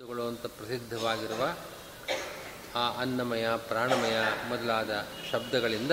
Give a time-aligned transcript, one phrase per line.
[0.00, 1.56] ಅಂತ ಪ್ರಸಿದ್ಧವಾಗಿರುವ
[2.74, 4.16] ಆ ಅನ್ನಮಯ, ಪ್ರಾಣಮಯ
[4.48, 5.90] ಮೊದಲಾದ ಶಬ್ದಗಳಿಂದ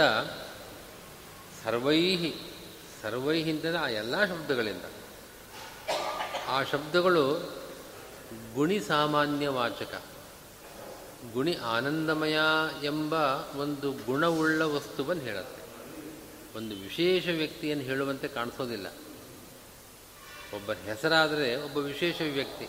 [1.64, 4.82] ಸರ್ವೈ ಅಂತಂದರೆ ಆ ಎಲ್ಲ ಶಬ್ದಗಳಿಂದ
[6.48, 7.34] ಆ ಶಬ್ದಗಳು
[8.56, 10.02] ಗುಣಿ ಸಾಮಾನ್ಯ ವಾಚಕ,
[11.34, 12.38] ಗುಣಿ ಆನಂದಮಯ
[12.84, 13.14] ಎಂಬ
[13.58, 15.62] ಒಂದು ಗುಣವುಳ್ಳ ವಸ್ತುವನ್ನು ಹೇಳುತ್ತೆ.
[16.58, 18.88] ಒಂದು ವಿಶೇಷ ವ್ಯಕ್ತಿಯನ್ನು ಹೇಳುವಂತೆ ಕಾಣಿಸೋದಿಲ್ಲ.
[20.56, 22.68] ಒಬ್ಬ ಹೆಸರಾದರೆ ಒಬ್ಬ ವಿಶೇಷ ವ್ಯಕ್ತಿ.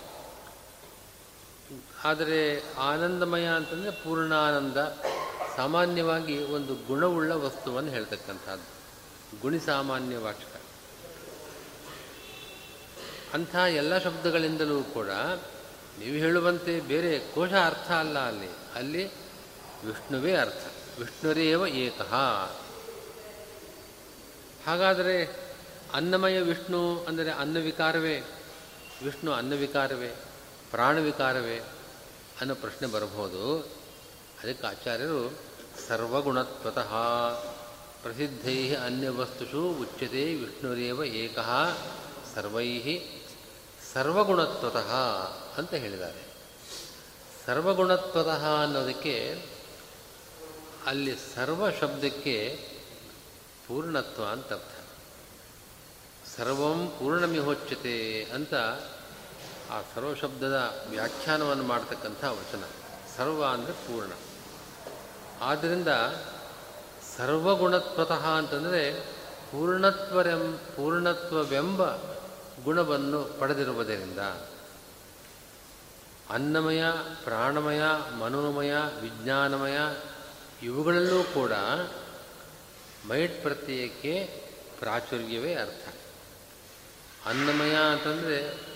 [2.04, 4.76] ಆದರೆ ಆನಂದಮಯ ಅಂತಂದರೆ ಪೂರ್ಣಾನಂದ,
[5.56, 8.76] ಸಾಮಾನ್ಯವಾಗಿ ಒಂದು ಗುಣವುಳ್ಳ ವಸ್ತುವನ್ನು ಹೇಳ್ತಕ್ಕಂಥದ್ದು.
[9.40, 10.60] ಗುಣಿ ಸಾಮಾನ್ಯ ವಾಚಕ.
[13.34, 15.08] ಅಂಥ ಎಲ್ಲ ಶಬ್ದಗಳಿಂದಲೂ ಕೂಡ
[15.98, 18.48] ನೀವು ಹೇಳುವಂತೆ ಬೇರೆ ಕೋಶ ಅರ್ಥ ಅಲ್ಲ ಅಲ್ಲಿ.
[18.74, 19.04] ಅಲ್ಲಿ
[19.84, 20.66] ವಿಷ್ಣುವೇ ಅರ್ಥ.
[20.98, 22.14] ವಿಷ್ಣುರೇವ ಏಕಃ.
[24.66, 25.46] ಹಾಗಾದರೆ
[25.94, 28.20] ಅನ್ನಮಯ ವಿಷ್ಣು ಅಂದರೆ ಅನ್ನವಿಕಾರವೇ?
[29.04, 30.14] ವಿಷ್ಣು ಅನ್ನವಿಕಾರವೇ?
[30.70, 31.56] ಪ್ರಾಣವಿಕಾರವೇ
[32.40, 33.58] ಅನ್ನೋ ಪ್ರಶ್ನೆ ಬರಬಹುದು.
[34.42, 35.38] ಅದಕ್ಕೆ ಆಚಾರ್ಯರು
[35.88, 36.94] ಸರ್ವಗುಣತ್ವತಃ
[38.02, 41.78] ಪ್ರಸಿದ್ಧೈ ಅನ್ಯವಸ್ತುಷು ಉಚ್ಯತೆ ವಿಷ್ಣುರೇವ ಏಕಃ
[42.34, 42.98] ಸರ್ವೈ
[43.92, 44.94] ಸರ್ವಗುಣತ್ವತಃ
[45.58, 46.26] ಅಂತ ಹೇಳಿದ್ದಾರೆ.
[47.46, 49.42] ಸರ್ವಗುಣತ್ವತಃ ಅನ್ನೋದಕ್ಕೆ
[50.86, 52.68] ಅಲ್ಲಿ ಸರ್ವ ಶಬ್ದಕ್ಕೆ
[53.68, 54.72] ಪೂರ್ಣತ್ವ ಅಂತ ಅರ್ಥ.
[56.36, 58.54] ಸರ್ವಂ ಪೂರ್ಣಮಿಹೋಚ್ಯತೆ ಅಂತ
[59.70, 62.62] ಆ ಸರ್ವ ಶಬ್ದದ ವ್ಯಾಖ್ಯಾನವನ್ನು ಮಾಡ್ತಕ್ಕಂಥ ವಚನ.
[63.16, 64.12] ಸರ್ವ ಅಂದರೆ ಪೂರ್ಣ.
[65.40, 65.88] ಆದ್ದರಿಂದ
[67.16, 69.00] ಸರ್ವಗುಣತ್ವತಃ ಅಂತಂದರೆ
[69.52, 71.96] ಪೂರ್ಣತ್ವರೆಂ, ಪೂರ್ಣತ್ವವೆಂಬ
[72.64, 74.18] ಗುಣವನ್ನು ಪಡೆದಿರುವುದರಿಂದ
[76.30, 76.82] ಅನ್ನಮಯ,
[77.24, 77.82] ಪ್ರಾಣಮಯ,
[78.18, 79.78] ಮನೋಮಯ, ವಿಜ್ಞಾನಮಯ
[80.62, 81.52] ಇವುಗಳಲ್ಲೂ ಕೂಡ
[83.08, 84.42] ಮೈಟ್ ಪ್ರತ್ಯಯಕ್ಕೆ
[84.78, 85.94] ಪ್ರಾಚುರ್ಯವೇ ಅರ್ಥ.
[87.26, 88.66] ಅನ್ನಮಯ ಅಂತಂದರೆ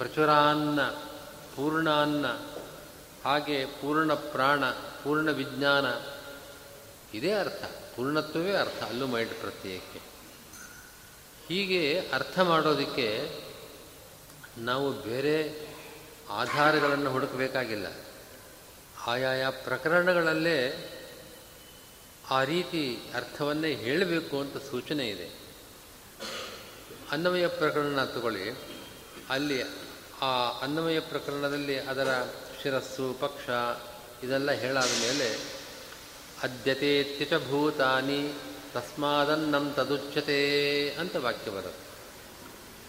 [0.00, 0.82] ಪ್ರಚುರಾನ್ನ,
[1.56, 2.26] ಪೂರ್ಣಾನ್ನ,
[3.24, 5.86] ಹಾಗೆ ಪೂರ್ಣ ಪ್ರಾಣ, ಪೂರ್ಣ ವಿಜ್ಞಾನ,
[7.16, 7.64] ಇದೇ ಅರ್ಥ,
[7.96, 10.00] ಪೂರ್ಣತ್ವವೇ ಅರ್ಥ ಅಲ್ಲೂ ಮೈಂಡ್ ಪ್ರತ್ಯಯಕ್ಕೆ.
[11.48, 13.40] ಹೀಗೆ ಅರ್ಥ ಮಾಡೋದಕ್ಕೆ
[14.58, 15.68] ನಾವು ಬೇರೆ
[16.30, 17.86] ಆಧಾರಗಳನ್ನು ಹುಡುಕಬೇಕಾಗಿಲ್ಲ.
[19.06, 20.90] ಆಯಾಯ ಪ್ರಕರಣಗಳಲ್ಲೇ
[22.30, 25.30] ಆ ರೀತಿ ಅರ್ಥವನ್ನೇ ಹೇಳಬೇಕು ಅಂತ ಸೂಚನೆ ಇದೆ.
[27.10, 28.50] ಅನ್ನವಯ ಪ್ರಕರಣ ತಗೊಳ್ಳಿ.
[29.30, 29.89] ಅಲ್ಲಿ
[30.20, 32.26] ಆ ಅನ್ನಮಯ ಪ್ರಕರಣದಲ್ಲಿ ಅದರ
[32.62, 33.48] ಶಿರಸ್ಸು, ಪಕ್ಷ
[34.24, 35.38] ಇದೆಲ್ಲ ಹೇಳಾದ ಮೇಲೆ,
[36.42, 38.32] ಅದ್ಯತೆ ಭೂತಾನಿ,
[38.74, 41.90] ತಸ್ಮಾದನ್ನಂ ತದುಚ್ಯತೆ ಅಂತ ವಾಕ್ಯ ಬರುತ್ತೆ.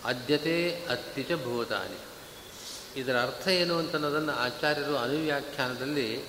[0.06, 1.97] ಅದ್ಯತೆ ಅತ್ತಿಚ ಭೂತಾನಿ.
[3.00, 6.24] ಇದರ ಅರ್ಥ ಏನು ಅಂತ ಅನ್ನೋದನ್ನು ಆಚಾರ್ಯರು ಅನುವ್ಯಾಖ್ಯಾನದಲ್ಲಿ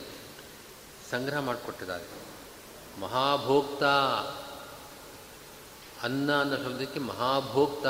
[1.11, 2.23] ಸಂಗ್ರಹ ಮಾಡಿಕೊಟ್ಟಿದ್ದಾರೆ.
[3.01, 3.85] ಮಹಾಭೋಕ್ತ
[6.05, 7.87] ಅನ್ನ ಅನ್ನೋ ಶಬ್ದಕ್ಕೆ ಮಹಾಭೋಕ್ತ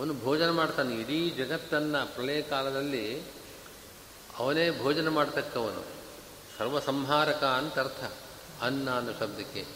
[0.00, 0.96] ಅವನು ಭೋಜನ ಮಾಡ್ತಾನೆ.
[0.96, 3.22] ಇಡೀ ಜಗತ್ತನ್ನು ಪ್ರಳಯ ಕಾಲದಲ್ಲಿ
[4.38, 5.84] ಅವನೇ ಭೋಜನ ಮಾಡ್ತಕ್ಕವನು.
[6.58, 8.12] ಸರ್ವಸಂಹಾರಕ ಅಂತ ಅರ್ಥ.
[8.62, 9.66] ಅನ್ನ ಅನ್ನೋ ಶಬ್ದಕ್ಕೆ.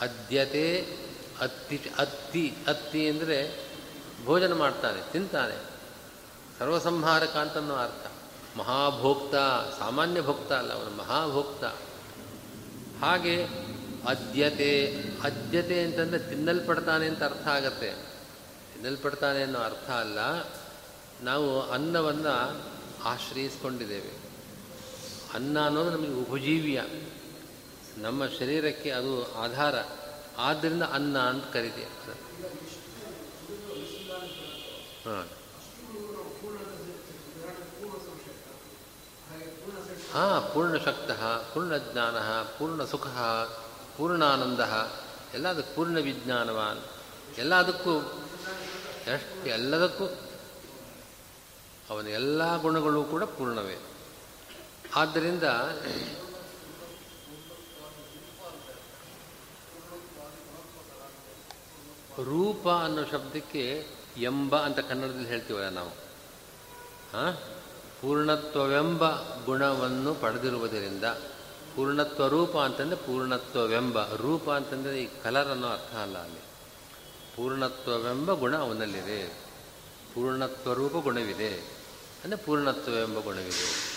[0.00, 0.96] ಅದ್ಯತೆ,
[1.40, 3.68] ಅತ್ತಿ ಅತ್ತಿ ಅತ್ತಿ ಅಂದರೆ
[4.24, 5.54] ಭೋಜನ ಮಾಡ್ತಾನೆ, ತಿಂತಾನೆ.
[6.58, 8.06] ಸರ್ವಸಂಹಾರಕ ಅಂತನೋ ಅರ್ಥ.
[8.58, 9.34] ಮಹಾಭೋಕ್ತ,
[9.78, 11.64] ಸಾಮಾನ್ಯ ಭೋಕ್ತ ಅಲ್ಲ ಅವನು, ಮಹಾಭೋಕ್ತ.
[13.04, 13.44] ಹಾಗೆ
[14.08, 18.07] ಅದ್ಯತೆ ಅದ್ಯತೆ ಅಂತಂದರೆ ತಿನ್ನಲ್ಪಡ್ತಾನೆ ಅಂತ ಅರ್ಥ ಆಗತ್ತೆ.
[18.82, 20.18] ತಿನ್ನಲ್ಪಡ್ತಾನೆ ಅನ್ನೋ ಅರ್ಥ ಅಲ್ಲ.
[21.20, 22.62] ನಾವು ಅನ್ನವನ್ನು
[23.04, 24.10] ಆಶ್ರಯಿಸ್ಕೊಂಡಿದ್ದೇವೆ.
[25.34, 26.80] ಅನ್ನ ಅನ್ನೋದು ನಮಗೆ ಉಪಜೀವಿಯ,
[27.96, 29.74] ನಮ್ಮ ಶರೀರಕ್ಕೆ ಅದು ಆಧಾರ.
[30.38, 31.86] ಆದ್ದರಿಂದ ಅನ್ನ ಅಂತ ಕರಿತೀವಿ
[35.04, 35.28] ಹಾಂ.
[40.12, 41.10] ಹಾಂ, ಪೂರ್ಣಶಕ್ತ,
[41.54, 43.06] ಪೂರ್ಣಜ್ಞಾನ, ಪೂರ್ಣಸುಖ,
[43.96, 44.60] ಪೂರ್ಣಾನಂದ
[45.34, 46.80] ಎಲ್ಲ ಅದಕ್ಕೆ ಪೂರ್ಣ ವಿಜ್ಞಾನವಾನ್
[47.38, 48.22] ಎಲ್ಲದಕ್ಕೂ
[49.08, 50.06] ಎಷ್ಟು ಎಲ್ಲದಕ್ಕೂ
[51.90, 53.76] ಅವನ ಎಲ್ಲ ಗುಣಗಳು ಕೂಡ ಪೂರ್ಣವೇ.
[54.96, 55.42] ಆದ್ದರಿಂದ
[62.18, 65.92] ರೂಪ ಅನ್ನೋ ಶಬ್ದಕ್ಕೆ ಎಂಬ ಅಂತ ಕನ್ನಡದಲ್ಲಿ ಹೇಳ್ತೀವಲ್ಲ ನಾವು.
[67.12, 67.34] ಹಾಂ
[68.00, 69.04] ಪೂರ್ಣತ್ವವೆಂಬ
[69.44, 71.04] ಗುಣವನ್ನು ಪಡೆದಿರುವುದರಿಂದ,
[71.76, 76.47] ಪೂರ್ಣತ್ವ ರೂಪ ಅಂತಂದರೆ ಪೂರ್ಣತ್ವವೆಂಬ, ರೂಪ ಅಂತಂದರೆ ಈ ಕಲರ್ ಅನ್ನೋ ಅರ್ಥ ಅಲ್ಲ ಅಲ್ಲಿ.
[77.38, 79.28] ಪೂರ್ಣತ್ವವೆಂಬ ಗುಣ ಅವನಲ್ಲಿದೆ.
[80.14, 81.52] ಪೂರ್ಣತ್ವರೂಪ ಗುಣವಿದೆ.
[82.24, 83.88] ಅಂದರೆ ಪೂರ್ಣತ್ವವೆಂಬ ಗುಣವಿದೆ.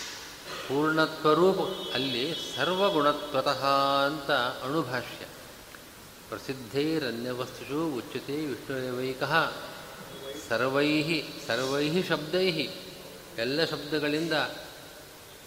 [0.68, 1.56] ಪೂರ್ಣತ್ವರೂಪ,
[1.94, 3.66] ಅಲ್ಲಿ ಸರ್ವಗುಣತ್ವತಃ
[4.06, 5.24] ಅಂತ ಅಣುಭಾಷ್ಯ.
[6.28, 9.22] ಪ್ರಸಿದ್ಧೈರನ್ಯವಸ್ತುಷು ಉಚ್ಯತೆ ವಿಷ್ಣುವೈಕ
[10.48, 12.50] ಸರ್ವೈ ಸರ್ವೈ ಶಬ್ದೈ
[13.38, 14.32] ಎಲ್ಲ ಶಬ್ದಗಳಿಂದ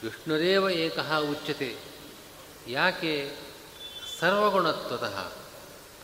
[0.04, 1.78] ವಿಷ್ಣುರೇವ ಏಕಃ ಉಚ್ಯತೆ.
[2.68, 3.36] ಯಾಕೆ?
[4.20, 5.45] ಸರ್ವಗುಣತ್ವತಃ.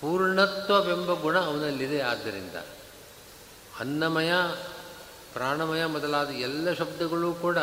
[0.01, 2.01] ಪೂರ್ಣತ್ವವೆಂಬ ಗುಣ ಅವನಲ್ಲಿದೆ.
[2.01, 2.55] ಆದ್ದರಿಂದ
[3.79, 4.31] ಅನ್ನಮಯ,
[5.33, 7.57] ಪ್ರಾಣಮಯ ಮೊದಲಾದ ಎಲ್ಲ ಶಬ್ದಗಳು ಕೂಡ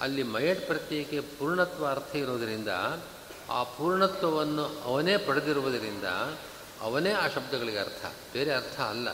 [0.00, 2.68] ಅಲ್ಲಿ ಮಯಟ್ ಪ್ರತ್ಯಯಕ್ಕೆ ಪೂರ್ಣತ್ವ ಅರ್ಥ ಇರೋದರಿಂದ
[3.50, 6.04] ಆ ಪೂರ್ಣತ್ವವನ್ನು ಅವನೇ ಪಡೆದಿರುವುದರಿಂದ
[6.80, 9.10] ಅವನೇ ಆ ಶಬ್ದಗಳಿಗೆ ಅರ್ಥ, ಬೇರೆ ಅರ್ಥ ಅಲ್ಲ.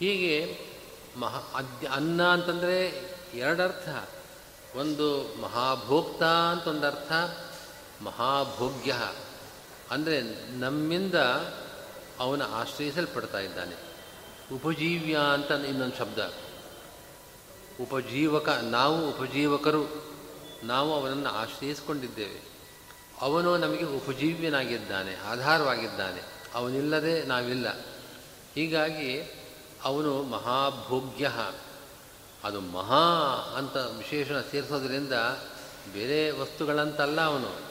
[0.00, 0.58] ಹೀಗೆ
[1.16, 3.04] ಮಹಾ ಅದ್ಯ ಅನ್ನ ಅಂತಂದರೆ
[3.34, 4.10] ಎರಡರ್ಥ.
[4.76, 7.12] ಒಂದು ಮಹಾಭೋಕ್ತ ಅಂತ ಒಂದು ಅರ್ಥ
[8.02, 8.94] ಮಹಾಭೋಗ್ಯ.
[9.90, 10.22] ಅಂದರೆ
[10.56, 11.14] ನಮ್ಮಿಂದ
[12.18, 13.76] ಅವನ ಆಶ್ರಯಿಸಲ್ಪಡ್ತಾ ಇದ್ದಾನೆ.
[14.54, 16.34] ಉಪಜೀವ್ಯ ಅಂತ ಇನ್ನೊಂದು ಶಬ್ದ.
[17.80, 20.04] ಉಪಜೀವಕ, ನಾವು ಉಪಜೀವಕರು,
[20.62, 22.42] ನಾವು ಅವನನ್ನು ಆಶ್ರಯಿಸಿಕೊಂಡಿದ್ದೇವೆ.
[23.20, 26.20] ಅವನು ನಮಗೆ ಉಪಜೀವ್ಯನಾಗಿದ್ದಾನೆ, ಆಧಾರವಾಗಿದ್ದಾನೆ.
[26.54, 27.68] ಅವನಿಲ್ಲದೆ ನಾವಿಲ್ಲ.
[28.54, 29.22] ಹೀಗಾಗಿ
[29.84, 31.30] ಅವನು ಮಹಾಭೋಗ್ಯ.
[32.44, 33.04] ಅದು ಮಹಾ
[33.58, 35.12] ಅಂತ ವಿಶೇಷಣ ಸೇರಿಸೋದ್ರಿಂದ
[35.92, 37.69] ಬೇರೆ ವಸ್ತುಗಳಂತಲ್ಲ ಅವನು.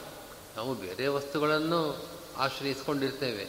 [0.60, 3.44] ನಾವು ಬೇರೆ ವಸ್ತುಗಳನ್ನು ಆಶ್ರಯಿಸ್ಕೊಂಡಿರ್ತೇವೆ.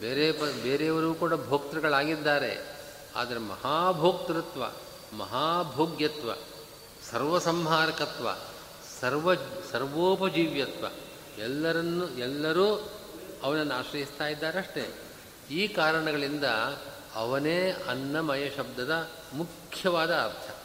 [0.00, 2.80] ಬೇರೆ ಪ, ಬೇರೆಯವರು ಕೂಡ ಭೋಕ್ತೃಗಳಾಗಿದ್ದಾರೆ.
[3.16, 4.64] ಆದರೆ ಮಹಾಭೋಕ್ತೃತ್ವ,
[5.16, 6.32] ಮಹಾಭೋಗ್ಯತ್ವ,
[7.10, 8.28] ಸರ್ವಸಂಹಾರಕತ್ವ,
[9.00, 9.34] ಸರ್ವ,
[9.72, 10.86] ಸರ್ವೋಪಜೀವ್ಯತ್ವ,
[11.38, 12.90] ಎಲ್ಲರನ್ನು, ಎಲ್ಲರೂ
[13.42, 15.02] ಅವನನ್ನು ಆಶ್ರಯಿಸ್ತಾ ಇದ್ದಾರಷ್ಟೇ
[15.50, 16.44] ಈ ಕಾರಣಗಳಿಂದ
[17.14, 20.56] ಅವನೇ ಅನ್ನಮಯ ಶಬ್ದದ ಮುಖ್ಯವಾದ ಅರ್ಥ.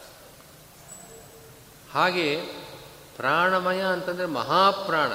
[1.92, 2.42] ಹಾಗೆ
[3.18, 5.12] ಪ್ರಾಣಮಯ ಅಂತಂದರೆ ಮಹಾಪ್ರಾಣ.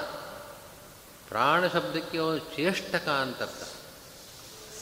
[1.28, 3.62] ಪ್ರಾಣ ಶಬ್ದಕ್ಕೆ ಅವನು ಚೇಷ್ಟಕ ಅಂತರ್ಥ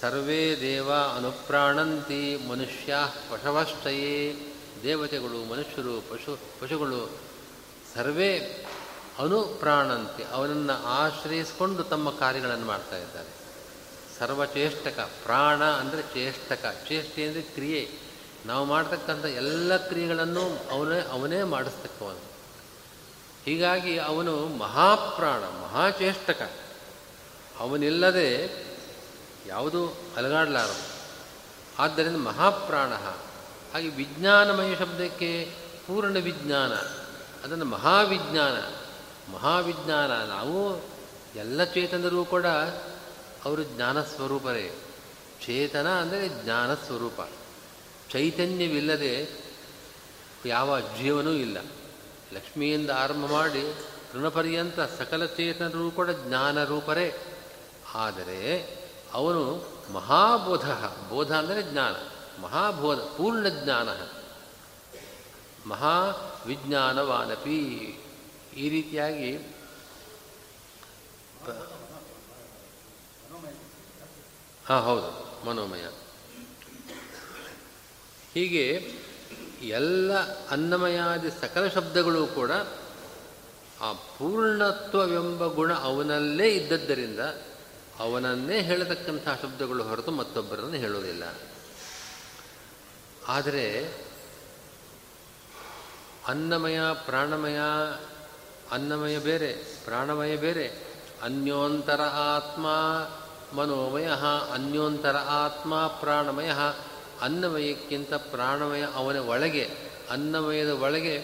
[0.00, 2.94] ಸರ್ವೇ ದೇವ ಅನುಪ್ರಾಣಂತಿ ಮನುಷ್ಯ
[3.30, 4.36] ಪಶವಷ್ಟಯೇ.
[4.82, 7.18] ದೇವತೆಗಳು, ಮನುಷ್ಯರು, ಪಶು, ಪಶುಗಳು
[7.94, 8.38] ಸರ್ವೇ
[9.18, 13.28] ಅನುಪ್ರಾಣಂತಿ, ಅವನನ್ನು ಆಶ್ರಯಿಸಿಕೊಂಡು ತಮ್ಮ ಕಾರ್ಯಗಳನ್ನು ಮಾಡ್ತಾ ಇದ್ದಾರೆ.
[14.18, 17.90] ಸರ್ವಚೇಷ್ಟಕ ಪ್ರಾಣ ಅಂದರೆ ಚೇಷ್ಟಕ ಚೇಷ್ಟೆ ಅಂದರೆ ಕ್ರಿಯೆ.
[18.46, 22.35] ನಾವು ಮಾಡ್ತಕ್ಕಂಥ ಎಲ್ಲ ಕ್ರಿಯೆಗಳನ್ನು ಅವನೇ ಅವನೇ ಮಾಡಿಸ್ತಕ್ಕವನು.
[23.46, 26.52] ಹೀಗಾಗಿ ಅವನು ಮಹಾಪ್ರಾಣ, ಮಹಾಚೇಷ್ಟಕ.
[27.58, 28.50] ಅವನಿಲ್ಲದೆ
[29.46, 30.96] ಯಾವುದೂ ಅಲಗಾಡಲಾರದು.
[31.78, 32.92] ಆದ್ದರಿಂದ ಮಹಾಪ್ರಾಣ,
[33.72, 35.54] ಹಾಗೆ ವಿಜ್ಞಾನಮಯ ಶಬ್ದಕ್ಕೆ
[35.86, 36.72] ಪೂರ್ಣ ವಿಜ್ಞಾನ,
[37.44, 38.56] ಅದನ್ನು ಮಹಾವಿಜ್ಞಾನ
[39.32, 40.84] ಮಹಾವಿಜ್ಞಾನ, ನಾವು
[41.36, 42.46] ಎಲ್ಲ ಚೇತನರೂ ಕೂಡ
[43.44, 44.72] ಅವರು ಜ್ಞಾನ ಸ್ವರೂಪರೇ.
[45.46, 47.28] ಚೇತನ ಅಂದರೆ ಜ್ಞಾನ ಸ್ವರೂಪ.
[48.12, 49.28] ಚೈತನ್ಯವಿಲ್ಲದೆ
[50.46, 51.58] ಯಾವ ಜೀವನೂ ಇಲ್ಲ.
[52.36, 53.74] ಲಕ್ಷ್ಮಿಯಿಂದ ಆರಂಭ ಮಾಡಿ
[54.14, 57.14] ಋಣಪರ್ಯಂತ ಸಕಲ ಚೇತನರು ಕೂಡ ಜ್ಞಾನ ರೂಪರೇ.
[57.94, 58.40] ಆದರೆ
[59.12, 60.70] ಅವನು ಮಹಾಬೋಧ,
[61.08, 61.94] ಬೋಧ ಅಂದರೆ ಜ್ಞಾನ,
[62.42, 63.88] ಮಹಾಬೋಧ, ಪೂರ್ಣ ಜ್ಞಾನ.
[65.68, 67.60] ಮಹಾವಿಜ್ಞಾನವಾನಪಿ.
[68.56, 69.36] ಈ ರೀತಿಯಾಗಿ
[74.66, 75.10] ಹಾಂ, ಹೌದು,
[75.46, 75.84] ಮನೋಮಯ.
[78.34, 78.94] ಹೀಗೆ
[79.62, 80.12] ಎಲ್ಲ
[80.48, 82.50] ಅನ್ನಮಯಾದಿ ಸಕಲ ಶಬ್ದಗಳು ಕೂಡ
[83.80, 87.20] ಆ ಪೂರ್ಣತ್ವವೆಂಬ ಗುಣ ಅವನಲ್ಲೇ ಇದ್ದದ್ದರಿಂದ
[87.98, 91.24] ಅವನನ್ನೇ ಹೇಳತಕ್ಕಂಥ ಶಬ್ದಗಳು ಹೊರತು ಮತ್ತೊಬ್ಬರನ್ನು ಹೇಳೋದಿಲ್ಲ
[93.28, 93.92] ಆದರೆ
[96.28, 97.58] ಅನ್ನಮಯ, ಪ್ರಾಣಮಯ,
[98.70, 99.52] ಅನ್ನಮಯ ಬೇರೆ,
[99.84, 100.84] ಪ್ರಾಣಮಯ ಬೇರೆ,
[101.22, 102.66] ಅನ್ಯೋಂತರ ಆತ್ಮ,
[103.56, 104.08] ಮನೋಮಯ,
[104.54, 106.50] ಅನ್ಯೋಂತರ ಆತ್ಮ, ಪ್ರಾಣಮಯ
[107.20, 109.70] ಅನ್ನಮಯಕ್ಕಿಂತ ಪ್ರಾಣಮಯ ಅವನ ಒಳಗೆ,
[110.10, 111.18] ಅನ್ನಮಯದ ಒಳಗೆ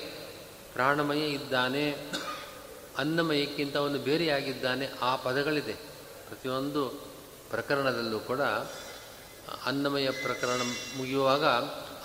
[0.73, 1.97] ಪ್ರಾಣಮಯ ಇದ್ದಾನೆ.
[2.99, 4.89] ಅನ್ನಮಯಕ್ಕಿಂತ ಅವನು ಬೇರೆಯಾಗಿದ್ದಾನೆ.
[5.03, 5.73] ಆ ಪದಗಳಿದೆ.
[6.29, 6.89] ಪ್ರತಿಯೊಂದು
[7.51, 8.41] ಪ್ರಕರಣದಲ್ಲೂ ಕೂಡ
[9.67, 10.61] ಅನ್ನಮಯ ಪ್ರಕರಣ
[10.97, 11.47] ಮುಗಿಯುವಾಗ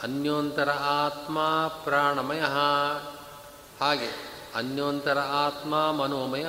[0.03, 1.39] ಅನ್ಯೋಂತರ ಆತ್ಮ
[1.83, 2.41] ಪ್ರಾಣಮಯ.
[3.79, 6.45] ಹಾಗೆ ಅನ್ಯೋಂತರ ಆತ್ಮ ಮನೋಮಯ.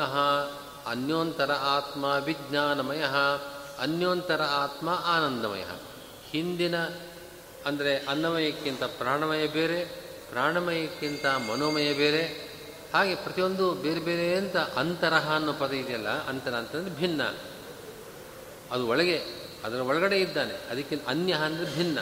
[0.86, 3.04] ಅನ್ಯೋಂತರ ಆತ್ಮ ವಿಜ್ಞಾನಮಯ.
[3.78, 5.64] ಅನ್ಯೋಂತರ ಆತ್ಮ ಆನಂದಮಯ.
[6.30, 6.74] ಹಿಂದಿನ
[7.66, 9.84] ಅಂದರೆ ಅನ್ನಮಯಕ್ಕಿಂತ ಪ್ರಾಣಮಯ ಬೇರೆ,
[10.30, 12.48] ಪ್ರಾಣಮಯಕ್ಕಿಂತ ಮನೋಮಯ ಬೇರೆ,
[12.92, 17.22] ಹಾಗೆ ಪ್ರತಿಯೊಂದು ಬೇರೆ ಬೇರೆ ಅಂತ ಅಂತರಹ ಅನ್ನೋ ಪದ ಇದೆಯಲ್ಲ, ಅಂತರ ಅಂತಂದರೆ ಭಿನ್ನ.
[18.72, 19.22] ಅದು ಒಳಗೆ,
[19.64, 21.98] ಅದರ ಒಳಗಡೆ ಇದ್ದಾನೆ, ಅದಕ್ಕಿಂತ ಅನ್ಯ ಅಂದರೆ ಭಿನ್ನ.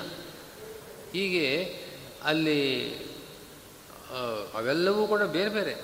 [1.13, 1.75] ಹೀಗೆ
[2.25, 2.61] ಅಲ್ಲಿ
[4.55, 5.75] ಅವೆಲ್ಲವೂ ಕೂಡ ಬೇರೆ ಬೇರೆ,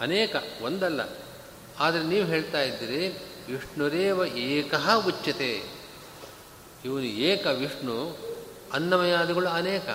[0.00, 1.00] ಅನೇಕ, ಒಂದಲ್ಲ.
[1.78, 3.08] ಆದರೆ ನೀವು ಹೇಳ್ತಾ ಇದ್ದೀರಿ,
[3.52, 5.62] ವಿಷ್ಣುರೇವ ಏಕಃ ಉಚ್ಯತೆ.
[6.84, 8.18] ಇವನು ಏಕ ವಿಷ್ಣು
[8.76, 9.88] ಅನ್ನಮಯಾದಿಗಳು ಅನೇಕ.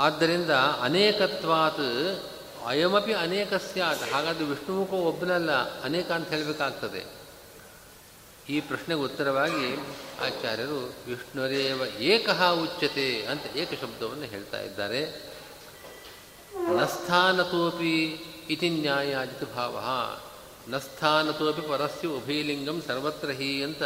[0.00, 2.22] ಆದ್ದರಿಂದ ಅನೇಕತ್ವಾತ್
[2.66, 4.12] ಅಯಮಪಿ ಅನೇಕ ಸ್ಯಾತ್.
[4.12, 7.02] ಹಾಗಾದ್ರೆ ವಿಷ್ಣುಮುಖ ಒಬ್ಬನಲ್ಲ, ಅನೇಕ ಅಂತ ಹೇಳಬೇಕಾಗ್ತದೆ.
[8.48, 9.76] ಈ ಪ್ರಶ್ನೆಗೆ ಉತ್ತರವಾಗಿ
[10.20, 15.02] ಆಚಾರ್ಯರು ವಿಷ್ಣುರೇವ ಏಕಃ ಉಚ್ಯತೆ ಅಂತ ಏಕ ಶಬ್ದವನ್ನು ಹೇಳ್ತಾ ಇದ್ದಾರೆ.
[16.76, 18.02] ನಸ್ಥಾನತೋಪಿ
[18.50, 19.80] ಇತಿ ನ್ಯಾಯಾಜಿತ ಭಾವ.
[20.68, 23.82] ನಸ್ಥಾನತೋಪಿ ಪರಸ್ಯ ಉಭಯಲಿಂಗಂ ಸರ್ವತ್ರ ಹಿ ಅಂತ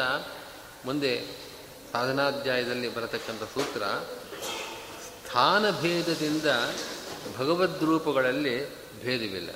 [0.84, 1.47] ಮುಂದೆ
[1.92, 3.83] ಸಾಧನಾಧ್ಯಾಯದಲ್ಲಿ ಬರತಕ್ಕಂಥ ಸೂತ್ರ,
[5.00, 6.45] ಸ್ಥಾನಭೇದದಿಂದ
[7.38, 9.50] ಭಗವದ್ರೂಪಗಳಲ್ಲಿ ಭೇದವಿಲ್ಲ.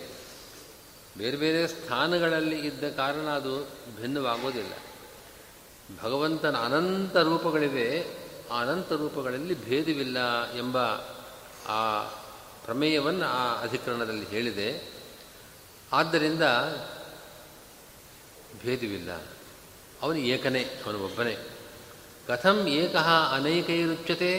[1.19, 3.69] ಬೇರೆ ಬೇರೆ ಸ್ಥಾನಗಳಲ್ಲಿ ಇದ್ದ ಕಾರಣ ಅದು
[4.01, 4.73] ಭಿನ್ನವಾಗೋದಿಲ್ಲ.
[6.03, 8.07] ಭಗವಂತನ ಅನಂತ ರೂಪಗಳಿವೆ,
[8.51, 10.79] ಆ ಅನಂತ ರೂಪಗಳಲ್ಲಿ ಭೇದವಿಲ್ಲ ಎಂಬ
[11.69, 12.03] ಆ
[12.65, 14.93] ಪ್ರಮೇಯವನ್ನು ಆ ಅಧಿಕರಣದಲ್ಲಿ ಹೇಳಿದೆ.
[15.93, 16.43] ಆದ್ದರಿಂದ
[18.63, 19.23] ಭೇದವಿಲ್ಲ.
[20.03, 21.52] ಅವನು ಏಕನೇ, ಅವನು ಒಬ್ಬನೇ.
[22.33, 24.31] ಕಥಂ ಏಕಃ ಅನೈಕೈರುಚ್ಯತೆ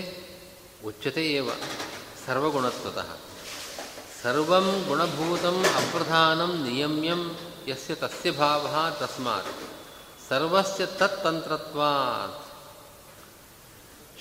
[0.86, 1.50] ಉಚ್ಯತೆ ಏವ
[2.26, 3.10] ಸರ್ವಗುಣತ್ವತಃ
[4.24, 7.22] ಸರ್ವಂ ಗುಣಭೂತಂ ಅಪ್ರಧಾನಂ ನಿಯಮ್ಯಂ
[7.68, 8.66] ಯಸ್ಯ ತಸ್ಯ ಭಾವ
[9.00, 9.52] ತಸ್ಮಾತ್
[10.30, 12.40] ಸರ್ವಸ್ಯ ತತ್ತಂತ್ರತ್ವಾತ್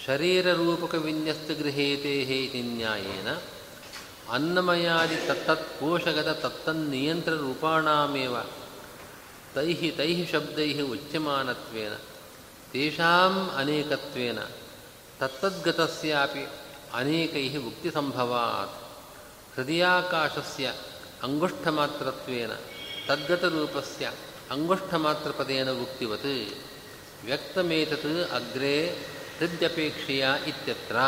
[0.06, 3.28] ಶರೀರರೂಪಕ ವಿನ್ಯಸ್ತ ಗೃಹೇತೆ ಇತಿ ನ್ಯಾಯೇನ
[4.30, 6.28] ಅನ್ನಮಯಾದಿ ತತ್ತತ್ ಕೋಶಗತ
[12.72, 14.40] තේෂාම් අනේකත්වේන
[15.20, 16.42] තත්තද්ගතස්යාපි
[16.92, 18.72] අනේකෛහ භුක්තිසම්භවාත්
[19.56, 20.64] හෘදයාකාශස්ය
[21.26, 22.52] අංගුෂ්ඨමාත්‍රත්වේන
[23.06, 24.04] තද්ගතරූපස්ය
[24.54, 26.26] අංගුෂ්ඨමාත්‍රපදේන භුක්තිවත
[27.24, 28.06] व्यक्तमेतत्
[28.38, 28.76] अग्रे
[29.38, 30.98] तद्यपेक्षया इत्यत्र।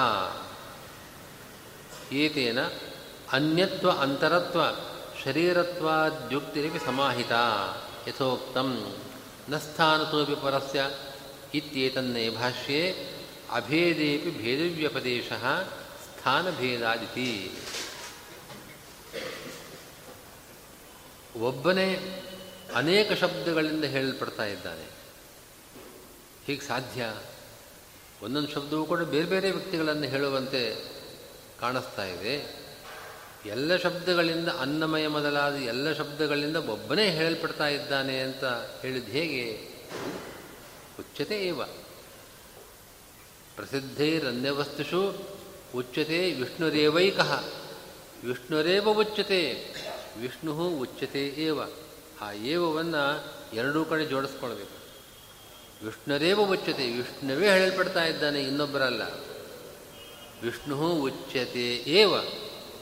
[2.23, 2.59] एतेन
[3.37, 4.61] अन्यत्व अन्तरत्व
[5.23, 7.43] शरीरत्वाद्युक्तिरपि समाहिता।
[8.09, 8.71] यथोक्तं
[9.51, 10.81] न स्थानतोऽपि परस्य
[11.55, 12.93] ಇತ್ಯೇತನ್ನೇ ಭಾಷ್ಯೆ
[13.53, 15.33] ಅಭೇದೇಪಿ ಭೇದವ್ಯಪದೇಶ
[16.05, 17.51] ಸ್ಥಾನಭೇದಾದಿತಿ
[21.41, 22.21] ಒಬ್ಬನೇ
[22.75, 24.85] ಅನೇಕ ಶಬ್ದಗಳಿಂದ ಹೇಳಲ್ಪಡ್ತಾ ಇದ್ದಾನೆ.
[26.47, 27.15] ಹೀಗೆ ಸಾಧ್ಯ?
[28.23, 30.77] ಒಂದೊಂದು ಶಬ್ದವೂ ಕೂಡ ಬೇರೆ ಬೇರೆ ವ್ಯಕ್ತಿಗಳನ್ನು ಹೇಳುವಂತೆ
[31.61, 32.65] ಕಾಣಿಸ್ತಾ ಇದೆ.
[33.47, 38.45] ಎಲ್ಲ ಶಬ್ದಗಳಿಂದ ಅನ್ನಮಯ ಮೊದಲಾದ ಎಲ್ಲ ಶಬ್ದಗಳಿಂದ ಒಬ್ಬನೇ ಹೇಳಲ್ಪಡ್ತಾ ಇದ್ದಾನೆ ಅಂತ
[38.83, 39.75] ಹೇಳಿದ ಹೇಗೆ?
[40.99, 41.65] ಉಚ್ಯತೆ ಏವ
[43.57, 45.29] ಪ್ರಸಿದ್ಧೈರನ್ಯವಸ್ತುಷು
[45.75, 47.21] ಉಚ್ಯತೆ ವಿಷ್ಣುರೇವೈಕ.
[48.25, 49.75] ವಿಷ್ಣುರೇವ ಉಚ್ಯತೆ
[50.21, 51.61] ವಿಷ್ಣು ಉಚ್ಯತೆ ಏವ
[52.21, 54.85] ಆ ಏವವನ್ನು ಎರಡೂ ಕಡೆ ಜೋಡಿಸ್ಕೊಳ್ಬೇಕು.
[55.87, 59.03] ವಿಷ್ಣುರೇವ ಉಚ್ಯತೆ, ವಿಷ್ಣುವೇ ಹೇಳಲ್ಪಡ್ತಾ ಇದ್ದಾನೆ ಇನ್ನೊಬ್ಬರಲ್ಲ.
[60.43, 62.21] ವಿಷ್ಣು ಉಚ್ಯತೆ ಏವ.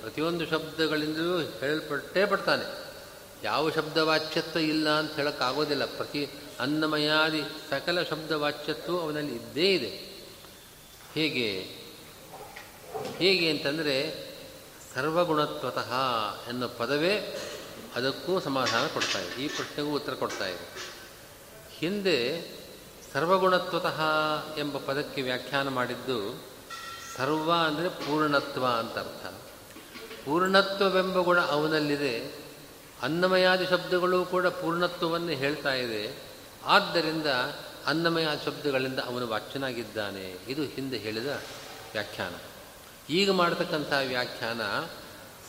[0.00, 2.78] ಪ್ರತಿಯೊಂದು ಶಬ್ದಗಳಿಂದಲೂ ಹೇಳಲ್ಪಟ್ಟೇ ಪಡ್ತಾನೆ.
[3.44, 5.84] ಯಾವ ಶಬ್ದವಾಚ್ಯತ್ವ ಇಲ್ಲ ಅಂತ ಹೇಳೋಕ್ಕಾಗೋದಿಲ್ಲ.
[5.84, 6.28] ಪ್ರತಿ
[6.62, 10.12] ಅನ್ನಮಯಾದಿ ಸಕಲ ಶಬ್ದವಾಚ್ಯತ್ವ ಅವನಲ್ಲಿ ಇದ್ದೇ ಇದೆ.
[11.14, 11.82] ಹೇಗೆ?
[13.16, 14.28] ಹೇಗೆ ಅಂತಂದರೆ
[14.94, 15.92] ಸರ್ವಗುಣತ್ವತಃ
[16.48, 17.40] ಎನ್ನುವ ಪದವೇ
[17.96, 19.44] ಅದಕ್ಕೂ ಸಮಾಧಾನ ಕೊಡ್ತಾ ಇದೆ.
[19.44, 20.92] ಈ ಪ್ರಶ್ನೆಗೂ ಉತ್ತರ ಕೊಡ್ತಾ ಇದೆ.
[21.78, 22.42] ಹಿಂದೆ
[23.12, 24.00] ಸರ್ವಗುಣತ್ವತಃ
[24.58, 26.44] ಎಂಬ ಪದಕ್ಕೆ ವ್ಯಾಖ್ಯಾನ ಮಾಡಿದ್ದು
[27.16, 29.26] ಸರ್ವ ಅಂದರೆ ಪೂರ್ಣತ್ವ ಅಂತ ಅರ್ಥ.
[30.24, 32.34] ಪೂರ್ಣತ್ವವೆಂಬ ಗುಣ ಅವನಲ್ಲಿದೆ.
[33.02, 36.31] ಅನ್ನಮಯಾದಿ ಶಬ್ದಗಳು ಕೂಡ ಪೂರ್ಣತ್ವವನ್ನು ಹೇಳ್ತಾ ಇದೆ.
[36.64, 37.26] ಆದ್ದರಿಂದ
[37.86, 40.38] ಅನ್ನಮಯ ಶಬ್ದಗಳಿಂದ ಅವನು ವಾಚ್ಯನಾಗಿದ್ದಾನೆ.
[40.48, 41.26] ಇದು ಹಿಂದೆ ಹೇಳಿದ
[41.92, 42.34] ವ್ಯಾಖ್ಯಾನ.
[43.10, 44.60] ಈಗ ಮಾಡತಕ್ಕಂಥ ವ್ಯಾಖ್ಯಾನ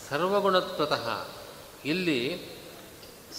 [0.09, 1.27] ಸರ್ವಗುಣತ್ವತಃ.
[1.85, 2.47] ಇಲ್ಲಿ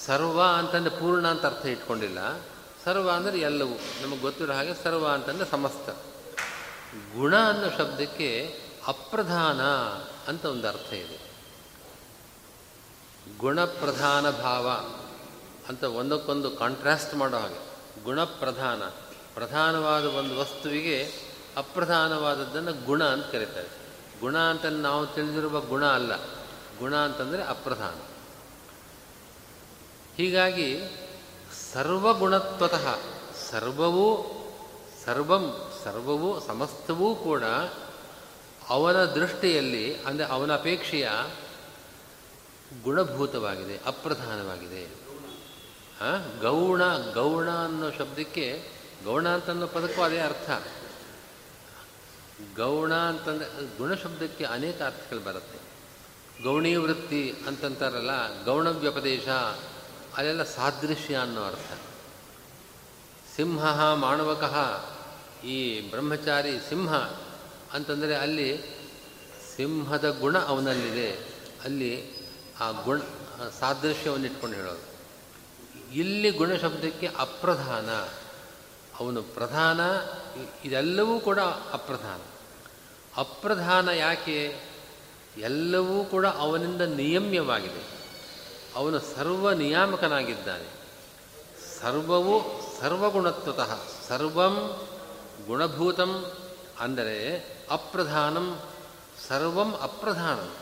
[0.06, 2.40] ಸರ್ವ ಅಂತಂದರೆ ಪೂರ್ಣ ಅಂತ ಅರ್ಥ ಇಟ್ಕೊಂಡಿಲ್ಲ.
[2.84, 3.74] ಸರ್ವ ಅಂದರೆ ಎಲ್ಲವೂ.
[4.02, 5.90] ನಮಗೆ ಗೊತ್ತಿರೋ ಹಾಗೆ ಸರ್ವ ಅಂತಂದರೆ ಸಮಸ್ತ.
[7.16, 9.62] ಗುಣ ಅನ್ನೋ ಶಬ್ದಕ್ಕೆ ಅಪ್ರಧಾನ
[10.30, 11.20] ಅಂತ ಒಂದು ಅರ್ಥ ಇದೆ.
[13.38, 14.70] ಗುಣಪ್ರಧಾನ ಭಾವ.
[15.68, 17.74] ಅಂತ ಒಂದಕ್ಕೊಂದು ಕಾಂಟ್ರಾಸ್ಟ್ ಮಾಡೋ ಹಾಗೆ.
[18.04, 18.82] ಗುಣಪ್ರಧಾನ.
[19.34, 21.12] ಪ್ರಧಾನವಾದ ಒಂದು ವಸ್ತುವಿಗೆ
[21.56, 23.68] ಅಪ್ರಧಾನವಾದದ್ದನ್ನು ಗುಣ ಅಂತ ಕರೀತಾರೆ.
[24.20, 26.16] ಗುಣ ಅಂತ ನಾವು ತಿಳಿದಿರುವ ಗುಣ ಅಲ್ಲ.
[26.78, 27.94] ಗುಣ ಅಂತಂದರೆ ಅಪ್ರಧಾನ.
[30.16, 30.80] ಹೀಗಾಗಿ
[31.72, 32.98] ಸರ್ವಗುಣತ್ವತಃ
[33.50, 34.30] ಸರ್ವವೂ
[35.04, 37.42] ಸರ್ವಂ ಸರ್ವವೂ ಸಮಸ್ತವೂ ಕೂಡ
[38.68, 41.08] ಅವನ ದೃಷ್ಟಿಯಲ್ಲಿ ಅಂದರೆ ಅವನ ಅಪೇಕ್ಷೆಯ
[42.82, 45.03] ಗುಣಭೂತವಾಗಿದೆ, ಅಪ್ರಧಾನವಾಗಿದೆ.
[46.40, 48.68] ಗೌಣ ಗೌಣ ಅನ್ನೋ ಶಬ್ದಕ್ಕೆ
[49.04, 50.50] ಗೌಣ ಅಂತ ಅನ್ನೋ ಪದಕ್ಕೂ ಅದೇ ಅರ್ಥ.
[52.56, 55.58] ಗೌಣ ಅಂತಂದರೆ ಗುಣಶಬ್ದಕ್ಕೆ ಅನೇಕ ಅರ್ಥಗಳು ಬರುತ್ತೆ.
[56.42, 59.28] ಗೌಣೀ ವೃತ್ತಿ ಅಂತಂತಾರಲ್ಲ ಗೌಣ ವ್ಯಪದೇಶ
[60.16, 61.78] ಅಲ್ಲೆಲ್ಲ ಸಾದೃಶ್ಯ ಅನ್ನೋ ಅರ್ಥ.
[63.36, 64.84] ಸಿಂಹ ಮಾಣವಕಃ
[65.44, 66.94] ಈ ಬ್ರಹ್ಮಚಾರಿ ಸಿಂಹ
[67.72, 68.62] ಅಂತಂದರೆ ಅಲ್ಲಿ
[69.56, 71.10] ಸಿಂಹದ ಗುಣ ಅವನಲ್ಲಿದೆ.
[71.64, 72.12] ಅಲ್ಲಿ
[72.60, 73.00] ಆ ಗುಣ
[73.60, 74.93] ಸಾದೃಶ್ಯವನ್ನು ಇಟ್ಕೊಂಡು ಹೇಳೋದು.
[75.94, 77.90] ಇಲ್ಲಿ ಗುಣಶಬ್ದಕ್ಕೆ ಅಪ್ರಧಾನ.
[79.00, 79.80] ಅವನು ಪ್ರಧಾನ,
[80.64, 81.38] ಇದೆಲ್ಲವೂ ಕೂಡ
[81.72, 82.20] ಅಪ್ರಧಾನ.
[83.16, 84.56] ಅಪ್ರಧಾನ ಯಾಕೆ?
[85.38, 87.86] ಎಲ್ಲವೂ ಕೂಡ ಅವನಿಂದ ನಿಯಮ್ಯವಾಗಿದೆ.
[88.74, 90.68] ಅವನು ಸರ್ವ ನಿಯಾಮಕನಾಗಿದ್ದಾನೆ.
[91.80, 92.42] ಸರ್ವವು
[92.80, 94.86] ಸರ್ವಗುಣತ್ವತಃ, ಸರ್ವಂ
[95.46, 96.32] ಗುಣಭೂತಂ
[96.80, 98.60] ಅಂದರೆ ಅಪ್ರಧಾನಂ,
[99.28, 100.52] ಸರ್ವಂ ಅಪ್ರಧಾನಂ.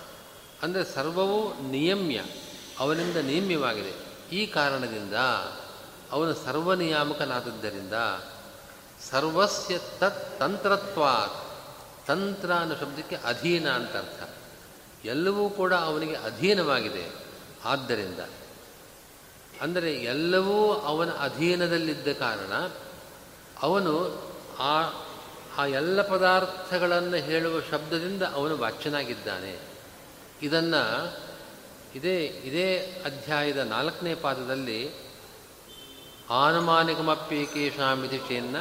[0.62, 2.24] ಅಂದರೆ ಸರ್ವವು ನಿಯಮ್ಯ,
[2.78, 4.11] ಅವನಿಂದ ನಿಯಮ್ಯವಾಗಿದೆ.
[4.32, 5.14] ಈ ಕಾರಣದಿಂದ
[6.10, 7.92] ಅವನು ಸರ್ವನಿಯಾಮಕನಾದದ್ದರಿಂದ
[9.10, 11.36] ಸರ್ವಸ್ಯ ತತ್ ತಂತ್ರತ್ವಾತ್.
[12.06, 14.30] ತಂತ್ರ ಅನ್ನೋ ಶಬ್ದಕ್ಕೆ ಅಧೀನ ಅಂತ ಅರ್ಥ.
[15.04, 17.14] ಎಲ್ಲವೂ ಕೂಡ ಅವನಿಗೆ ಅಧೀನವಾಗಿದೆ.
[17.64, 18.18] ಆದ್ದರಿಂದ
[19.60, 22.68] ಅಂದರೆ ಎಲ್ಲವೂ ಅವನ ಅಧೀನದಲ್ಲಿದ್ದ ಕಾರಣ
[23.62, 24.22] ಅವನು
[24.58, 24.82] ಆ
[25.58, 29.58] ಆ ಎಲ್ಲ ಪದಾರ್ಥಗಳನ್ನು ಹೇಳುವ ಶಬ್ದದಿಂದ ಅವನು ವಾಚ್ಯನಾಗಿದ್ದಾನೆ.
[30.42, 30.82] ಇದನ್ನು
[31.94, 34.90] ಇದೇ ಇದೇ ಅಧ್ಯಾಯದ ನಾಲ್ಕನೇ ಪಾದದಲ್ಲಿ
[36.30, 38.56] ಆನುಮಾನಿಕಮಪ್ಯೇಕೇಶಾಮಿತಿ ಚೇನ್ನ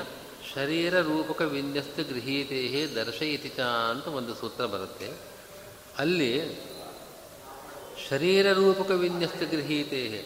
[0.55, 5.11] ಶರೀರ ರೂಪಕ ವಿನ್ಯಸ್ತ ಗೃಹೀತೆಯೇ ದರ್ಶಯಿತಿ ಚ ಅಂತ ಒಂದು ಸೂತ್ರ ಬರುತ್ತೆ.
[5.97, 6.31] ಅಲ್ಲಿ
[8.09, 10.25] ಶರೀರ ರೂಪಕ ವಿನ್ಯಸ್ತ ಗೃಹೀತೆಯೇ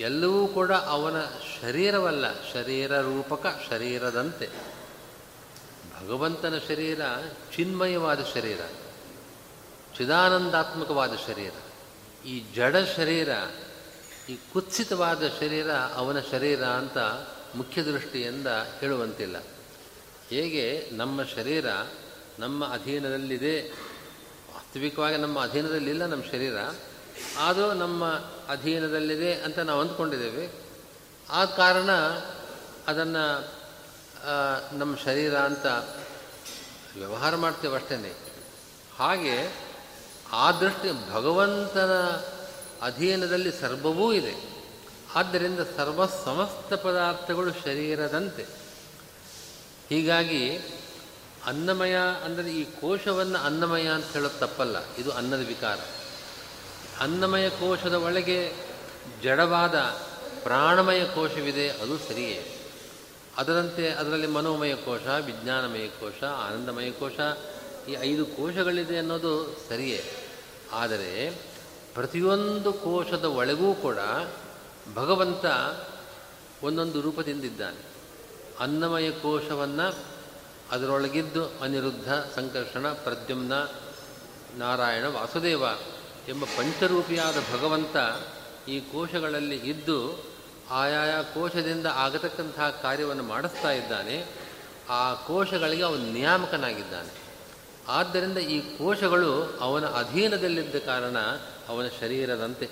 [0.00, 1.24] ಎಲ್ಲವೂ ಕೂಡ ಅವನ
[1.60, 4.48] ಶರೀರವಲ್ಲ, ಶರೀರ ರೂಪಕ ಶರೀರದಂತೆ.
[6.00, 7.00] ಭಗವಂತನ ಶರೀರ
[7.56, 8.60] ಚಿನ್ಮಯವಾದ ಶರೀರ,
[9.98, 11.52] ಚಿದಾನಂದಾತ್ಮಕವಾದ ಶರೀರ.
[12.24, 13.28] ಈ ಜಡ ಶರೀರ,
[14.28, 16.98] ಈ ಕುತ್ಸಿತವಾದ ಶರೀರ ಅವನ ಶರೀರ ಅಂತ
[17.54, 18.46] ಮುಖ್ಯ ದೃಷ್ಟಿಯಿಂದ
[18.80, 19.36] ಹೇಳುವಂತಿಲ್ಲ.
[20.28, 21.66] ಹೇಗೆ ನಮ್ಮ ಶರೀರ
[22.38, 23.70] ನಮ್ಮ ಅಧೀನದಲ್ಲಿದೆ,
[24.54, 26.56] ವಾಸ್ತವಿಕವಾಗಿ ನಮ್ಮ ಅಧೀನದಲ್ಲಿಲ್ಲ ನಮ್ಮ ಶರೀರ
[27.38, 28.04] ಆದರೂ ನಮ್ಮ
[28.48, 30.48] ಅಧೀನದಲ್ಲಿದೆ ಅಂತ ನಾವು ಅಂದ್ಕೊಂಡಿದ್ದೇವೆ.
[31.30, 31.90] ಆದ ಕಾರಣ
[32.86, 33.54] ಅದನ್ನು
[34.78, 35.66] ನಮ್ಮ ಶರೀರ ಅಂತ
[36.96, 38.16] ವ್ಯವಹಾರ ಮಾಡ್ತೇವೆ ಅಷ್ಟೇ
[38.96, 39.63] ಹಾಗೆ
[40.34, 41.92] ಆ ದೃಷ್ಟಿ ಭಗವಂತನ
[42.82, 44.34] ಅಧೀನದಲ್ಲಿ ಸರ್ವವೂ ಇದೆ.
[45.14, 48.44] ಆದ್ದರಿಂದ ಸರ್ವ ಸಮಸ್ತ ಪದಾರ್ಥಗಳು ಶರೀರದಂತೆ.
[49.88, 50.42] ಹೀಗಾಗಿ
[51.46, 55.78] ಅನ್ನಮಯ ಅಂದರೆ ಈ ಕೋಶವನ್ನು ಅನ್ನಮಯ ಅಂತ ಹೇಳೋದು ತಪ್ಪಲ್ಲ, ಇದು ಅನ್ನದ ವಿಕಾರ.
[57.00, 58.40] ಅನ್ನಮಯ ಕೋಶದ ಒಳಗೆ
[59.22, 59.76] ಜಡವಾದ
[60.42, 62.40] ಪ್ರಾಣಮಯ ಕೋಶವಿದೆ, ಅದು ಸರಿಯೇ.
[63.36, 67.18] ಅದರಂತೆ ಅದರಲ್ಲಿ ಮನೋಮಯ ಕೋಶ, ವಿಜ್ಞಾನಮಯ ಕೋಶ, ಆನಂದಮಯ ಕೋಶ,
[67.88, 69.32] ಈ ಐದು ಕೋಶಗಳಿದೆ ಅನ್ನೋದು
[69.68, 70.00] ಸರಿಯೇ.
[70.74, 71.30] ಆದರೆ
[71.94, 73.98] ಪ್ರತಿಯೊಂದು ಕೋಶದ ಒಳಗೂ ಕೂಡ
[74.94, 75.44] ಭಗವಂತ
[76.64, 77.94] ಒಂದೊಂದು ರೂಪದಿಂದಿದ್ದಾನೆ.
[78.60, 79.94] ಅನ್ನಮಯ ಕೋಶವನ್ನು
[80.70, 83.52] ಅದರೊಳಗಿದ್ದು ಅನಿರುದ್ಧ, ಸಂಕರ್ಷಣ, ಪ್ರದ್ಯುಮ್ನ,
[84.58, 85.62] ನಾರಾಯಣ, ವಾಸುದೇವ
[86.28, 87.96] ಎಂಬ ಪಂಚರೂಪಿಯಾದ ಭಗವಂತ
[88.68, 90.24] ಈ ಕೋಶಗಳಲ್ಲಿ ಇದ್ದು
[90.70, 94.26] ಆಯಾಯ ಕೋಶದಿಂದ ಆಗತಕ್ಕಂತಹ ಕಾರ್ಯವನ್ನು ಮಾಡಿಸ್ತಾ ಇದ್ದಾನೆ.
[94.90, 97.23] ಆ ಕೋಶಗಳಿಗೆ ಅವನು ನಿಯಾಮಕನಾಗಿದ್ದಾನೆ.
[97.88, 101.18] ಆದ್ದರಿಂದ ಈ ಕೋಶಗಳು ಅವನ ಅಧೀನದಲ್ಲಿದ್ದ ಕಾರಣ
[101.68, 102.68] ಅವನ ಶರೀರದಂತೆ,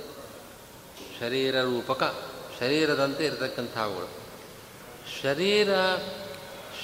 [1.20, 2.25] ಶರೀರ ರೂಪಕ,
[2.61, 4.09] ಶರೀರದಂತೆ ಇರತಕ್ಕಂಥವುಗಳು.
[5.22, 5.68] ಶರೀರ,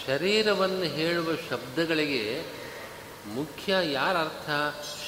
[0.06, 2.42] ಶರೀರವನ್ನು ಹೇಳುವ ಶಬ್ದಗಳಿಗೆ
[3.26, 4.50] ಮುಖ್ಯ ಯಾರ ಅರ್ಥ?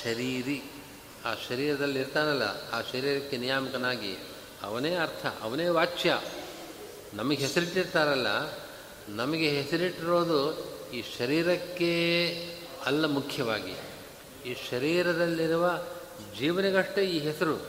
[0.04, 0.62] ಶರೀರಿ.
[1.24, 4.16] ಆ ಶರೀರದಲ್ಲಿ ಇರ್ತಾನಲ್ಲ, ಆ ಶರೀರಕ್ಕೆ ನಿಯಾಮಕನಾಗಿ
[4.62, 6.20] ಅವನೇ ಅರ್ಥ, ಅವನೇ ವಾಚ್ಯ.
[7.14, 8.26] ನಮಗೆ ಹೆಸರಿಟ್ಟಿರ್ತಾರಲ್ಲ,
[9.09, 12.50] ನಮಗೆ ಹೆಸರಿಟ್ಟಿರೋದು ಈ ಶರೀರಕ್ಕೆ
[12.87, 13.75] ಅಲ್ಲ ಮುಖ್ಯವಾಗಿ,
[14.47, 15.79] ಈ ಶರೀರದಲ್ಲಿರುವ
[16.38, 17.61] ಜೀವನಿಗಷ್ಟೇ ಈ ಹೆಸರು.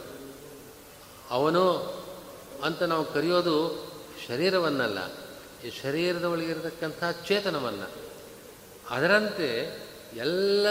[1.29, 1.63] ಅವನು
[2.63, 3.87] ಅಂತ ನಾವು ಕರೆಯೋದು
[4.27, 4.99] ಶರೀರವನ್ನಲ್ಲ,
[5.67, 7.89] ಈ ಶರೀರದ ಒಳಗಿರತಕ್ಕಂಥ ಚೇತನವನ್ನು.
[8.89, 9.79] ಅದರಂತೆ
[10.15, 10.67] ಎಲ್ಲ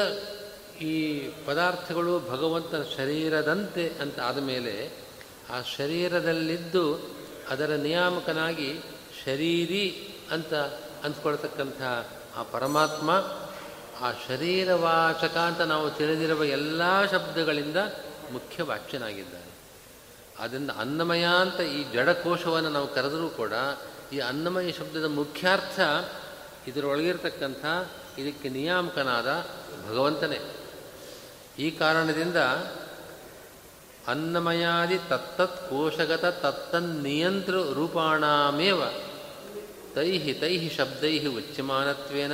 [0.79, 4.91] ಈ ಪದಾರ್ಥಗಳು ಭಗವಂತನ ಶರೀರದಂತೆ ಅಂತ ಆದಮೇಲೆ
[5.51, 6.99] ಆ ಶರೀರದಲ್ಲಿದ್ದು
[7.49, 8.81] ಅದರ ನಿಯಾಮಕನಾಗಿ
[9.25, 10.55] ಶರೀರಿ ಅಂತ
[11.05, 11.83] ಅಂದ್ಕೊಳ್ತಕ್ಕಂಥ
[12.37, 13.11] ಆ ಪರಮಾತ್ಮ
[14.01, 17.77] ಆ ಶರೀರವಾಚಕ ಅಂತ ನಾವು ತಿಳಿದಿರುವ ಎಲ್ಲ ಶಬ್ದಗಳಿಂದ
[18.33, 19.51] ಮುಖ್ಯ ವಾಚ್ಯನಾಗಿದ್ದಾನೆ
[20.43, 23.53] ಆದ್ದರಿಂದ ಅನ್ನಮಯ ಅಂತ ಈ ಜಡಕೋಶವನ್ನು ನಾವು ಕರೆದರೂ ಕೂಡ
[24.13, 25.81] ಈ ಅನ್ನಮಯ ಶಬ್ದದ ಮುಖ್ಯಾರ್ಥ
[26.69, 27.65] ಇದರೊಳಗಿರ್ತಕ್ಕಂಥ
[28.19, 29.47] ಇದಕ್ಕೆ ನಿಯಾಮಕನಾದ
[29.89, 30.39] ಭಗವಂತನೇ.
[31.59, 32.37] ಈ ಕಾರಣದಿಂದ
[34.07, 38.83] ಅನ್ನಮಯಾದಿ ತತ್ತತ್ ಕೋಶಗತ ತತ್ತನ್ನಿಯಂತೃ ರೂಪಾಣಾಮೇವ
[39.95, 42.33] ತೈಹಿ ತೈಹಿ ಶಬ್ದೈ ಉಚ್ಯಮಾನತ್ವೇನ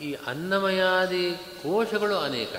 [0.00, 1.32] ಈ ಅನ್ನಮಯಾದಿ
[1.62, 2.56] ಕೋಶಗಳು ಅನೇಕ.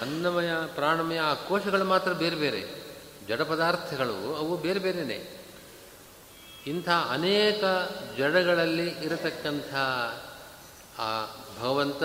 [0.00, 2.82] ಅನ್ನಮಯ, ಪ್ರಾಣಮಯ, ಆ ಕೋಶಗಳು ಮಾತ್ರ ಬೇರೆ ಬೇರೆ.
[3.28, 5.46] ಜಡ ಪದಾರ್ಥಗಳು ಅವು ಬೇರೆ ಬೇರೆಯೇ
[6.66, 7.64] ಇಂಥ ಅನೇಕ
[8.18, 9.74] ಜಡಗಳಲ್ಲಿ ಇರತಕ್ಕಂಥ
[10.98, 11.26] ಆ
[11.60, 12.04] ಭಗವಂತ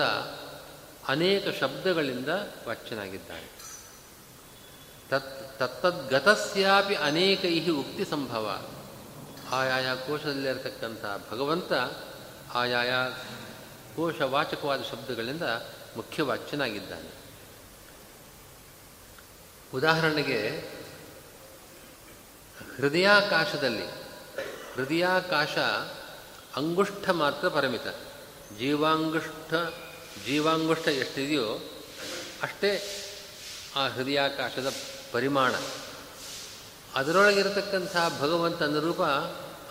[1.08, 2.28] ಅನೇಕ ಶಬ್ದಗಳಿಂದ
[2.68, 3.58] ವಾಚ್ಯನಾಗಿದ್ದಾನೆ
[5.10, 8.62] ತತ್, ತತ್ತದ್ಗತಸ್ಯಾಪಿ ಅನೇಕ ಇಹಿ ಉಕ್ತಿ ಸಂಭವ.
[9.50, 11.72] ಆಯಾಯ ಕೋಶದಲ್ಲಿರತಕ್ಕಂಥ ಭಗವಂತ
[12.54, 12.92] ಆಯಾಯ
[13.98, 15.42] ಕೋಶವಾಚಕವಾದ ಶಬ್ದಗಳಿಂದ
[15.96, 17.10] ಮುಖ್ಯವಾಚ್ಯನಾಗಿದ್ದಾನೆ.
[19.74, 20.48] ಉದಾಹರಣೆಗೆ,
[22.76, 23.86] ಹೃದಯಾಕಾಶದಲ್ಲಿ,
[24.74, 25.58] ಹೃದಯಾಕಾಶ
[26.56, 27.86] ಅಂಗುಷ್ಠ ಮಾತ್ರ ಪರಿಮಿತ.
[28.58, 29.54] ಜೀವಾಂಗುಷ್ಠ
[30.26, 31.58] ಜೀವಾಂಗುಷ್ಠ ಎಷ್ಟಿದೆಯೋ
[32.42, 33.02] ಅಷ್ಟೇ
[33.76, 34.72] ಆ ಹೃದಯಾಕಾಶದ
[35.12, 35.54] ಪರಿಮಾಣ.
[36.94, 39.02] ಅದರೊಳಗಿರತಕ್ಕಂಥ ಭಗವಂತನ ರೂಪ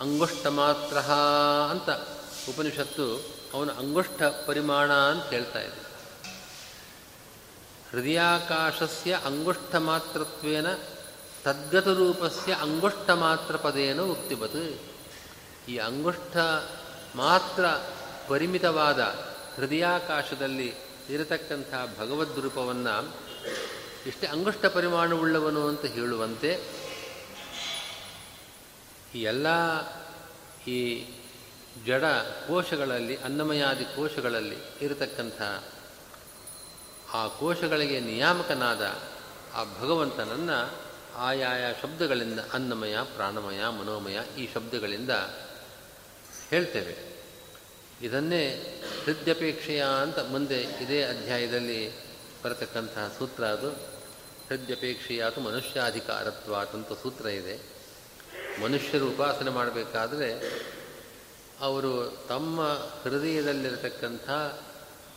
[0.00, 0.98] ಅಂಗುಷ್ಠ ಮಾತ್ರ
[1.70, 1.90] ಅಂತ
[2.48, 5.88] ಉಪನಿಷತ್ತು ಅವನು ಅಂಗುಷ್ಠ ಪರಿಮಾಣ ಅಂತ ಹೇಳ್ತಾ ಇದೆ
[7.90, 10.66] ಹೃದಯಾಕಾಶಸ್ಯ ಅಂಗುಷ್ಠ ಮಾತ್ರತ್ವೇನ
[11.44, 14.60] ತದ್ಗತ ರೂಪಸ್ಯ ಅಂಗುಷ್ಠ ಮಾತ್ರ ಪದೇನ ಉಕ್ತಿಬತ್
[15.68, 16.36] ಈ ಅಂಗುಷ್ಠ
[17.14, 17.64] ಮಾತ್ರ
[18.28, 19.00] ಪರಿಮಿತವಾದ
[19.56, 20.68] ಹೃದಯಾಕಾಶದಲ್ಲಿ
[21.08, 22.96] ಇರತಕ್ಕಂಥ ಭಗವದ್ ರೂಪವನ್ನು
[24.06, 26.50] ಇಷ್ಟೇ ಅಂಗುಷ್ಠ ಪರಿಮಾಣವುಳ್ಳವನು ಅಂತ ಹೇಳುವಂತೆ
[29.14, 29.46] ಈ ಎಲ್ಲ
[30.68, 30.78] ಈ
[31.88, 32.04] ಜಡ
[32.48, 35.42] ಕೋಶಗಳಲ್ಲಿ, ಅನ್ನಮಯಾದಿ ಕೋಶಗಳಲ್ಲಿ ಇರತಕ್ಕಂಥ
[37.12, 38.98] ಆ ಕೋಶಗಳಿಗೆ ನಿಯಾಮಕನಾದ
[39.54, 40.74] ಆ ಭಗವಂತನನ್ನು
[41.16, 45.10] ಆಯಾಯ ಶಬ್ದಗಳಿಂದ ಅನ್ನಮಯ, ಪ್ರಾಣಮಯ, ಮನೋಮಯ ಈ ಶಬ್ದಗಳಿಂದ
[46.48, 47.24] ಹೇಳ್ತೇವೆ.
[48.06, 48.48] ಇದನ್ನೇ
[49.04, 52.08] ಹೃದ್ಯಪೇಕ್ಷೆಯ ಅಂತ ಮುಂದೆ ಇದೇ ಅಧ್ಯಾಯದಲ್ಲಿ
[52.44, 53.70] ಬರತಕ್ಕಂತಹ ಸೂತ್ರ ಅದು.
[54.48, 57.60] ಹೃದ್ಯಪೇಕ್ಷೆಯಾತು ಮನುಷ್ಯಾಧಿಕಾರತ್ವ ಅಂತ ಸೂತ್ರ ಇದೆ.
[58.62, 60.30] ಮನುಷ್ಯರು ಉಪಾಸನೆ ಮಾಡಬೇಕಾದ್ರೆ
[61.60, 62.60] ಅವರು ತಮ್ಮ
[63.02, 64.30] ಹೃದಯದಲ್ಲಿರತಕ್ಕಂಥ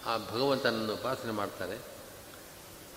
[0.06, 1.78] ಆ ಭಗವಂತನನ್ನು ಉಪಾಸನೆ ಮಾಡ್ತಾರೆ.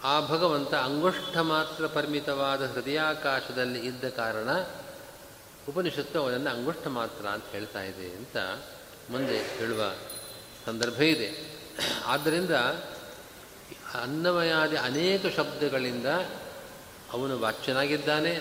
[0.04, 4.50] ಆ ಭಗವಂತ ಅಂಗುಷ್ಠ ಮಾತ್ರ ಪರಿಮಿತವಾದ ಹೃದಯಾಕಾಶದಲ್ಲಿ ಇದ್ದ ಕಾರಣ
[5.68, 8.36] ಉಪನಿಷತ್ತು ಅವನನ್ನು ಅಂಗುಷ್ಠ ಮಾತ್ರ ಅಂತ ಹೇಳ್ತಾ ಇದೆ ಅಂತ
[9.10, 9.92] ಮುಂದೆ ಹೇಳುವ
[10.66, 11.56] ಸಂದರ್ಭ ಇದೆ.
[12.06, 12.50] ಆದ್ದರಿಂದ
[13.94, 16.06] ಅನ್ನಮಯಾದಿ ಅನೇಕ ಶಬ್ದಗಳಿಂದ
[17.12, 18.40] ಅವನು ವಾಚ್ಯನಾಗಿದ್ದಾನೆ.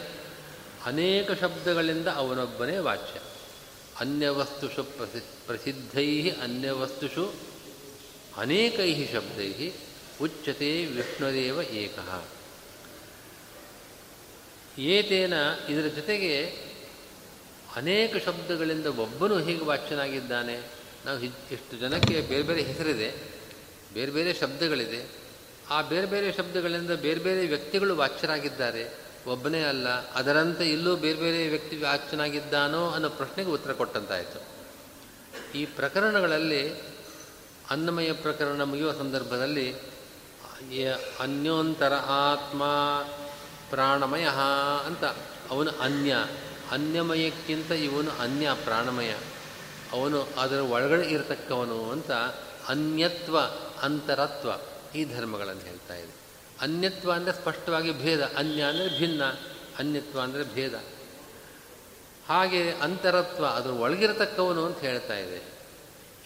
[0.86, 3.20] ಅನೇಕ ಶಬ್ದಗಳಿಂದ ಅವನೊಬ್ಬನೇ ವಾಚ್ಯ.
[4.00, 7.34] ಅನ್ಯವಸ್ತುಷು ಪ್ರಸಿ, ಪ್ರಸಿದ್ಧೈ ಅನ್ಯವಸ್ತುಷು
[8.38, 9.72] ಅನೇಕೈ ಶಬ್ದೈ
[10.22, 12.24] ಉಚ್ಯತೆ ವಿಷ್ಣುದೇವ ಏಕ.
[14.80, 15.34] ಏತೇನ
[15.70, 16.46] ಇದರ ಜೊತೆಗೆ
[17.76, 20.60] ಅನೇಕ ಶಬ್ದಗಳಿಂದ ಒಬ್ಬನು ಹೀಗೆ ವಾಚ್ಯನಾಗಿದ್ದಾನೆ.
[21.06, 23.14] ನಾವು ಇಷ್ಟು ಜನಕ್ಕೆ ಬೇರೆ ಬೇರೆ ಹೆಸರಿದೆ,
[23.94, 25.08] ಬೇರೆ ಬೇರೆ ಶಬ್ದಗಳಿದೆ.
[25.70, 29.03] ಆ ಬೇರೆ ಬೇರೆ ಶಬ್ದಗಳಿಂದ ಬೇರೆ ಬೇರೆ ವ್ಯಕ್ತಿಗಳು ವಾಚ್ಯರಾಗಿದ್ದಾರೆ.
[29.28, 34.42] ಒಬ್ಬನೇ ಅಲ್ಲ, ಅದರಂತೆ ಇಲ್ಲೂ ಬೇರೆ ಬೇರೆ ವ್ಯಕ್ತಿ ಆಚನಾಗಿದ್ದಾನೋ ಅನ್ನೋ ಪ್ರಶ್ನೆಗೆ ಉತ್ತರ ಕೊಟ್ಟಂತಾಯಿತು.
[35.58, 36.80] ಈ ಪ್ರಕರಣಗಳಲ್ಲಿ,
[37.70, 39.76] ಅನ್ನಮಯ ಪ್ರಕರಣ ಮುಗಿಯುವ ಸಂದರ್ಭದಲ್ಲಿ
[41.20, 42.64] ಅನ್ಯೋಂತರ ಆತ್ಮ
[43.70, 44.28] ಪ್ರಾಣಮಯ
[44.86, 45.04] ಅಂತ,
[45.50, 46.16] ಅವನು ಅನ್ಯ,
[46.72, 49.12] ಅನ್ಯಮಯಕ್ಕಿಂತ ಇವನು ಅನ್ಯ ಪ್ರಾಣಮಯ,
[49.92, 52.12] ಅವನು ಅದರ ಒಳಗಡೆ ಇರತಕ್ಕವನು ಅಂತ
[52.68, 53.40] ಅನ್ಯತ್ವ,
[53.82, 54.50] ಅಂತರತ್ವ
[54.98, 56.23] ಈ ಧರ್ಮಗಳನ್ನು ಹೇಳ್ತಾ ಇದೆ.
[56.64, 58.24] ಅನ್ಯತ್ವ ಅಂದರೆ ಸ್ಪಷ್ಟವಾಗಿ ಭೇದ.
[58.24, 59.24] ಅನ್ಯ ಅಂದರೆ ಭಿನ್ನ.
[59.80, 60.84] ಅನ್ಯತ್ವ ಅಂದರೆ ಭೇದ.
[62.28, 65.44] ಹಾಗೆ ಅಂತರತ್ವ ಅದರ ಒಳಗಿರತಕ್ಕವನು ಅಂತ ಹೇಳ್ತಾ ಇದೆ.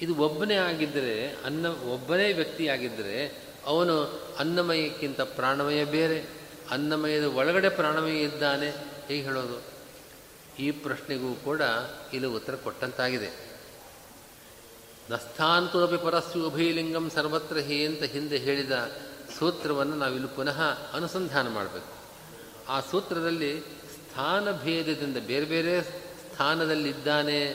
[0.02, 4.04] ಇದು ಒಬ್ಬನೇ ಆಗಿದ್ದರೆ ಅನ್ನ, ಒಬ್ಬನೇ ವ್ಯಕ್ತಿಯಾಗಿದ್ದರೆ ಅವನು
[4.40, 6.26] ಅನ್ನಮಯಕ್ಕಿಂತ ಪ್ರಾಣಮಯ ಬೇರೆ,
[6.72, 8.70] ಅನ್ನಮಯದ ಒಳಗಡೆ ಪ್ರಾಣಮಯ ಇದ್ದಾನೆ.
[9.08, 9.78] ಹೇಗೆ ಹೇಳೋದು?
[10.60, 11.62] ಈ ಪ್ರಶ್ನೆಗೂ ಕೂಡ
[12.14, 13.48] ಇಲ್ಲಿ ಉತ್ತರ ಕೊಟ್ಟಂತಾಗಿದೆ.
[15.10, 18.72] ನಸ್ಥಾಂತೋಪಿ ಪರಸ್ಯು ಉಭಯಲಿಂಗಂ ಸರ್ವತ್ರ ಹೇ ಅಂತ ಹಿಂದೆ ಹೇಳಿದ
[19.40, 20.62] ಸೂತ್ರವನ್ನು ನಾವಿಲ್ಲಿ ಪುನಃ
[20.94, 21.98] ಅನುಸಂಧಾನ ಮಾಡಬೇಕು.
[22.70, 23.60] ಆ ಸೂತ್ರದಲ್ಲಿ
[23.94, 27.54] ಸ್ಥಾನ ಭೇದದಿಂದ ಬೇರೆ ಬೇರೆ ಸ್ಥಾನದಲ್ಲಿದ್ದಾನೆ.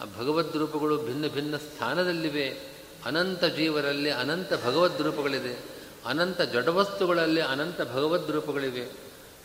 [0.00, 2.76] ಆ ಭಗವದ್ ರೂಪಗಳು ಭಿನ್ನ ಭಿನ್ನ ಸ್ಥಾನದಲ್ಲಿವೆ.
[3.04, 5.64] ಅನಂತ ಜೀವರಲ್ಲಿ ಅನಂತ ಭಗವದ್ ರೂಪಗಳಿದೆ.
[6.06, 8.84] ಅನಂತ ಜಡವಸ್ತುಗಳಲ್ಲಿ ಅನಂತ ಭಗವದ್ ರೂಪಗಳಿವೆ.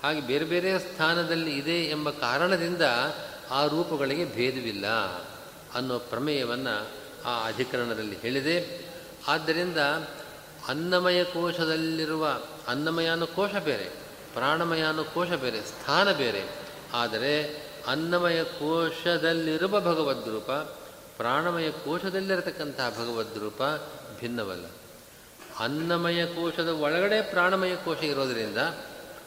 [0.04, 2.82] ಹಾಗೆ ಬೇರೆ ಬೇರೆ ಸ್ಥಾನದಲ್ಲಿ ಇದೆ ಎಂಬ ಕಾರಣದಿಂದ
[3.52, 4.88] ಆ ರೂಪಗಳಿಗೆ ಭೇದವಿಲ್ಲ
[5.74, 6.88] ಅನ್ನೋ ಪ್ರಮೇಯವನ್ನು
[7.26, 8.86] ಆ ಅಧಿಕರಣದಲ್ಲಿ ಹೇಳಿದೆ.
[9.28, 9.78] ಆದ್ದರಿಂದ
[10.68, 13.84] ಅನ್ನಮಯ ಕೋಶದಲ್ಲಿರುವ ಅನ್ನಮಯ ಅನ್ನೋ ಕೋಶ ಬೇರೆ
[14.34, 16.44] ಪ್ರಾಣಮಯ ಅನ್ನೋ ಕೋಶ ಬೇರೆ, ಸ್ಥಾನ ಬೇರೆ.
[16.94, 17.44] ಆದರೆ
[17.88, 20.52] ಅನ್ನಮಯ ಕೋಶದಲ್ಲಿರುವ ಭಗವದ್ರೂಪ
[21.18, 23.62] ಪ್ರಾಣಮಯ ಕೋಶದಲ್ಲಿರತಕ್ಕಂತಹ ಭಗವದ್ರೂಪ
[24.20, 24.66] ಭಿನ್ನವಲ್ಲ.
[25.60, 28.58] ಅನ್ನಮಯ ಕೋಶದ ಒಳಗಡೆ ಪ್ರಾಣಮಯ ಕೋಶ ಇರೋದರಿಂದ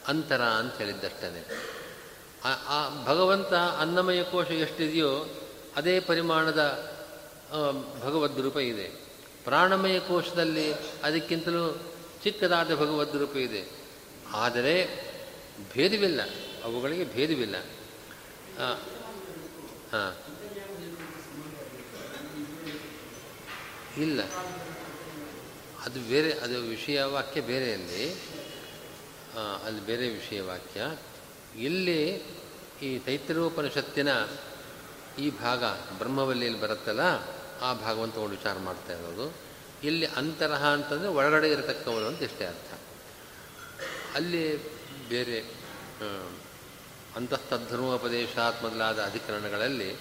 [0.09, 1.47] ಅಂತರ ಅಂತ ಹೇಳಿದ್ದಷ್ಟೇ
[2.44, 5.27] ಆ ಭಗವಂತ ಅನ್ನಮಯ ಕೋಶ ಎಷ್ಟಿದೆಯೋ
[5.77, 6.90] ಅದೇ ಪರಿಮಾಣದ
[8.03, 9.04] ಭಗವದ್ ರೂಪ ಇದೆ.
[9.44, 13.64] ಪ್ರಾಣಮಯ ಕೋಶದಲ್ಲಿ ಅದಕ್ಕಿಂತಲೂ ಚಿಕ್ಕದಾದ ಭಗವದ್ ರೂಪ ಇದೆ.
[14.33, 14.87] ಆದರೆ
[15.74, 16.20] ಭೇದವಿಲ್ಲ.
[16.64, 17.57] ಅವುಗಳಿಗೆ ಭೇದವಿಲ್ಲ.
[19.92, 20.16] ಹಾಂ
[23.96, 24.20] ಇಲ್ಲ.
[25.85, 28.12] ಅದು ಬೇರೆ, ಅದು ವಿಷಯ ವಾಕ್ಯ ಬೇರೆಯಲ್ಲಿ.
[29.64, 30.96] ಅಲ್ಲಿ ಬೇರೆ ವಿಷಯ ವಾಕ್ಯ.
[31.59, 32.22] ಇಲ್ಲಿ
[32.83, 34.09] ಈ ತೈತ್ರೋಪನಿಷತ್ತಿನ
[35.18, 35.64] ಈ ಭಾಗ
[35.98, 37.00] ಬ್ರಹ್ಮವಲ್ಲಿಯಲ್ಲಿ ಬರುತ್ತಲ್ಲ
[37.61, 39.35] ಆ ಭಾಗವನ್ನು ತಗೊಂಡು ವಿಚಾರ ಮಾಡ್ತಾ ಇರೋದು.
[39.83, 42.73] ಇಲ್ಲಿ ಅಂತರಹ ಅಂತಂದರೆ ಒಳಗಡೆ ಇರತಕ್ಕವನು ಅಂತ ಇಷ್ಟೇ ಅರ್ಥ.
[44.14, 44.57] ಅಲ್ಲಿ
[45.09, 45.38] ಬೇರೆ
[47.17, 49.97] ಅಂತಸ್ತಧರ್ಮೋಪದೇಶಾತ್ ಮೊದಲಾದ ಅಧಿಕರಣಗಳಲ್ಲಿ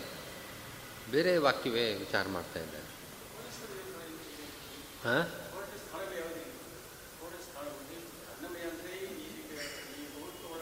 [1.12, 2.84] ಬೇರೆ ವಾಕ್ಯವೇ ವಿಚಾರ ಮಾಡ್ತಾ ಇದ್ದಾರೆ.
[5.06, 5.24] ಹಾಂ?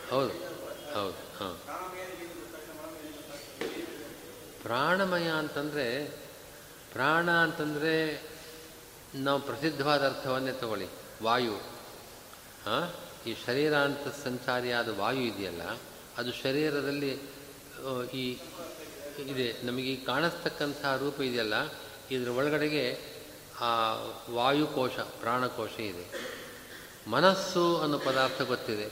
[0.10, 0.34] ಹೌದು
[0.94, 1.62] ಹೌದು, ಹಾಂ.
[4.64, 5.86] ಪ್ರಾಣಮಯ ಅಂತಂದರೆ
[6.92, 7.94] ಪ್ರಾಣ ಅಂತಂದರೆ
[9.16, 10.88] ನಾವು ಪ್ರಸಿದ್ಧವಾದ ಅರ್ಥವನ್ನೇ ತಗೊಳ್ಳಿ.
[11.24, 11.56] ವಾಯು.
[12.66, 12.86] ಹಾಂ
[13.28, 15.64] ಈ ಶರೀರ ಅಂತ ಸಂಚಾರಿಯಾದ ವಾಯು ಇದೆಯಲ್ಲ,
[16.18, 17.12] ಅದು ಶರೀರದಲ್ಲಿ
[18.14, 18.26] ಈ
[19.26, 19.48] ಇದೆ.
[19.64, 21.56] ನಮಗೆ ಕಾಣಿಸ್ತಕ್ಕಂತಹ ರೂಪ ಇದೆಯಲ್ಲ,
[22.12, 22.86] ಇದರ ಒಳಗಡೆಗೆ
[23.60, 23.72] ಆ
[24.30, 26.06] ವಾಯುಕೋಶ ಪ್ರಾಣಕೋಶ ಇದೆ.
[27.08, 28.88] ಮನಸ್ಸು ಅನ್ನೋ ಪದಾರ್ಥ ಗೊತ್ತಿದೆ.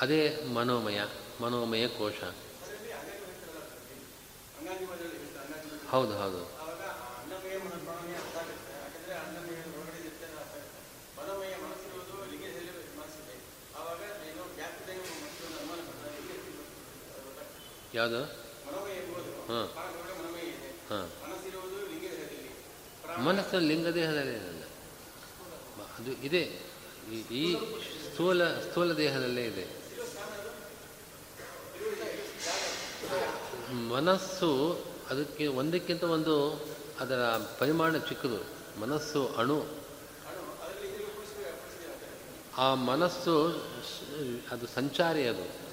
[0.00, 0.20] ಅದೇ
[0.54, 1.00] ಮನೋಮಯ
[1.40, 2.20] ಮನೋಮಯ ಕೋಶ.
[5.90, 6.61] ಹೌದು ಹೌದು.
[17.94, 18.24] ಯಾವುದು?
[19.48, 19.68] ಹಾಂ.
[20.90, 21.10] ಹಾಂ.
[23.24, 24.62] ಮನಸ್ಸು ಲಿಂಗದೇಹದಲ್ಲಿ ಇಲ್ಲ
[25.98, 26.72] ಅದು ಇದೆ.
[27.34, 27.56] ಈ
[28.10, 29.66] ಸ್ಥೂಲ ಸ್ಥೂಲ ದೇಹದಲ್ಲೇ ಇದೆ.
[33.72, 36.66] ಮನಸ್ಸು ಅದಕ್ಕೆ ಒಂದಕ್ಕಿಂತ ಒಂದು
[37.00, 37.20] ಅದರ
[37.58, 38.44] ಪರಿಮಾಣ ಚಿಕ್ಕದು.
[38.80, 39.66] ಮನಸ್ಸು ಅಣು.
[42.56, 43.48] ಆ ಮನಸ್ಸು
[44.50, 45.71] ಅದು ಸಂಚಾರಿ ಅದು.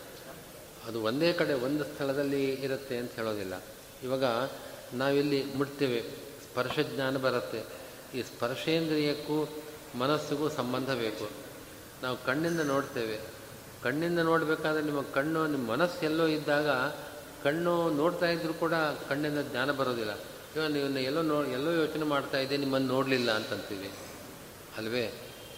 [0.90, 3.64] ಅದು ಒಂದೇ ಕಡೆ ಒಂದು ಸ್ಥಳದಲ್ಲಿ ಇರುತ್ತೆ ಅಂತ ಹೇಳೋದಿಲ್ಲ.
[4.04, 4.24] ಇವಾಗ
[4.94, 6.02] ನಾವಿಲ್ಲಿ ಮುಟ್ತೇವೆ,
[6.52, 7.64] ಸ್ಪರ್ಶ ಜ್ಞಾನ ಬರುತ್ತೆ.
[8.16, 9.64] ಈ ಸ್ಪರ್ಶೇಂದ್ರಿಯಕ್ಕೂ
[9.98, 11.30] ಮನಸ್ಸಿಗೂ ಸಂಬಂಧ ಬೇಕು.
[12.04, 13.20] ನಾವು ಕಣ್ಣಿಂದ ನೋಡ್ತೇವೆ.
[13.84, 16.70] ಕಣ್ಣಿಂದ ನೋಡಬೇಕಾದ್ರೆ ನಿಮ್ಮ ಕಣ್ಣು, ನಿಮ್ಮ ಮನಸ್ಸು ಎಲ್ಲೋ ಇದ್ದಾಗ
[17.44, 18.74] ಕಣ್ಣು ನೋಡ್ತಾ ಇದ್ರೂ ಕೂಡ
[19.10, 20.20] ಕಣ್ಣಿಂದ ಜ್ಞಾನ ಬರೋದಿಲ್ಲ.
[20.56, 23.92] ಇವಾಗ ನೀವು ಎಲ್ಲೋ ನೋ, ಎಲ್ಲೋ ಯೋಚನೆ ಮಾಡ್ತಾ ಇದ್ದೆ, ನಿಮ್ಮನ್ನು ನೋಡಲಿಲ್ಲ ಅಂತಂತೀವಿ.
[24.78, 25.14] ಅಲ್ವೇ?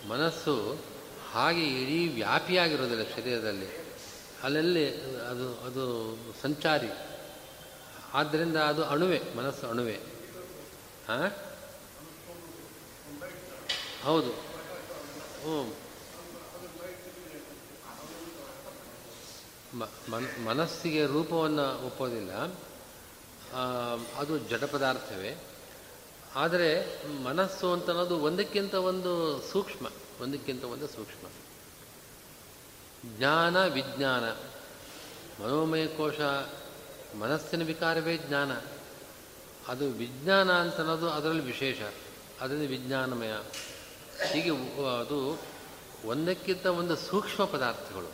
[0.10, 0.82] ಮನಸ್ಸು
[1.32, 3.81] ಹಾಗೆ ಇಡೀ ವ್ಯಾಪಿಯಾಗಿರೋದಿಲ್ಲ ಶರೀರದಲ್ಲಿ.
[4.44, 6.90] ಅಲ್ಲಲ್ಲಿ ಅದು ಅದು ಸಂಚಾರಿ.
[8.14, 10.00] ಆದ್ದರಿಂದ ಅದು ಅಣುವೆ, ಮನಸ್ಸು ಅಣುವೆ.
[11.08, 11.32] ಹಾಂ
[14.04, 14.32] ಹೌದು.
[14.32, 15.74] ಹ್ಞೂ.
[20.44, 22.32] ಮನಸ್ಸಿಗೆ ರೂಪವನ್ನು ಒಪ್ಪೋದಿಲ್ಲ.
[24.16, 25.44] ಅದು ಜಡ ಪದಾರ್ಥವೇ.
[26.36, 29.88] ಆದರೆ ಮನಸ್ಸು ಅಂತ ಅನ್ನೋದು ಒಂದಕ್ಕಿಂತ ಒಂದು ಸೂಕ್ಷ್ಮ,
[30.22, 31.28] ಒಂದಕ್ಕಿಂತ ಒಂದು ಸೂಕ್ಷ್ಮ.
[33.06, 34.24] ಜ್ಞಾನ ವಿಜ್ಞಾನ.
[35.44, 36.20] ಮನೋಮಯ ಕೋಶ,
[37.16, 38.52] ಮನಸ್ಸಿನ ವಿಕಾರವೇ ಜ್ಞಾನ.
[39.68, 41.78] ಅದು ವಿಜ್ಞಾನ ಅಂತ ಅನ್ನೋದು ಅದರಲ್ಲಿ ವಿಶೇಷ.
[42.42, 43.34] ಅದರಿಂದ ವಿಜ್ಞಾನಮಯ.
[44.34, 44.50] ಹೀಗೆ
[45.00, 45.42] ಅದು
[46.06, 48.12] ಒಂದಕ್ಕಿಂತ ಒಂದು ಸೂಕ್ಷ್ಮ ಪದಾರ್ಥಗಳು.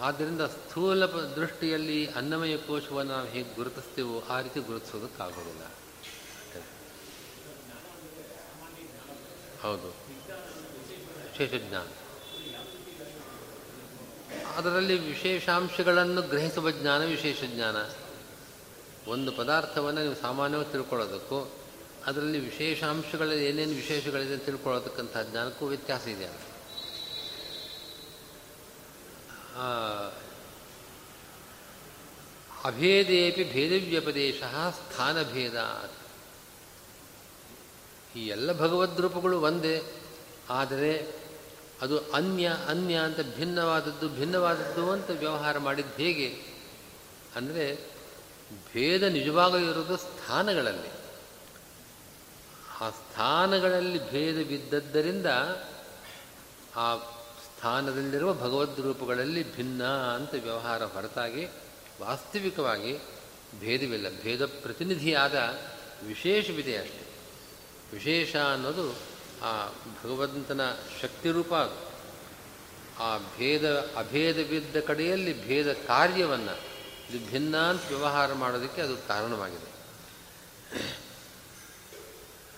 [0.00, 5.64] ಆದ್ದರಿಂದ ಸ್ಥೂಲ ದೃಷ್ಟಿಯಲ್ಲಿ ಅನ್ನಮಯ ಕೋಶವನ್ನು ನಾವು ಹೇಗೆ ಗುರುತಿಸ್ತೇವೋ ಆ ರೀತಿ ಗುರುತಿಸೋದಕ್ಕಾಗೋದಿಲ್ಲ.
[9.62, 9.88] ಹೌದು.
[11.30, 11.86] ವಿಶೇಷ ಜ್ಞಾನ.
[14.58, 17.76] ಅದರಲ್ಲಿ ವಿಶೇಷಾಂಶಗಳನ್ನು ಗ್ರಹಿಸುವ ಜ್ಞಾನ, ವಿಶೇಷ ಜ್ಞಾನ.
[19.10, 21.38] ಒಂದು ಪದಾರ್ಥವನ್ನು ನೀವು ಸಾಮಾನ್ಯವಾಗಿ ತಿಳ್ಕೊಳ್ಳೋದಕ್ಕೂ,
[22.06, 26.28] ಅದರಲ್ಲಿ ವಿಶೇಷಾಂಶಗಳಲ್ಲಿ ಏನೇನು ವಿಶೇಷಗಳಿದೆ ಅಂತ ತಿಳ್ಕೊಳ್ಳೋದಕ್ಕಂಥ ಜ್ಞಾನಕ್ಕೂ ವ್ಯತ್ಯಾಸ ಇದೆ
[32.64, 34.40] ಅಭೇದೇಪಿ ಭೇದವ್ಯಪದೇಶ
[34.78, 35.58] ಸ್ಥಾನಭೇದ
[38.16, 39.76] ಈ ಎಲ್ಲ ಭಗವದ್ರೂಪಗಳು ಒಂದೇ,
[40.50, 41.17] ಆದರೆ
[41.82, 46.42] ಅದು ಅನ್ಯ ಅನ್ಯ ಅಂತ ಭಿನ್ನವಾದದ್ದು ಭಿನ್ನವಾದದ್ದು ಅಂತ ವ್ಯವಹಾರ ಮಾಡಿದ್ದು ಹೇಗೆ?
[47.36, 47.76] ಅಂದರೆ
[48.74, 50.88] ಭೇದ ನಿಜವಾಗಲೂ ಇರೋದು ಸ್ಥಾನಗಳಲ್ಲಿ.
[52.80, 55.26] ಆ ಸ್ಥಾನಗಳಲ್ಲಿ ಭೇದ ಬಿದ್ದದ್ದರಿಂದ
[56.76, 56.96] ಆ
[57.44, 61.46] ಸ್ಥಾನದಲ್ಲಿರುವ ಭಗವದ್ ರೂಪಗಳಲ್ಲಿ ಭಿನ್ನ ಅಂತ ವ್ಯವಹಾರ ಹೊರತಾಗಿ
[62.00, 62.98] ವಾಸ್ತವಿಕವಾಗಿ
[63.60, 64.22] ಭೇದವಿಲ್ಲ.
[64.22, 65.58] ಭೇದ ಪ್ರತಿನಿಧಿಯಾದ
[66.06, 67.08] ವಿಶೇಷವಿದೆ ಅಷ್ಟೆ.
[67.92, 69.68] ವಿಶೇಷ ಅನ್ನೋದು ಆ
[70.04, 70.60] ಭಗವಂತನ
[71.02, 71.88] ಶಕ್ತಿರೂಪ ಅದು.
[73.02, 76.68] ಆ ಭೇದ, ಅಭೇದವಿದ್ದ ಕಡೆಯಲ್ಲಿ ಭೇದ ಕಾರ್ಯವನ್ನು
[77.10, 79.78] ಇದು ಭಿನ್ನ ಅಂತ ವ್ಯವಹಾರ ಮಾಡೋದಕ್ಕೆ ಅದು ಕಾರಣವಾಗಿದೆ.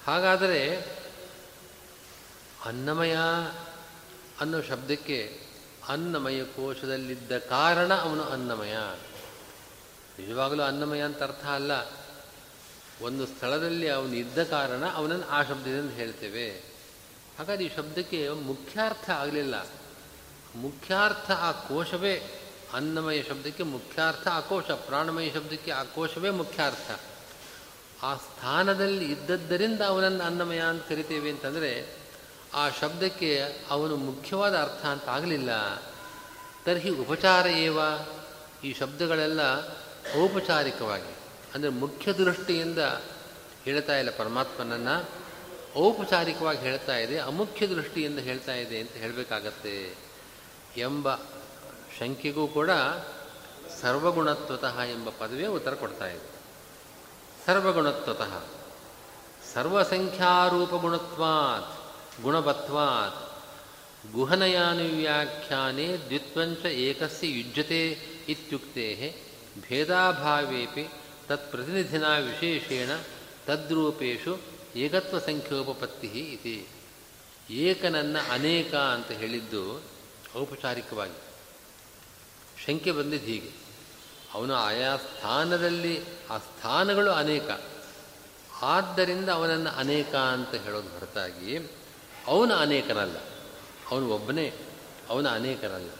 [0.04, 0.76] ಹಾಗಾದರೆ
[2.64, 3.16] ಅನ್ನಮಯ
[4.40, 5.46] ಅನ್ನೋ ಶಬ್ದಕ್ಕೆ
[5.88, 8.76] ಅನ್ನಮಯ ಕೋಶದಲ್ಲಿದ್ದ ಕಾರಣ ಅವನು ಅನ್ನಮಯ.
[10.18, 11.72] ನಿಜವಾಗಲೂ ಅನ್ನಮಯ ಅಂತ ಅರ್ಥ ಅಲ್ಲ.
[13.02, 16.69] ಒಂದು ಸ್ಥಳದಲ್ಲಿ ಅವನು ಇದ್ದ ಕಾರಣ ಅವನನ್ನು ಆ ಶಬ್ದದಿಂದ ಹೇಳ್ತೇವೆ.
[17.40, 19.66] ಹಾಗಾದ್ರೆ ಈ ಶಬ್ದಕ್ಕೆ ಮುಖ್ಯಾರ್ಥ ಆಗಲಿಲ್ಲ.
[20.54, 22.40] ಮುಖ್ಯಾರ್ಥ ಆ ಕೋಶವೇ
[22.74, 27.00] ಅನ್ನಮಯ ಶಬ್ದಕ್ಕೆ ಮುಖ್ಯಾರ್ಥ, ಆ ಕೋಶ ಪ್ರಾಣಮಯ ಶಬ್ದಕ್ಕೆ ಆ ಕೋಶವೇ ಮುಖ್ಯಾರ್ಥ.
[28.02, 31.96] ಆ ಸ್ಥಾನದಲ್ಲಿ ಇದ್ದದ್ದರಿಂದ ಅವನನ್ನು ಅನ್ನಮಯ ಅಂತ ಕರಿತೇವೆ ಅಂತಂದರೆ,
[32.54, 35.82] ಆ ಶಬ್ದಕ್ಕೆ ಅವನು ಮುಖ್ಯವಾದ ಅರ್ಥ ಅಂತ ಆಗಲಿಲ್ಲ.
[36.64, 37.78] ತರ್ಹಿ ಉಪಚಾರ ಏವ?
[38.64, 39.40] ಈ ಶಬ್ದಗಳೆಲ್ಲ
[40.22, 41.14] ಔಪಚಾರಿಕವಾಗಿ,
[41.54, 42.78] ಅಂದರೆ ಮುಖ್ಯ ದೃಷ್ಟಿಯಿಂದ
[43.64, 45.19] ಹೇಳ್ತಾ ಇಲ್ಲ ಪರಮಾತ್ಮನನ್ನು.
[45.76, 49.96] ಔಪಚಾರಿಕವಾಗಿ ಹೇಳ್ತಾ ಇದೆ, ಅಮುಖ್ಯ ದೃಷ್ಟಿಯಿಂದ ಹೇಳ್ತಾ ಇದೆ ಅಂತ ಹೇಳಬೇಕಾಗತ್ತೆ
[50.76, 51.14] ಎಂಬ
[51.98, 52.70] ಶಂಕೆಗೂ ಕೂಡ
[53.80, 56.30] ಸರ್ವಗುಣತ್ವತಃ ಎಂಬ ಪದವೇ ಉತ್ತರ ಕೊಡ್ತಾ ಇದೆ.
[57.46, 58.44] ಸರ್ವಗುಣತ್ವತಃ.
[59.54, 63.30] ಸರ್ವಸಂಖ್ಯಾರೂಪಗುಣತ್ವಾತ್ ಗುಣವತ್ವಾತ್
[64.12, 69.16] ಗುಹನಯಾನುವ್ಯಾಖ್ಯಾನೆ ದ್ವಿತ್ವಂಚ ಏಕಸ್ಯ ಯುಜ್ಯತೆ ಇತ್ಯುಕ್ತೆ
[69.68, 70.88] ಭೇದಾಭಾವೇಪಿ
[71.28, 72.90] ತತ್ಪ್ರತಿನಿಧಿನ ವಿಶೇಷೇಣ
[73.46, 76.66] ತದ್ರೂಪೇಶು ಏಕತ್ವ ಸಂಖ್ಯೋಪಪತ್ತಿ ಇತಿ.
[77.50, 79.82] ಏಕನನ್ನ ಅನೇಕ ಅಂತ ಹೇಳಿದ್ದು
[80.38, 81.18] ಔಪಚಾರಿಕವಾಗಿ.
[82.66, 83.50] ಶಂಕೆ ಬಂದಿದ್ದು ಹೀಗೆ.
[84.32, 87.48] ಅವನು ಆಯಾ ಸ್ಥಾನದಲ್ಲಿ ಆ ಸ್ಥಾನಗಳು ಅನೇಕ.
[88.62, 91.58] ಆದ್ದರಿಂದ ಅವನನ್ನು ಅನೇಕ ಅಂತ ಹೇಳೋದು ಹೊರತಾಗಿ
[92.26, 93.16] ಅವನು ಅನೇಕನಲ್ಲ.
[93.90, 94.52] ಅವನು ಒಬ್ಬನೇ,
[95.08, 95.90] ಅವನ ಅನೇಕನಲ್ಲ.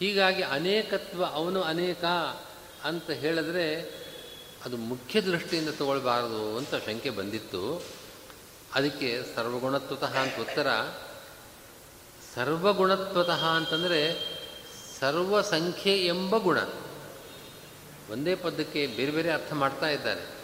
[0.00, 2.04] ಹೀಗಾಗಿ ಅನೇಕತ್ವ ಅವನು ಅನೇಕ
[2.84, 3.90] ಅಂತ ಹೇಳಿದ್ರೆ
[4.64, 7.82] ಅದು ಮುಖ್ಯ ದೃಷ್ಟಿಯಿಂದ ತಗೊಳ್ಬಾರದು ಅಂತ ಶಂಕೆ ಬಂದಿತ್ತು.
[8.74, 10.66] ಅದಕ್ಕೆ ಸರ್ವಗುಣತ್ವತಃ ಅಂತ ಉತ್ತರ.
[12.34, 14.34] ಸರ್ವಗುಣತ್ವತಃ ಅಂತಂದರೆ
[15.00, 16.58] ಸರ್ವಸಂಖ್ಯೆ ಎಂಬ ಗುಣ.
[18.10, 20.34] ಒಂದೇ ಪದಕ್ಕೆ ಬೇರೆ ಬೇರೆ ಅರ್ಥ ಮಾಡ್ತಾ ಇದ್ದಾರೆ.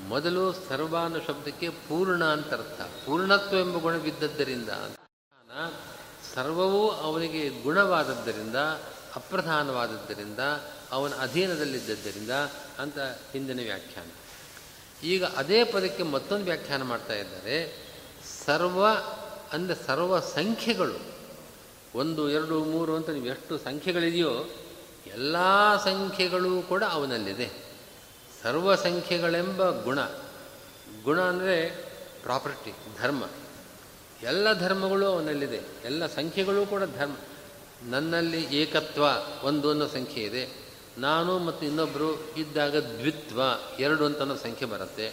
[0.00, 2.80] ಮೊದಲು ಸರ್ವ ಅನ್ನೋ ಶಬ್ದಕ್ಕೆ ಪೂರ್ಣ ಅಂತ ಅರ್ಥ.
[2.80, 4.68] ಪೂರ್ಣತ್ವ ಎಂಬ ಗುಣವಿದ್ದದ್ದರಿಂದ
[6.34, 8.56] ಸರ್ವವೂ ಅವನಿಗೆ ಗುಣವಾದದ್ದರಿಂದ,
[9.16, 10.38] ಅಪ್ರಧಾನವಾದದ್ದರಿಂದ
[10.90, 12.30] ಅವನ ಅಧೀನದಲ್ಲಿದ್ದರಿಂದ
[12.78, 12.98] ಅಂತ
[13.32, 14.08] ಹಿಂದಿನ ವ್ಯಾಖ್ಯಾನ.
[15.02, 17.86] ಈಗ ಅದೇ ಪದಕ್ಕೆ ಮತ್ತೊಂದು ವ್ಯಾಖ್ಯಾನ ಮಾಡ್ತಾ ಇದ್ದಾರೆ.
[18.46, 18.86] ಸರ್ವ
[19.52, 21.16] ಅಂದರೆ ಸರ್ವ ಸಂಖ್ಯೆಗಳು.
[21.94, 24.44] ಒಂದು, ಎರಡು, ಮೂರು ಅಂತ ನೀವು ಎಷ್ಟು ಸಂಖ್ಯೆಗಳಿದೆಯೋ
[25.06, 25.36] ಎಲ್ಲ
[25.84, 27.50] ಸಂಖ್ಯೆಗಳೂ ಕೂಡ ಅವನಲ್ಲಿದೆ.
[28.42, 29.98] ಸರ್ವ ಸಂಖ್ಯೆಗಳೆಂಬ ಗುಣ.
[31.02, 31.70] ಗುಣ ಅಂದರೆ
[32.22, 32.72] ಪ್ರಾಪರ್ಟಿ,
[33.02, 33.24] ಧರ್ಮ.
[34.22, 35.60] ಎಲ್ಲ ಧರ್ಮಗಳು ಅವನಲ್ಲಿದೆ.
[35.84, 37.16] ಎಲ್ಲ ಸಂಖ್ಯೆಗಳು ಕೂಡ ಧರ್ಮ.
[37.82, 39.04] ನನ್ನಲ್ಲಿ ಏಕತ್ವ,
[39.42, 40.65] ಒಂದು ಅನ್ನೋ ಸಂಖ್ಯೆ ಇದೆ.
[40.98, 43.40] ನಾನು ಮತ್ತು ಇನ್ನೊಬ್ಬರು ಇದ್ದಾಗ ದ್ವಿತ್ವ,
[43.78, 45.08] ಎರಡು ಅಂತ ಅನ್ನೋ ಸಂಖ್ಯೆ ಬರುತ್ತೆ.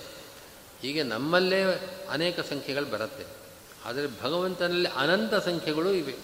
[0.82, 1.64] ಹೀಗೆ ನಮ್ಮಲ್ಲೇ
[2.10, 3.26] ಅನೇಕ ಸಂಖ್ಯೆಗಳು ಬರುತ್ತೆ.
[3.86, 6.16] ಆದರೆ ಭಗವಂತನಲ್ಲಿ ಅನಂತ ಸಂಖ್ಯೆಗಳು ಇವೆ.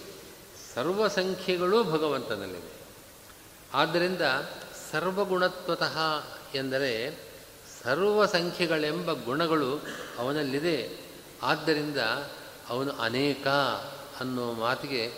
[0.75, 2.71] ಸರ್ವ ಸಂಖ್ಯೆಗಳು ಭಗವಂತನಲ್ಲಿವೆ.
[3.73, 4.21] ಆದ್ದರಿಂದ
[4.91, 5.97] ಸರ್ವಗುಣತ್ವತಃ
[6.55, 7.17] ಎಂದರೆ
[7.83, 9.79] ಸರ್ವ ಸಂಖ್ಯೆಗಳೆಂಬ ಗುಣಗಳು
[10.17, 10.97] ಅವನಲ್ಲಿದೆ.
[11.43, 11.97] ಆದ್ದರಿಂದ
[12.69, 13.47] ಅವನು ಅನೇಕ
[14.19, 15.11] ಅನ್ನೋ ಮಾತಿಗೆ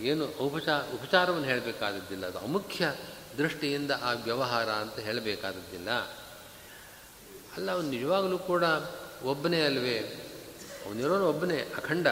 [0.00, 2.26] ಏನು ಉಪಚಾರ ಉಪಚಾರವನ್ನು ಹೇಳಬೇಕಾದದ್ದಿಲ್ಲ.
[2.26, 2.94] ಅದು ಅಮುಖ್ಯ.
[3.38, 5.90] ದೃಷ್ಟಿಯಿಂದ ಆ ವ್ಯವಹಾರ ಅಂತ ಹೇಳಬೇಕಾದದ್ದಿಲ್ಲ.
[7.56, 8.64] ಅಲ್ಲ, ಅವನು ನಿಜವಾಗಲೂ ಕೂಡ
[9.22, 9.98] ಒಬ್ಬನೇ ಅಲ್ವೇ?
[10.86, 12.06] ಅವನಿರೋನು ಒಬ್ಬನೇ, ಅಖಂಡ.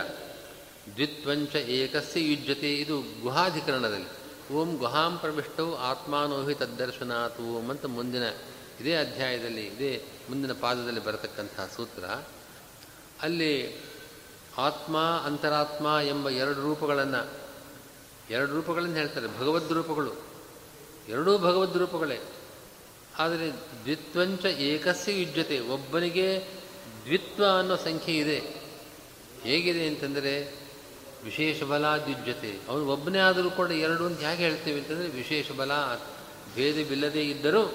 [0.95, 4.19] ದ್ವಿತ್ವಂಚ ಏಕಸ್ಯ ಯುಜ್ಯತೆ, ಇದು ಗುಹಾಧಿಕರಣದಲ್ಲಿ.
[4.53, 8.23] ಓಂ ಗುಹಾಂ ಪ್ರವಿಷ್ಟವು ಆತ್ಮಾನೋಹಿ ತದ್ದರ್ಶನಾತ್ ಓಂ ಅಂತ ಮುಂದಿನ,
[8.81, 12.05] ಇದೇ ಅಧ್ಯಾಯದಲ್ಲಿ, ಇದೇ ಮುಂದಿನ ಪಾದದಲ್ಲಿ ಬರತಕ್ಕಂಥ ಸೂತ್ರ.
[13.23, 13.79] ಅಲ್ಲಿ
[14.59, 17.31] ಆತ್ಮ ಅಂತರಾತ್ಮ ಎಂಬ ಎರಡು ರೂಪಗಳನ್ನು
[18.31, 20.28] ಎರಡು ರೂಪಗಳನ್ನು ಹೇಳ್ತಾರೆ, ಭಗವದ್ ರೂಪಗಳು.
[21.09, 22.19] ಎರಡೂ ಭಗವದ್ ರೂಪಗಳೇ.
[23.19, 26.45] ಆದರೆ ದ್ವಿತ್ವಂಚ ಏಕಸ್ಯ ಯುಜ್ಯತೆ, ಒಬ್ಬನಿಗೆ
[27.05, 28.69] ದ್ವಿತ್ವ ಅನ್ನೋ ಸಂಖ್ಯೆ ಇದೆ.
[29.43, 30.55] ಹೇಗಿದೆ ಅಂತಂದರೆ
[31.25, 35.71] ವಿಶೇಷ ಬಲ ದ್ವಿಜ್ಯತೆ ಅವನು ಒಬ್ಬನೇ ಆದರೂ ಕೂಡ ಎರಡು ಅಂತ ಹೇಗೆ ಹೇಳ್ತೀವಿ ಅಂತಂದರೆ ವಿಶೇಷ ಬಲ
[36.55, 37.75] ಭೇದವಿಲ್ಲದೇ ಇದ್ದರೂ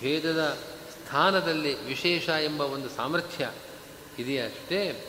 [0.00, 0.58] ಭೇದದ
[0.90, 3.50] ಸ್ಥಾನದಲ್ಲಿ ವಿಶೇಷ ಎಂಬ ಒಂದು ಸಾಮರ್ಥ್ಯ
[4.18, 5.06] ಇದೆಯಷ್ಟೇ.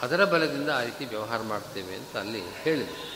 [0.00, 3.15] ಅದರ ಬಲದಿಂದ ಆ ರೀತಿ ವ್ಯವಹಾರ ಮಾಡ್ತೇವೆ ಅಂತ ಅಲ್ಲಿ ಹೇಳಿದೆ.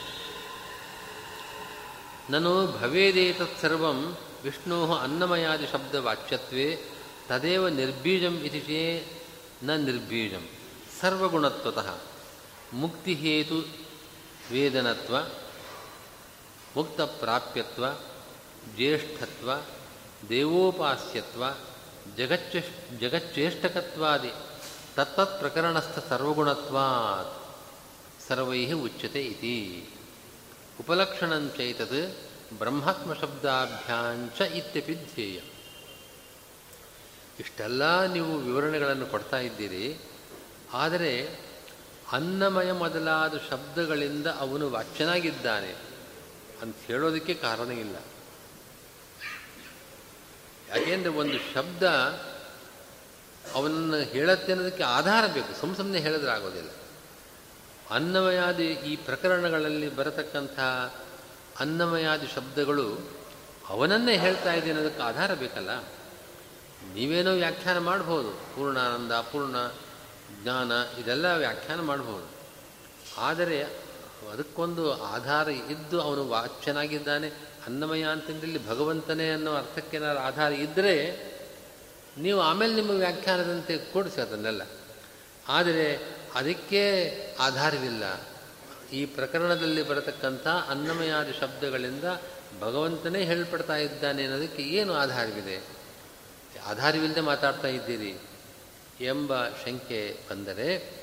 [2.30, 6.78] ನನು ಭವೇದೇತತ್ಸರ್ವಂ ವಿಷ್ಣೋ ಅನ್ನಮಯಾದಿ ಶಬ್ದವಾಚ್ಯತ್ವೇ
[7.28, 9.06] ತದೇವ ನಿರ್ಬೀಜಂ ಇತಿ ಚೇ
[9.62, 10.48] ನ ನಿರ್ಬೀಜಂ.
[11.00, 11.94] ಸರ್ವಗುಣತ್ವತಃ.
[12.72, 13.58] ಮುಕ್ತಿಹೇತು
[14.52, 15.16] ವೇದನತ್ವ,
[16.76, 17.84] ಮುಕ್ತ ಪ್ರಾಪ್ಯತ್ವ,
[18.76, 19.50] ಜ್ಯೇಷ್ಠತ್ವ,
[20.28, 21.44] ದೇವೋಪಾಸ್ಯತ್ವ,
[22.16, 22.56] ಜಗಚ್ಚ
[23.00, 24.30] ಜಗಚ್ಚೇಷ್ಟಕತ್ವಾದಿ
[24.96, 27.58] ತತ್ತತ್ ಪ್ರಕರಣಸ್ಥ ಸರ್ವಗುಣತ್ವಾತ್
[28.28, 29.88] ಸರ್ವೈ ಉಚ್ಯತೆ ಇತಿ.
[30.80, 32.16] ಉಪಲಕ್ಷಣಂಚೈತದ್
[32.58, 35.40] ಬ್ರಹ್ಮಾತ್ಮಶಬ್ದಾಭ್ಯಾಂಚ ಇತ್ಯಪಿ ಧ್ಯೇಯ.
[37.40, 39.98] ಇಷ್ಟೆಲ್ಲ ನೀವು ವಿವರಣೆಗಳನ್ನು ಕೊಡ್ತಾ ಇದ್ದೀರಿ.
[40.72, 41.40] ಆದರೆ
[42.12, 45.74] ಅನ್ನಮಯ ಮೊದಲಾದ ಶಬ್ದಗಳಿಂದ ಅವನು ವಾಚ್ಯನಾಗಿದ್ದಾನೆ
[46.62, 47.96] ಅಂತ ಹೇಳೋದಕ್ಕೆ ಕಾರಣ ಇಲ್ಲ.
[50.68, 51.82] ಯಾಕೆಂದರೆ ಒಂದು ಶಬ್ದ
[53.54, 55.60] ಅವನನ್ನು ಹೇಳತ್ತೆ ಅನ್ನೋದಕ್ಕೆ ಆಧಾರ ಬೇಕು.
[55.60, 56.70] ಸುಮ್ಮ ಸುಮ್ಮನೆ ಹೇಳಿದ್ರೆ ಆಗೋದಿಲ್ಲ.
[57.90, 60.60] ಅನ್ನಮಯಾದಿ ಈ ಪ್ರಕರಣಗಳಲ್ಲಿ ಬರತಕ್ಕಂಥ
[61.60, 62.98] ಅನ್ನಮಯಾದಿ ಶಬ್ದಗಳು
[63.68, 65.80] ಅವನನ್ನೇ ಹೇಳ್ತಾ ಇದೆ ಅನ್ನೋದಕ್ಕೆ ಆಧಾರ ಬೇಕಲ್ಲ?
[66.94, 68.30] ನೀವೇನೋ ವ್ಯಾಖ್ಯಾನ ಮಾಡ್ಬೋದು.
[68.30, 69.56] ಪೂರ್ಣಾನಂದ ಪೂರ್ಣ
[70.42, 72.26] ಜ್ಞಾನ, ಇದೆಲ್ಲ ವ್ಯಾಖ್ಯಾನ ಮಾಡ್ಬೋದು.
[73.20, 73.62] ಆದರೆ
[74.32, 77.28] ಅದಕ್ಕೊಂದು ಆಧಾರ ಇದ್ದು ಅವನು ವಾಚ್ಯನಾಗಿದ್ದಾನೆ.
[77.66, 80.94] ಅನ್ನಮಯ ಅಂತಂದಲ್ಲಿ ಭಗವಂತನೇ ಅನ್ನೋ ಅರ್ಥಕ್ಕೇನಾದ್ರು ಆಧಾರ ಇದ್ದರೆ
[82.18, 84.62] ನೀವು ಆಮೇಲೆ ನಿಮ್ಮ ವ್ಯಾಖ್ಯಾನದಂತೆ ಕೊಡಿಸಿ ಅದನ್ನೆಲ್ಲ.
[85.48, 88.04] ಆದರೆ ಅದಕ್ಕೆ ಆಧಾರವಿಲ್ಲ.
[88.92, 92.04] ಈ ಪ್ರಕರಣದಲ್ಲಿ ಬರತಕ್ಕಂಥ ಅನ್ನಮಯಾದಿ ಶಬ್ದಗಳಿಂದ
[92.60, 95.80] ಭಗವಂತನೇ ಹೇಳ್ಪಡ್ತಾ ಇದ್ದಾನೆ ಅನ್ನೋದಕ್ಕೆ ಏನು ಆಧಾರವಿದೆ?
[96.66, 98.18] ಆಧಾರವಿಲ್ಲದೆ ಮಾತಾಡ್ತಾ ಇದ್ದೀರಿ
[99.00, 101.00] ಎಂಬ ಶಂಕೆ ಬಂದರೆ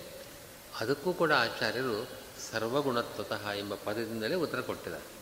[0.79, 2.09] ಅದಕ್ಕೂ ಕೂಡ ಆಚಾರ್ಯರು
[2.51, 5.17] ಸರ್ವಗುಣತ್ವತಃ ಎಂಬ ಪದದಿಂದಲೇ ಉತ್ತರ ಕೊಟ್ಟಿದ್ದಾರೆ.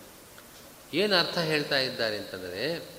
[0.97, 2.89] ಏನು ಅರ್ಥ ಹೇಳ್ತಾ ಇದ್ದಾರೆ ಅಂತಂದರೆ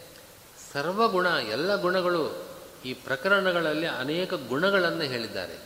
[0.73, 2.47] ಸರ್ವಗುಣ, ಎಲ್ಲ ಗುಣಗಳು
[2.85, 5.66] ಈ ಪ್ರಕರಣಗಳಲ್ಲಿ ಅನೇಕ ಗುಣಗಳನ್ನು ಹೇಳಿದ್ದಾರೆ.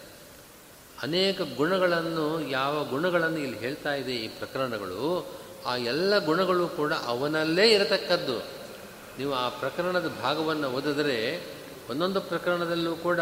[1.03, 5.27] ಅನೇಕ ಗುಣಗಳನ್ನು, ಯಾವ ಗುಣಗಳನ್ನು ಇಲ್ಲಿ ಹೇಳ್ತಾ ಇದೆ ಈ ಪ್ರಕರಣಗಳು,
[5.67, 8.39] ಆ ಎಲ್ಲ ಗುಣಗಳು ಕೂಡ ಅವನಲ್ಲೇ ಇರತಕ್ಕದ್ದು.
[9.19, 11.47] ನೀವು ಆ ಪ್ರಕರಣದ ಭಾಗವನ್ನು ಓದಿದರೆ,
[11.91, 13.19] ಒಂದೊಂದು ಪ್ರಕರಣದಲ್ಲೂ ಕೂಡ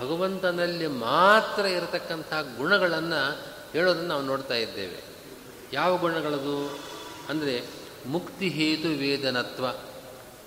[0.00, 3.42] ಭಗವಂತನಲ್ಲಿ ಮಾತ್ರ ಇರತಕ್ಕಂಥ ಗುಣಗಳನ್ನು
[3.72, 5.02] ಹೇಳೋದನ್ನು ನಾವು ನೋಡ್ತಾ ಇದ್ದೇವೆ.
[5.72, 6.78] ಯಾವ ಗುಣಗಳದು?
[7.28, 7.64] ಅಂದರೆ
[8.06, 9.64] ಮುಕ್ತಿ ಹೇತು ವೇದನತ್ವ.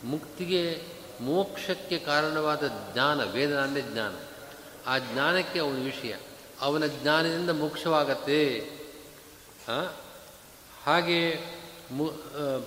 [0.03, 0.81] ಮುಕ್ತಿಗೆ
[1.21, 4.13] ಮೋಕ್ಷಕ್ಕೆ ಕಾರಣವಾದ ಜ್ಞಾನ, ವೇದನ ಅಂದರೆ ಜ್ಞಾನ.
[4.87, 6.15] ಆ ಜ್ಞಾನಕ್ಕೆ ಅವನ ವಿಷಯ.
[6.61, 8.69] ಅವನ ಜ್ಞಾನದಿಂದ ಮೋಕ್ಷವಾಗತ್ತೆ.
[10.83, 11.39] ಹಾಗೆ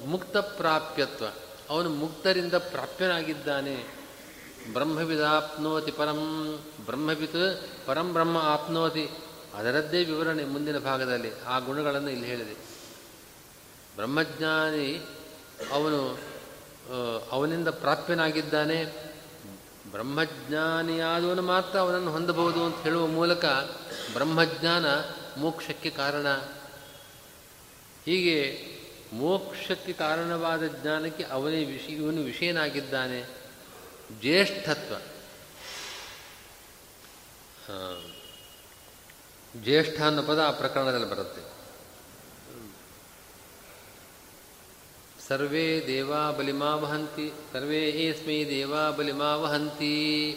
[0.07, 1.25] ಮುಕ್ತ ಪ್ರಾಪ್ಯತ್ವ.
[1.71, 3.77] ಅವನು ಮುಕ್ತರಿಂದ ಪ್ರಾಪ್ಯನಾಗಿದ್ದಾನೆ.
[4.73, 6.19] ಬ್ರಹ್ಮವಿದಾಪ್ನೋತಿ ಪರಂ,
[6.85, 9.11] ಬ್ರಹ್ಮವಿತ್ ಪರಂ ಬ್ರಹ್ಮ ಆಪ್ನೋತಿ.
[9.55, 12.55] ಅದರದ್ದೇ ವಿವರಣೆ ಮುಂದಿನ ಭಾಗದಲ್ಲಿ ಆ ಗುಣಗಳನ್ನು ಇಲ್ಲಿ ಹೇಳಿದೆ.
[13.97, 15.07] ಬ್ರಹ್ಮಜ್ಞಾನಿ
[15.73, 16.19] ಅವನು
[17.31, 18.85] ಅವನಿಂದ ಪ್ರಾಪ್ಯನಾಗಿದ್ದಾನೆ.
[19.91, 23.45] ಬ್ರಹ್ಮಜ್ಞಾನಿಯಾದವನು ಮಾತ್ರ ಅವನನ್ನು ಹೊಂದಬಹುದು ಅಂತ ಹೇಳುವ ಮೂಲಕ
[24.13, 24.87] ಬ್ರಹ್ಮಜ್ಞಾನ
[25.37, 26.35] ಮೋಕ್ಷಕ್ಕೆ ಕಾರಣ.
[28.07, 28.67] ಹೀಗೆ
[29.13, 33.25] ಮೋಕ್ಷಕ್ಕೆ ಕಾರಣವಾದ ಜ್ಞಾನಕ್ಕೆ ಅವನೇ ವಿಷ, ಇವನು ವಿಷಯನಾಗಿದ್ದಾನೆ.
[34.21, 34.95] ಜ್ಯೇಷ್ಠತ್ವ.
[39.57, 41.61] ಜ್ಯೇಷ್ಠ ಅನ್ನೋ ಪದ ಆ ಪ್ರಕರಣದಲ್ಲಿ ಬರುತ್ತೆ.
[45.29, 50.37] ಸರ್ವೇ ದೇವಾ ಬಲಿಮಾವಹಂತಿ, ಸರ್ವೇ ಏಸ್ಮೈ ದೇವಾ ಬಲಿಮಾ ವಹಂತಿ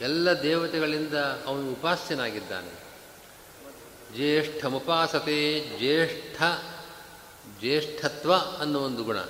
[0.00, 1.14] ಎಲ್ಲ ದೇವತೆಗಳಿಂದ
[1.46, 2.90] ಅವನು ಉಪಾಸ್ಯನಾಗಿದ್ದಾನೆ.
[4.14, 6.42] ಜ್ಯೇಷ್ಠಮುಪಾಸತೆ, ಜ್ಯೇಷ್ಠ,
[7.60, 9.20] ಜ್ಯೇಷ್ಠತ್ವ ಅನ್ನೋ ಒಂದು ಗುಣ.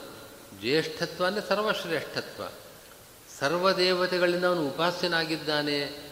[0.61, 2.43] ಜ್ಯೇಷ್ಠತ್ವ ಅಂದರೆ ಸರ್ವಶ್ರೇಷ್ಠತ್ವ.
[3.39, 6.11] ಸರ್ವದೇವತೆಗಳಿಂದ ಅವನು ಉಪಾಸ್ಯನಾಗಿದ್ದಾನೆ.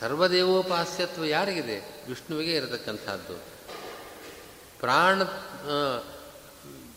[0.00, 2.04] ಸರ್ವದೇವೋಪಾಸ್ಯತ್ವ ಯಾರಿಗಿದೆ?
[2.08, 3.34] ವಿಷ್ಣುವಿಗೆ ಇರತಕ್ಕಂಥದ್ದು.
[4.80, 5.22] ಪ್ರಾಣ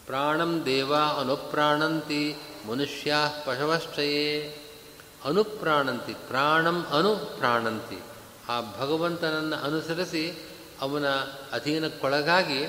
[0.06, 2.36] ಪ್ರಾಣಂ ದೇವ ಅನುಪ್ರಾಣಂತಿ
[2.68, 3.14] ಮನುಷ್ಯ
[3.46, 4.59] ಪಶವಶ್ಚಯೇ.
[5.24, 8.00] ಅನುಪ್ರಾಣಂತಿ, ಪ್ರಾಣಂ ಅನುಪ್ರಾಣಂತಿ.
[8.50, 10.50] ಆ ಭಗವಂತನನ್ನು ಅನುಸರಿಸಿ
[10.82, 11.08] ಅವನ
[11.52, 12.68] ಅಧೀನಕ್ಕೊಳಗಾಗಿ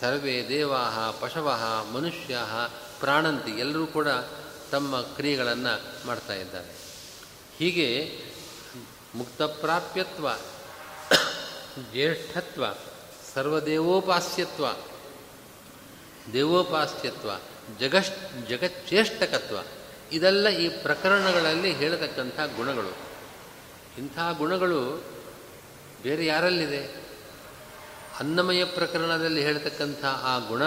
[0.00, 1.58] ಸರ್ವೇ ದೇವಾ ಪಶವ
[1.94, 2.38] ಮನುಷ್ಯ
[3.00, 4.08] ಪ್ರಾಣಂತಿ ಎಲ್ಲರೂ ಕೂಡ
[4.72, 6.74] ತಮ್ಮ ಕ್ರಿಯೆಗಳನ್ನು ಮಾಡ್ತಾ ಇದ್ದಾರೆ.
[7.58, 8.20] ಹೀಗೆ
[9.14, 10.34] ಮುಕ್ತಪ್ರಾಪ್ಯತ್ವ,
[11.92, 12.64] ಜ್ಯೇಷ್ಠತ್ವ,
[13.34, 14.66] ಸರ್ವದೇವೋಪಾಸ್ಯತ್ವ,
[16.32, 17.30] ದೇವೋಪಾಸ್ಯತ್ವ,
[17.80, 19.56] ಜಗಶ್ ಜಗಚ್ಚೇಷ್ಟಕತ್ವ
[20.12, 22.96] ಇದೆಲ್ಲ ಈ ಪ್ರಕರಣಗಳಲ್ಲಿ ಹೇಳತಕ್ಕಂಥ ಗುಣಗಳು.
[23.98, 25.04] ಇಂಥ ಗುಣಗಳು
[26.02, 27.10] ಬೇರೆ ಯಾರಲ್ಲಿದೆ?
[28.20, 30.64] ಅನ್ನಮಯ ಪ್ರಕರಣದಲ್ಲಿ ಹೇಳ್ತಕ್ಕಂಥ ಆ ಗುಣ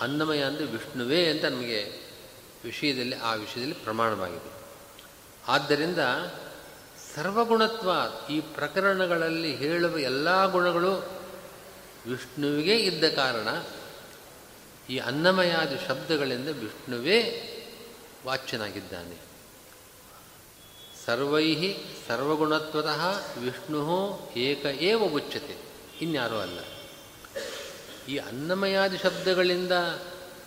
[0.00, 2.06] ಅನ್ನಮಯ ಅಂದರೆ ವಿಷ್ಣುವೇ ಅಂತ ನಮಗೆ
[2.64, 4.52] ವಿಷಯದಲ್ಲಿ, ಆ ವಿಷಯದಲ್ಲಿ ಪ್ರಮಾಣವಾಗಿದೆ.
[5.48, 5.98] ಆದ್ದರಿಂದ
[7.14, 7.90] ಸರ್ವಗುಣತ್ವ
[8.30, 10.92] ಈ ಪ್ರಕರಣಗಳಲ್ಲಿ ಹೇಳುವ ಎಲ್ಲ ಗುಣಗಳು
[12.06, 13.48] ವಿಷ್ಣುವಿಗೆ ಇದ್ದ ಕಾರಣ.
[14.90, 17.52] ಈ ಅನ್ನಮಯಾದ ಶಬ್ದಗಳಿಂದ ವಿಷ್ಣುವೇ
[18.26, 19.26] ವಾಚ್ಯನಾಗಿದ್ದಾನೆ.
[21.06, 21.74] ಸರ್ವೈ
[22.08, 25.56] ಸರ್ವಗುಣತ್ವತಃ ವಿಷ್ಣು ಏಕ ಏವ ಉಚ್ಯತೆ
[26.00, 26.58] ಇನ್ಯಾರೂ ಅಲ್ಲ.
[28.08, 29.72] ಈ ಅನ್ನಮಯಾದಿ ಶಬ್ದಗಳಿಂದ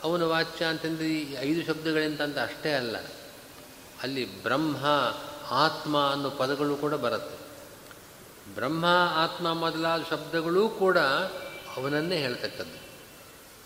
[0.04, 2.98] ಅವನ ವಾಚ್ಯ ಅಂತಂದರೆ ಈ ಐದು ಶಬ್ದಗಳಿಂದ ಅಂತ ಅಷ್ಟೇ ಅಲ್ಲ.
[4.04, 4.86] ಅಲ್ಲಿ ಬ್ರಹ್ಮ,
[5.50, 7.50] ಆತ್ಮ ಅನ್ನೋ ಪದಗಳು ಕೂಡ ಬರುತ್ತೆ.
[8.56, 8.86] ಬ್ರಹ್ಮ,
[9.16, 10.98] ಆತ್ಮ ಮೊದಲಾದ ಶಬ್ದಗಳೂ ಕೂಡ
[11.78, 12.79] ಅವನನ್ನೇ ಹೇಳ್ತಕ್ಕದ್ದು.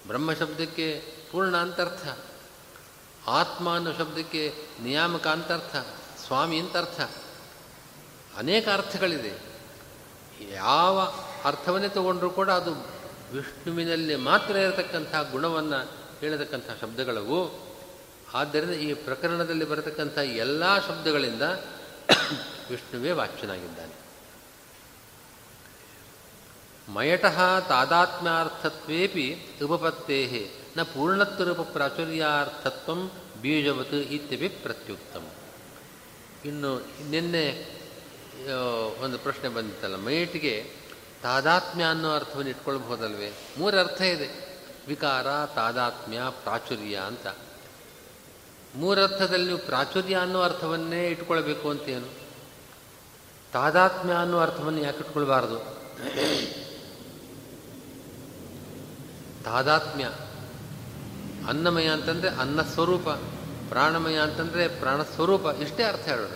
[0.08, 2.20] ಬ್ರಹ್ಮ ಶಬ್ದಕ್ಕೆ ಪೂರ್ಣ ಅಂತರ್ಥ.
[3.28, 5.76] ಆತ್ಮ ಅನ್ನೋ ಶಬ್ದಕ್ಕೆ ನಿಯಾಮಕ ಅಂತರ್ಥ,
[6.26, 7.02] ಸ್ವಾಮಿ ಅಂತರ್ಥ.
[8.38, 9.34] ಅನೇಕ ಅರ್ಥಗಳಿದೆ.
[10.54, 11.14] ಯಾವ
[11.46, 12.74] ಅರ್ಥವನ್ನೇ ತಗೊಂಡರೂ ಕೂಡ ಅದು
[13.34, 17.74] ವಿಷ್ಣುವಿನಲ್ಲಿ ಮಾತ್ರ ಇರತಕ್ಕಂಥ ಗುಣವನ್ನು ಹೇಳತಕ್ಕಂಥ ಶಬ್ದಗಳವು.
[18.34, 21.42] ಆದ್ದರಿಂದ ಈ ಪ್ರಕರಣದಲ್ಲಿ ಬರತಕ್ಕಂಥ ಎಲ್ಲ ಶಬ್ದಗಳಿಂದ
[22.70, 24.03] ವಿಷ್ಣುವೇ ವಾಚ್ಯನಾಗಿದ್ದಾನೆ.
[26.90, 32.94] ಮಯಟಃ ತಾದಾತ್ಮ್ಯಾರ್ಥತ್ವೇಪಿ ಉಪಪತ್ತೇ ನ ಪೂರ್ಣತ್ವರೂಪ ಪ್ರಾಚುರ್ಯಾರ್ಥತ್ವ
[33.42, 35.28] ಬೀಜವತ್ ಇತ್ಯಪಿ ಪ್ರತ್ಯುಕ್ತಂ.
[36.46, 36.80] ಇನ್ನು
[37.10, 37.74] ನಿನ್ನೆ
[39.04, 40.72] ಒಂದು ಪ್ರಶ್ನೆ ಬಂದಿತ್ತಲ್ಲ ಮೈಟಿಗೆ
[41.22, 43.38] ತಾದಾತ್ಮ್ಯ ಅನ್ನೋ ಅರ್ಥವನ್ನು ಇಟ್ಕೊಳ್ಬಹುದಲ್ವೇ?
[43.58, 44.60] ಮೂರು ಅರ್ಥ ಇದೆ.
[44.88, 47.28] ವಿಕಾರ, ತಾದಾತ್ಮ್ಯ, ಪ್ರಾಚುರ್ಯ ಅಂತ.
[48.76, 52.08] ಮೂರರ್ಥದಲ್ಲಿ ನೀವು ಪ್ರಾಚುರ್ಯ ಅನ್ನೋ ಅರ್ಥವನ್ನೇ ಇಟ್ಕೊಳ್ಬೇಕು ಅಂತೇನು
[53.54, 55.84] ತಾದಾತ್ಮ್ಯ ಅನ್ನೋ ಅರ್ಥವನ್ನು ಯಾಕೆ ಇಟ್ಕೊಳ್ಬಾರ್ದು?
[59.44, 60.06] ತಾದಾತ್ಮ್ಯ
[61.48, 63.10] ಅನ್ನಮಯ ಅಂತಂದರೆ ಅನ್ನ ಸ್ವರೂಪ,
[63.70, 66.32] ಪ್ರಾಣಮಯ ಅಂತಂದರೆ ಪ್ರಾಣಸ್ವರೂಪ ಇಷ್ಟೇ ಅರ್ಥ ಹೇಳೋಣ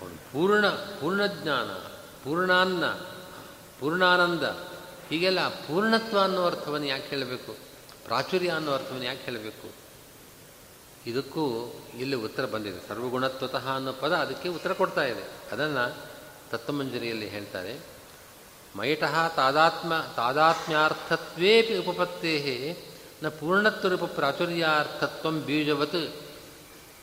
[0.00, 1.70] ಅವನು ಪೂರ್ಣ ಜ್ಞಾನ
[2.24, 2.86] ಪೂರ್ಣಾನ್ನ,
[3.80, 4.42] ಪೂರ್ಣಾನಂದ.
[5.08, 7.56] ಹೀಗೆಲ್ಲ ಪೂರ್ಣತ್ವ ಅನ್ನೋ ಅರ್ಥವನ್ನು ಯಾಕೆ ಹೇಳಬೇಕು?
[8.04, 9.82] ಪ್ರಾಚುರ್ಯ ಅನ್ನೋ ಅರ್ಥವನ್ನು ಯಾಕೆ ಹೇಳಬೇಕು?
[11.06, 12.88] ಇದಕ್ಕೂ ಇಲ್ಲಿ ಉತ್ತರ ಬಂದಿದೆ.
[12.88, 15.52] ಸರ್ವಗುಣತ್ವತಃ ಅನ್ನೋ ಪದ ಅದಕ್ಕೆ ಉತ್ತರ ಕೊಡ್ತಾ ಇದೆ.
[15.52, 15.96] ಅದನ್ನು
[16.50, 17.91] ತತ್ವಮಂಜರಿಯಲ್ಲಿ ಹೇಳ್ತಾರೆ.
[18.76, 22.78] ಮೈಟಃ ತಾದಾತ್ಮ ತಾದಾತ್ಮ್ಯಾರ್ಥತ್ವೇಪಿ ಉಪಪತ್ತೇ
[23.22, 26.12] ನ ಪೂರ್ಣತ್ವರೂಪ ಪ್ರಾಚುರ್ಯಾರ್ಥತ್ವ ಬೀಜವತ್.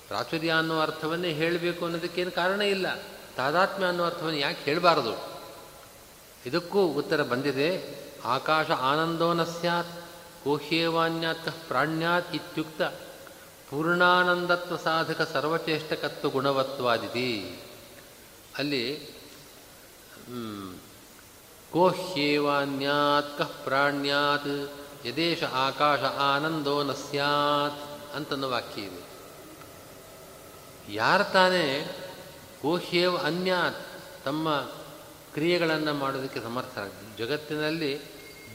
[0.07, 2.87] ಪ್ರಾಚುರ್ಯ ಅನ್ನೋ ಅರ್ಥವನ್ನೇ ಹೇಳಬೇಕು ಅನ್ನೋದಕ್ಕೇನು ಕಾರಣ ಇಲ್ಲ.
[3.35, 5.41] ತಾದಾತ್ಮ್ಯ ಅನ್ನೋ ಅರ್ಥವನ್ನು ಯಾಕೆ ಹೇಳಬಾರದು?
[6.45, 7.99] ಇದಕ್ಕೂ ಉತ್ತರ ಬಂದಿದೆ.
[8.25, 10.03] ಆಕಾಶ ಆನಂದೋನ ಸ್ಯಾತ್
[10.43, 12.81] ಕೋಹ್ಯೇವಾನ್ಯಾತ್ ಪ್ರಾಣ್ಯಾತ್ ಇತ್ಯುಕ್ತ.
[13.69, 17.59] ಪೂರ್ಣಾನಂದತ್ವ ಸಾಧಕ ಸರ್ವಚೇಷ್ಟಕತ್ವ ಗುಣವತ್ವಾದಿತಿ.
[18.57, 19.19] ಅಲ್ಲಿ
[21.73, 24.71] ಕೋಹ್ಯೇವಾನ್ಯಾತ್ ಕಃ ಪ್ರಾಣ್ಯಾತ್
[25.07, 29.09] ಯದೇಶ ಆಕಾಶ ಆನಂದೋ ನ ಸ್ಯಾತ್ ಅಂತನ್ನೋ ವಾಕ್ಯ ಇದೆ.
[30.93, 31.97] ಯಾರು ತಾನೇ
[32.61, 33.77] ಕೋಹ್ಯೇವ ಅನ್ಯಾತ್
[34.25, 34.59] ತಮ್ಮ
[35.33, 38.01] ಕ್ರಿಯೆಗಳನ್ನು ಮಾಡೋದಕ್ಕೆ ಸಮರ್ಥರಾಗ್ತದೆ ಜಗತ್ತಿನಲ್ಲಿ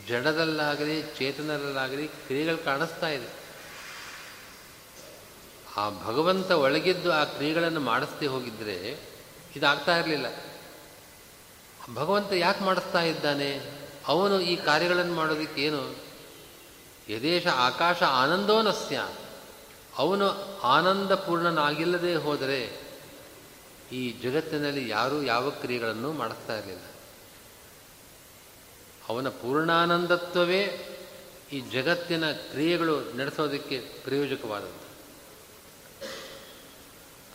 [0.08, 3.44] ಜಡದಲ್ಲಾಗಲಿ ಚೇತನದಲ್ಲಾಗಲಿ ಕ್ರಿಯೆಗಳು ಕಾಣಿಸ್ತಾ ಇದೆ.
[5.76, 8.98] ಆ ಭಗವಂತ ಒಳಗಿದ್ದು ಆ ಕ್ರಿಯೆಗಳನ್ನು ಮಾಡಿಸ್ತೇ ಹೋಗಿದ್ದರೆ
[9.56, 10.53] ಇದಾಗ್ತಾ ಇರಲಿಲ್ಲ.
[11.92, 13.60] ಭಗವಂತ ಯಾಕೆ ಮಾಡಿಸ್ತಾ ಇದ್ದಾನೆ?
[14.06, 15.96] ಅವನು ಈ ಕಾರ್ಯಗಳನ್ನು ಮಾಡೋದಕ್ಕೇನು?
[17.08, 19.08] ಯದೇಶ ಆಕಾಶ ಆನಂದೋನಸ್ಯ.
[19.96, 22.80] ಅವನು ಆನಂದಪೂರ್ಣನಾಗಿಲ್ಲದೆ ಹೋದರೆ
[23.92, 26.82] ಈ ಜಗತ್ತಿನಲ್ಲಿ ಯಾರೂ ಯಾವ ಕ್ರಿಯೆಗಳನ್ನು ಮಾಡಿಸ್ತಾ ಇರಲಿಲ್ಲ.
[29.08, 30.88] ಅವನ ಪೂರ್ಣಾನಂದತ್ವವೇ
[31.52, 34.84] ಈ ಜಗತ್ತಿನ ಕ್ರಿಯೆಗಳು ನಡೆಸೋದಕ್ಕೆ ಪ್ರಯೋಜಕವಾದದ್ದು.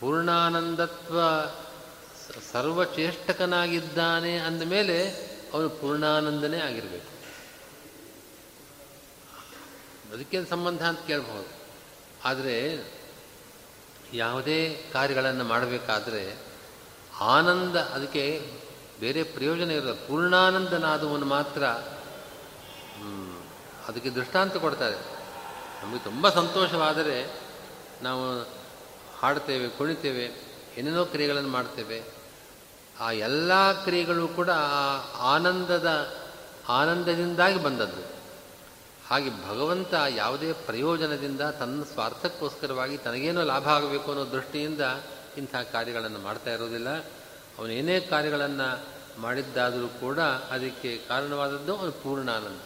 [0.00, 1.20] ಪೂರ್ಣಾನಂದತ್ವ
[2.52, 5.10] ಸರ್ವಚೇಷ್ಟಕನಾಗಿದ್ದಾನೆ ಅಂದಮೇಲೆ
[5.52, 7.10] ಅವನು ಪೂರ್ಣಾನಂದನೇ ಆಗಿರಬೇಕು.
[10.12, 11.48] ಅದಕ್ಕೆ ಸಂಬಂಧ ಅಂತ ಕೇಳಬಹುದು.
[12.24, 12.54] ಆದರೆ
[14.12, 16.36] ಯಾವುದೇ ಕಾರ್ಯಗಳನ್ನು ಮಾಡಬೇಕಾದ್ರೆ
[17.20, 18.52] ಆನಂದ, ಅದಕ್ಕೆ
[19.00, 19.92] ಬೇರೆ ಪ್ರಯೋಜನ ಇರೋಲ್ಲ.
[19.92, 21.64] ಪೂರ್ಣಾನಂದನಾದವನು ಮಾತ್ರ
[23.88, 24.96] ಅದಕ್ಕೆ ದೃಷ್ಟಾಂತ ಕೊಡ್ತಾರೆ.
[25.82, 27.40] ನಮಗೆ ತುಂಬ ಸಂತೋಷವಾದರೆ
[28.02, 28.42] ನಾವು
[29.18, 30.24] ಹಾಡ್ತೇವೆ ಕುಣಿತೇವೆ,
[30.76, 32.19] ಏನೇನೋ ಕ್ರಿಯೆಗಳನ್ನು ಮಾಡ್ತೇವೆ.
[33.00, 34.50] ಆ ಎಲ್ಲ ಕ್ರಿಯೆಗಳು ಕೂಡ
[35.18, 36.14] ಆನಂದದ,
[36.68, 38.20] ಆನಂದದಿಂದಾಗಿ ಬಂದದ್ದು.
[39.08, 44.80] ಹಾಗೆ ಭಗವಂತ ಯಾವುದೇ ಪ್ರಯೋಜನದಿಂದ ತನ್ನ ಸ್ವಾರ್ಥಕ್ಕೋಸ್ಕರವಾಗಿ ತನಗೇನೋ ಲಾಭ ಆಗಬೇಕು ಅನ್ನೋ ದೃಷ್ಟಿಯಿಂದ
[45.36, 46.98] ಇಂಥ ಕಾರ್ಯಗಳನ್ನು ಮಾಡ್ತಾ ಇರೋದಿಲ್ಲ
[47.58, 48.84] ಅವನೇನೇ ಕಾರ್ಯಗಳನ್ನು
[49.20, 52.60] ಮಾಡಿದ್ದಾದರೂ ಕೂಡ ಅದಕ್ಕೆ ಕಾರಣವಾದದ್ದು ಅವನು ಪೂರ್ಣಾನಂದ.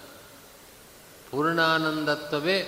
[1.30, 2.58] ಪೂರ್ಣಾನಂದತ್ವವೇ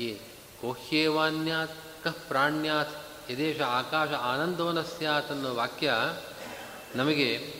[0.00, 0.14] ಈ
[0.60, 2.90] ಕೋಹ್ಯೇವಾನ್ಯಾತ್ ಕಃ ಪ್ರಾಣ್ಯಾತ್
[3.30, 5.94] ಯದೇಶ ಆಕಾಶ ಆನಂದವನ ಸ್ಯಾತ್ ಅನ್ನೋ ವಾಕ್ಯ
[6.94, 7.54] ನಮಗೆ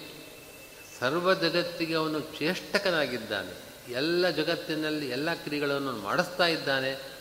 [1.00, 7.12] ಸರ್ವ ಜಗತ್ತಿಗೆ ಅವನು ಚೇಷ್ಟಕನಾಗಿದ್ದಾನೆ ಎಲ್ಲ ಜಗತ್ತಿನಲ್ಲಿ ಎಲ್ಲ ಕ್ರಿಯೆಗಳನ್ನು ಮಾಡಿಸ್ತಾ ಇದ್ದಾನೆ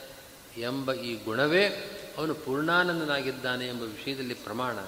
[0.57, 1.68] ಎಂಬ ಈ ಗುಣವೇ
[2.18, 4.80] ಅವನು ಪೂರ್ಣಾನಂದನಾಗಿದ್ದಾನೆ ಎಂಬ ವಿಷಯದಲ್ಲಿ ಪ್ರಮಾಣ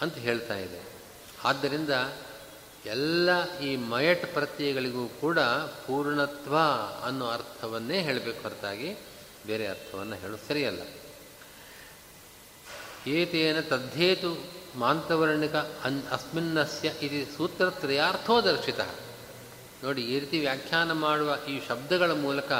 [0.00, 0.80] ಅಂತ ಹೇಳ್ತಾ ಇದೆ.
[1.44, 1.90] ಆದ್ದರಿಂದ
[2.86, 5.38] ಎಲ್ಲ ಈ ಮಯಟ್ ಪ್ರತ್ಯಯಗಳಿಗೂ ಕೂಡ
[5.86, 6.56] ಪೂರ್ಣತ್ವ
[7.04, 8.96] ಅನ್ನೋ ಅರ್ಥವನ್ನೇ ಹೇಳಬೇಕು ಹೊರತಾಗಿ
[9.46, 10.82] ಬೇರೆ ಅರ್ಥವನ್ನು ಹೇಳೋದು ಸರಿಯಲ್ಲ.
[13.06, 18.80] ಏತೇನ ತದ್ದೇತು ಮಾಂತವರ್ಣಿಕ ಅನ್ ಅಸ್ಮಿನ್ನಸ್ಯ ಇದು ಸೂತ್ರತ್ರಯಾರ್ಥೋ ದರ್ಶಿತ
[19.84, 22.52] ನೋಡಿ, ಈ ರೀತಿ ವ್ಯಾಖ್ಯಾನ ಮಾಡುವ ಈ ಶಬ್ದಗಳ ಮೂಲಕ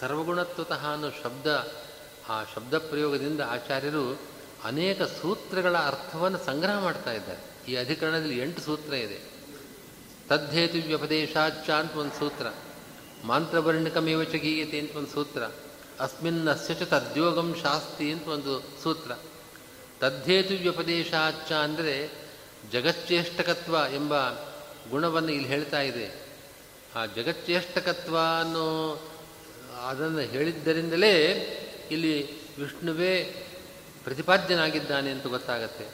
[0.00, 1.72] ಸರ್ವಗುಣತ್ವತಃ ಅನ್ನೋ ಶಬ್ದ,
[2.28, 4.20] ಆ ಶಬ್ದ ಪ್ರಯೋಗದಿಂದ ಆಚಾರ್ಯರು
[4.64, 7.70] ಅನೇಕ ಸೂತ್ರಗಳ ಅರ್ಥವನ್ನು ಸಂಗ್ರಹ ಮಾಡ್ತಾ ಇದ್ದಾರೆ.
[7.70, 9.18] ಈ ಅಧಿಕರಣದಲ್ಲಿ ಎಂಟು ಸೂತ್ರ ಇದೆ.
[10.28, 12.46] ತದ್ಧೇತು ವ್ಯಪದೇಶಾಚ ಅಂತ ಒಂದು ಸೂತ್ರ.
[13.24, 15.42] ಮಾಂತ್ರವರ್ಣಿಕಮೇವ ಚ ಗೀಯತೆ ಅಂತ ಒಂದು ಸೂತ್ರ.
[16.00, 19.10] ಅಸ್ಮಿನ್ನಸ್ಯ ಚ ತದ್ಯೋಗಂ ಶಾಸ್ತಿ ಅಂತ ಒಂದು ಸೂತ್ರ.
[20.00, 22.10] ತದ್ದೇತು ವ್ಯಪದೇಶಾಚ ಅಂದರೆ
[22.72, 24.30] ಜಗಚ್ಚೇಷ್ಟಕತ್ವ ಎಂಬ
[24.90, 26.28] ಗುಣವನ್ನು ಇಲ್ಲಿ ಹೇಳ್ತಾ ಇದೆ.
[26.96, 28.68] ಆ ಜಗಚ್ಚೇಷ್ಟಕತ್ವ ಅನ್ನೋ
[29.88, 31.14] ಅದನ್ನು ಹೇಳಿದ್ದರಿಂದಲೇ
[31.90, 33.44] ಇಲ್ಲಿ ವಿಷ್ಣುವೇ
[34.04, 35.86] ಪ್ರತಿಪಾದ್ಯನಾಗಿದ್ದಾನೆ ಅಂತ ಗೊತ್ತಾಗತ್ತೆ.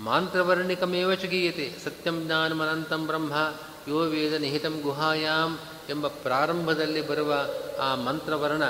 [0.00, 3.32] ಮಾಂತ್ರವರ್ಣಿಕಮೇವ ಚಗೀಯತೆ ಗೀಯತೆ ಸತ್ಯಂ ಜ್ಞಾನಮನಂತಂ ಬ್ರಹ್ಮ,
[3.88, 5.58] ಯೋ ವೇದ ನಿಹಿತಂ ಗುಹಾಯಾಮ್
[5.90, 7.34] ಎಂಬ ಪ್ರಾರಂಭದಲ್ಲಿ ಬರುವ
[7.80, 8.62] ಆ ಮಂತ್ರವರ್ಣ,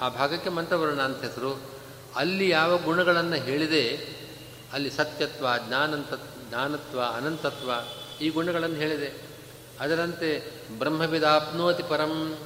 [0.00, 1.77] ಆ ಭಾಗಕ್ಕೆ ಮಂತ್ರವರ್ಣ ಅಂತ ಹೆಸರು.
[2.16, 3.98] ಅಲ್ಲಿ ಯಾವ ಗುಣಗಳನ್ನು ಹೇಳಿದೆ,
[4.72, 6.14] ಅಲ್ಲಿ ಸತ್ಯತ್ವ, ಜ್ಞಾನಂತ,
[6.48, 7.70] ಜ್ಞಾನತ್ವ, ಅನಂತತ್ವ
[8.20, 9.12] ಈ ಗುಣಗಳನ್ನು ಹೇಳಿದೆ.
[9.80, 12.38] ಅದರಂತೆ ಬ್ರಹ್ಮವಿದಾಪ್ನೋತಿ ಪರಂ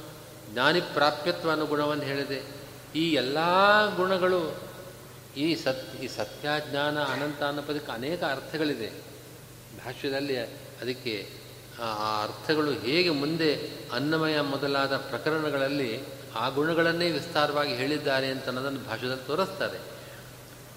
[0.53, 2.43] ಜ್ಞಾನಿ ಪ್ರಾಪ್ಯತ್ವ ಅನ್ನೋ ಗುಣವನ್ನು ಹೇಳಿದೆ.
[2.95, 3.37] ಈ ಎಲ್ಲ
[3.95, 4.55] ಗುಣಗಳು
[5.37, 8.89] ಈ ಸತ್, ಈ ಸತ್ಯ, ಜ್ಞಾನ, ಅನಂತ ಅನ್ನೋ ಪದಕ್ಕೆ ಅನೇಕ ಅರ್ಥಗಳಿದೆ.
[9.85, 10.37] ಭಾಷ್ಯದಲ್ಲಿ
[10.81, 11.29] ಅದಕ್ಕೆ
[11.81, 13.55] ಆ ಅರ್ಥಗಳು ಹೇಗೆ ಮುಂದೆ
[13.93, 15.99] ಅನ್ನಮಯ ಮೊದಲಾದ ಪ್ರಕರಣಗಳಲ್ಲಿ
[16.35, 19.77] ಆ ಗುಣಗಳನ್ನೇ ವಿಸ್ತಾರವಾಗಿ ಹೇಳಿದ್ದಾರೆ ಅಂತ ಅನ್ನೋದನ್ನು ಭಾಷೆದಲ್ಲಿ ತೋರಿಸ್ತಾರೆ.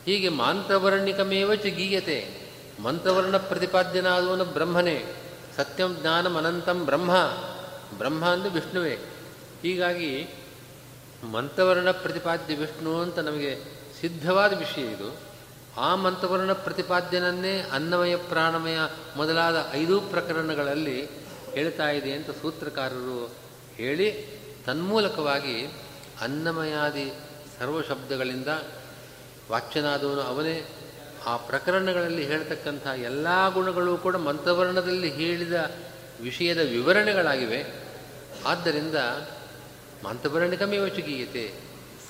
[0.07, 2.47] ಹೀಗೆ ಮಾಂತ್ರವರ್ಣಿಕಮೇವ ಚ ಗೀಯತೆ.
[2.83, 5.05] ಮಂತ್ರವರ್ಣ ಪ್ರತಿಪಾದ್ಯನಾದವನು ಬ್ರಹ್ಮನೇ.
[5.57, 7.13] ಸತ್ಯಂ ಜ್ಞಾನಂ ಅನಂತಂ ಬ್ರಹ್ಮ.
[7.99, 8.95] ಬ್ರಹ್ಮ ಅಂದರೆ ವಿಷ್ಣುವೇ.
[9.63, 10.29] ಹೀಗಾಗಿ
[11.33, 13.59] ಮಂತ್ರವರ್ಣ ಪ್ರತಿಪಾದ್ಯ ವಿಷ್ಣು ಅಂತ ನಮಗೆ
[14.01, 15.17] ಸಿದ್ಧವಾದ ವಿಷಯ ಇದು.
[15.77, 18.79] ಆ ಮಂತ್ರವರ್ಣ ಪ್ರತಿಪಾದ್ಯನನ್ನೇ ಅನ್ನಮಯ ಪ್ರಾಣಮಯ
[19.17, 21.09] ಮೊದಲಾದ ಐದು ಪ್ರಕರಣಗಳಲ್ಲಿ
[21.55, 23.35] ಹೇಳ್ತಾ ಇದೆ ಅಂತ ಸೂತ್ರಕಾರರು
[23.75, 24.36] ಹೇಳಿ
[24.67, 25.73] ತನ್ಮೂಲಕವಾಗಿ
[26.21, 27.13] ಅನ್ನಮಯಾದಿ
[27.59, 28.49] ಸರ್ವ ಶಬ್ದಗಳಿಂದ
[29.51, 30.69] ವಾಚ್ಯನಾದವನು ಅವನೇ.
[31.27, 35.53] ಆ ಪ್ರಕರಣಗಳಲ್ಲಿ ಹೇಳ್ತಕ್ಕಂಥ ಎಲ್ಲ ಗುಣಗಳು ಕೂಡ ಮಂತ್ರವರ್ಣದಲ್ಲಿ ಹೇಳಿದ
[36.21, 37.65] ವಿಷಯದ ವಿವರಣೆಗಳಾಗಿವೆ.
[38.47, 38.95] ಆದ್ದರಿಂದ
[40.05, 41.55] ಮಂತ್ರವರ್ಣಿಕಮೇವ ಚುಗೀಯತೆ?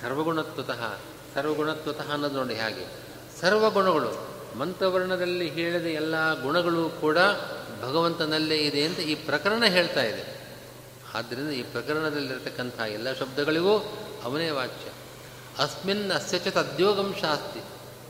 [0.02, 0.98] ಸರ್ವಗುಣತ್ವತಃ.
[1.34, 2.86] ಸರ್ವಗುಣತ್ವತಃ ಅನ್ನೋದು ನೋಡಿ ಹಾಗೆ.
[3.40, 4.28] ಸರ್ವಗುಣಗಳು
[4.58, 7.18] ಮಂತ್ರವರ್ಣದಲ್ಲಿ ಹೇಳಿದ ಎಲ್ಲ ಗುಣಗಳು ಕೂಡ
[7.82, 10.35] ಭಗವಂತನಲ್ಲೇ ಇದೆ ಅಂತ ಈ ಪ್ರಕರಣ ಹೇಳ್ತಾ ಇದೆ.
[11.16, 13.78] ಆದ್ದರಿಂದ ಈ ಪ್ರಕರಣದಲ್ಲಿರತಕ್ಕಂಥ ಎಲ್ಲ ಶಬ್ದಗಳಿಗೂ
[14.24, 14.90] ಅವನೇ ವಾಚ್ಯ.
[15.62, 17.60] ಅಸ್ಮಿನ್ ಅಸ್ಯಚ ತದ್ಯೋಗಂ ಶಾಸ್ತಿ.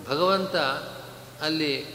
[0.09, 0.57] ಭಗವಂತ
[1.43, 1.87] ಅಲ್ಲಿ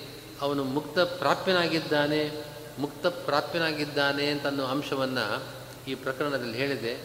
[0.42, 5.44] ಅವನು ಮುಕ್ತ ಪ್ರಾಪ್ಯನಾಗಿದ್ದಾನೆ ಮುಕ್ತ ಪ್ರಾಪ್ಯನಾಗಿದ್ದಾನೆ ಅಂತ ಅನ್ನೋ ಅಂಶವನ್ನು
[5.88, 6.96] ಈ ಪ್ರಕರಣದಲ್ಲಿ ಹೇಳಿದೆ.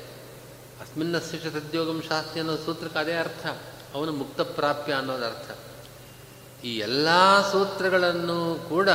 [0.81, 3.47] ಅಸ್ಮಿನ್ ಅಸ್ಯಚ ತದ್ಯೋಗಂ ಶಾಸ್ತಿ ಅನ್ನೋ ಸೂತ್ರಕ್ಕೆ ಅದೇ ಅರ್ಥ.
[3.95, 5.51] ಅವನು ಮುಕ್ತ ಪ್ರಾಪ್ಯ ಅನ್ನೋದು ಅರ್ಥ.
[6.65, 7.09] ಈ ಎಲ್ಲ
[7.53, 8.89] ಸೂತ್ರಗಳನ್ನು ಕೂಡ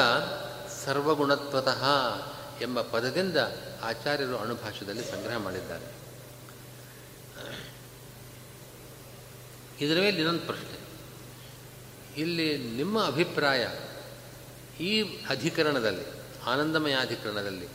[0.85, 1.83] ಸರ್ವಗುಣತ್ವತಃ
[2.61, 3.37] ಎಂಬ ಪದದಿಂದ
[3.81, 6.01] ಆಚಾರ್ಯರು ಅಣುಭಾಷೆಯಲ್ಲಿ ಸಂಗ್ರಹ ಮಾಡಿದ್ದಾರೆ.
[9.85, 10.79] ಇದರ ಮೇಲೆ ಇನ್ನೊಂದು ಪ್ರಶ್ನೆ.
[12.21, 13.67] ಇಲ್ಲಿ ನಿಮ್ಮ ಅಭಿಪ್ರಾಯ
[14.79, 16.05] ಈ ಅಧಿಕರಣದಲ್ಲಿ
[16.45, 17.67] ಆನಂದಮಯ ಅಧಿಕರಣದಲ್ಲಿ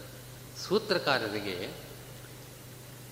[0.68, 1.70] ಸೂತ್ರಕಾರರಿಗೆ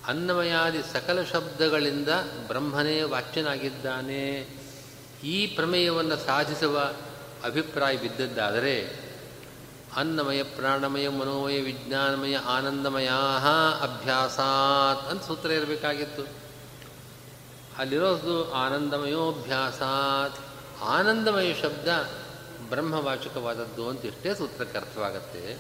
[0.06, 2.08] ಅನ್ನಮಯಾದಿ ಸಕಲ ಶಬ್ದಗಳಿಂದ
[2.46, 4.46] ಬ್ರಹ್ಮನೇ ವಾಚ್ಯನಾಗಿದ್ದಾನೆ,
[5.24, 6.78] ಈ ಪ್ರಮೇಯವನ್ನು ಸಾಧಿಸುವ
[7.44, 9.03] ಅಭಿಪ್ರಾಯ ಬಿದ್ದದ್ದಾದರೆ
[9.96, 13.08] ಅನ್ನಮಯ, ಪ್ರಾಣಮಯ, ಮನೋಮಯ, ವಿಜ್ಞಾನಮಯ ಆನಂದಮಯ
[13.82, 16.22] ಅಭ್ಯಾಸಾತ್ ಅಂತ ಸೂತ್ರ ಇರಬೇಕಾಗಿತ್ತು.
[17.78, 20.40] ಅಲ್ಲಿರೋದು ಆನಂದಮಯೋಭ್ಯಾಸಾತ್.
[20.82, 21.88] ಆನಂದಮಯ ಶಬ್ದ
[22.68, 25.52] ಬ್ರಹ್ಮವಾಚಕವಾದದ್ದು ಅಂತ ಇಷ್ಟೇ ಸೂತ್ರಕ್ಕೆ ಅರ್ಥವಾಗತ್ತೆ.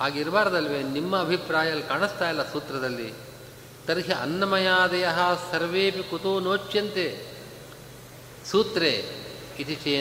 [0.00, 3.14] ಹಾಗಿರಬಾರ್ದಲ್ವೇ, ನಿಮ್ಮ ಅಭಿಪ್ರಾಯ ಅಲ್ಲಿ ಕಾಣಿಸ್ತಾ ಇಲ್ಲ ಸೂತ್ರದಲ್ಲಿ.
[3.86, 5.08] ತರ್ಹಿ ಅನ್ನಮಯಾದಯ
[5.52, 7.26] ಸರ್ವೇಪಿ ಕುತೂ ನೋಚ್ಯಂತೆ.
[8.50, 8.90] ಸೂತ್ರೆ
[9.58, 10.00] ಇತಿ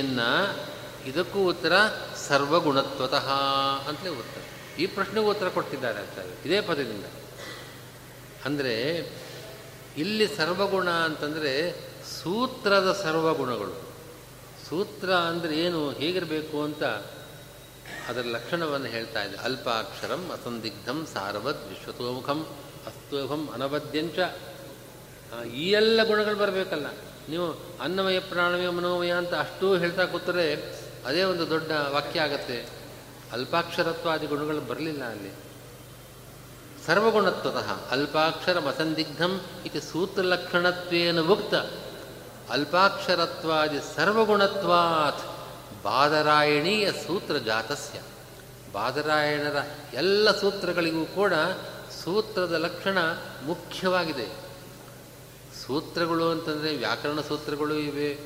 [1.06, 1.74] ಇದಕ್ಕೂ ಉತ್ತರ
[2.30, 3.28] ಸರ್ವಗುಣತ್ವತಃ
[3.88, 4.42] ಅಂತಲೇ ಉತ್ತರ.
[4.80, 7.06] ಈ ಪ್ರಶ್ನೆಗೂ ಉತ್ತರ ಕೊಟ್ಟಿದ್ದಾರೆ ಆಚಾರ್ಯ ಇದೇ ಪದದಿಂದ.
[8.46, 8.76] ಅಂದರೆ,
[9.98, 11.54] ಇಲ್ಲಿ ಸರ್ವಗುಣ ಅಂತಂದರೆ
[12.24, 13.90] ಸೂತ್ರದ ಸರ್ವಗುಣಗಳು.
[14.70, 16.84] ಸೂತ್ರ ಅಂದರೆ ಏನು, ಹೇಗಿರಬೇಕು ಅಂತ
[18.10, 19.38] ಅದರ ಲಕ್ಷಣವನ್ನು ಹೇಳ್ತಾ ಇದೆ.
[19.38, 22.48] ಅಲ್ಪಾಕ್ಷರಂ ಅಸಂದಿಗ್ಧಂ ಸಾರವದ್ ವಿಶ್ವತೋಮುಖಂ
[22.88, 24.20] ಅಸ್ತೋಭಂ ಅನವದ್ಯಂಚ.
[25.46, 26.88] ಈ ಎಲ್ಲ ಗುಣಗಳು ಬರಬೇಕಲ್ಲ.
[27.30, 32.66] ನೀವು ಅನ್ನಮಯ, ಪ್ರಾಣಮಯ, ಮನೋಮಯ ಅಂತ ಅಷ್ಟೂ ಹೇಳ್ತಾ ಕೂತರೆ ಅದೇ ಒಂದು ದೊಡ್ಡ ವಾಕ್ಯ ಆಗತ್ತೆ.
[33.32, 35.32] ಅಲ್ಪಾಕ್ಷರತ್ವಾದಿ ಗುಣಗಳು ಬರಲಿಲ್ಲ ಅಲ್ಲಿ.
[36.86, 41.54] ಸರ್ವಗುಣತ್ವತಃ ಅಲ್ಪಾಕ್ಷರ ಅಸಂದಿಗ್ಧಂ ಇತಿ ಸೂತ್ರಲಕ್ಷಣತ್ವೇನ ಮುಕ್ತ
[42.50, 45.24] ಅಲ್ಪಾಕ್ಷರತ್ವಾದಿ ಸರ್ವಗುಣತ್ವಾತ್
[45.84, 48.02] ಬಾದರಾಯಣೀಯ ಸೂತ್ರ ಜಾತಸ್ಯ
[48.74, 49.56] ಬಾದರಾಯಣರ
[49.94, 51.34] ಎಲ್ಲ ಸೂತ್ರಗಳಿಗೂ ಕೂಡ
[52.04, 52.98] ಸೂತ್ರದ ಲಕ್ಷಣ
[53.44, 54.28] ಮುಖ್ಯವಾಗಿದೆ.
[55.66, 58.20] ಸೂತ್ರಗಳು ಅಂತಂದರೆ ವ್ಯಾಕರಣ ಸೂತ್ರಗಳು ಇವೆ,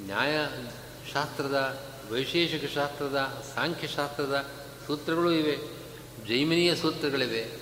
[0.00, 4.50] ನ್ಯಾಯಶಾಸ್ತ್ರದ ವೈಶೇಷಿಕ ಶಾಸ್ತ್ರದ ಸಾಂಖ್ಯಶಾಸ್ತ್ರದ
[4.86, 5.58] ಸೂತ್ರಗಳು ಇವೆ.
[6.28, 7.60] ಜೈಮಿನಿಯ ಸೂತ್ರಗಳಿವೆ.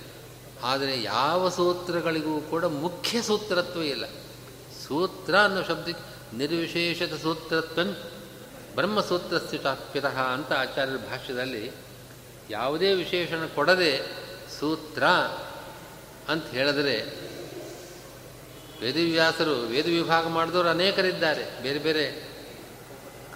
[0.63, 4.05] ಆದರೆ ಯಾವ ಸೂತ್ರಗಳಿಗೂ ಕೂಡ ಮುಖ್ಯ ಸೂತ್ರತ್ವ ಇಲ್ಲ.
[4.87, 5.89] ಸೂತ್ರ ಅನ್ನೋ ಶಬ್ದ
[6.33, 7.81] ನಿರ್ವಿಶೇಷದ ಸೂತ್ರತ್ವ
[8.75, 11.71] ಬ್ರಹ್ಮಸೂತ್ರ ಚಾಪ್ಯತಃ ಅಂತ ಆಚಾರ್ಯರ ಭಾಷ್ಯದಲ್ಲಿ
[12.49, 14.01] ಯಾವುದೇ ವಿಶೇಷಣ ಕೊಡದೆ
[14.59, 15.03] ಸೂತ್ರ
[16.27, 17.27] ಅಂತ ಹೇಳಿದರೆ
[18.81, 21.63] ವೇದವ್ಯಾಸರು ವೇದ ವಿಭಾಗ ಮಾಡಿದವರು ಅನೇಕರಿದ್ದಾರೆ.
[21.63, 22.29] ಬೇರೆ ಬೇರೆ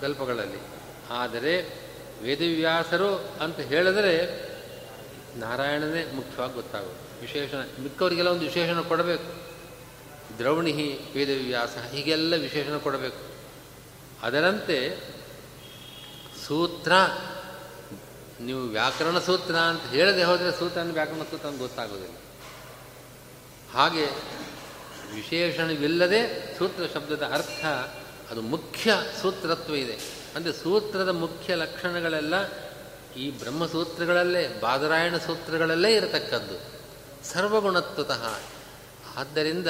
[0.01, 0.70] ಕಲ್ಪಗಳಲ್ಲಿ.
[1.11, 1.81] ಆದರೆ
[2.23, 4.15] ವೇದವ್ಯಾಸರು ಅಂತ ಹೇಳಿದರೆ
[5.39, 7.21] ನಾರಾಯಣನೇ ಮುಖ್ಯವಾಗಿ ಗೊತ್ತಾಗೋದು.
[7.21, 9.51] ವಿಶೇಷಣ ಮಿಕ್ಕವರಿಗೆಲ್ಲ ಒಂದು ವಿಶೇಷಣ ಕೊಡಬೇಕು.
[10.37, 10.71] ದ್ರೌಣಿ
[11.15, 13.31] ವೇದವ್ಯಾಸ ಹೀಗೆಲ್ಲ ವಿಶೇಷಣ ಕೊಡಬೇಕು.
[14.21, 14.99] ಅದರಂತೆ
[16.47, 16.91] ಸೂತ್ರ,
[18.39, 22.15] ನೀವು ವ್ಯಾಕರಣ ಸೂತ್ರ ಅಂತ ಹೇಳದೆ ಹೋದರೆ ಸೂತ್ರ ವ್ಯಾಕರಣ ಸೂತ್ರ ಅಂತ ಗೊತ್ತಾಗೋದಿಲ್ಲ.
[23.73, 24.05] ಹಾಗೆ
[25.15, 26.21] ವಿಶೇಷಣವಿಲ್ಲದೆ
[26.57, 27.65] ಸೂತ್ರ ಶಬ್ದದ ಅರ್ಥ,
[28.31, 30.20] ಅದು ಮುಖ್ಯ ಸೂತ್ರತ್ವ ಇದೆ.
[30.35, 32.33] ಅಂದರೆ ಸೂತ್ರದ ಮುಖ್ಯ ಲಕ್ಷಣಗಳೆಲ್ಲ
[33.13, 36.81] ಈ ಬ್ರಹ್ಮಸೂತ್ರಗಳಲ್ಲೇ, ಬಾದರಾಯಣ ಸೂತ್ರಗಳಲ್ಲೇ ಇರತಕ್ಕದ್ದು.
[37.25, 38.39] ಸರ್ವಗುಣತ್ವತಃ.
[39.15, 39.67] ಆದ್ದರಿಂದ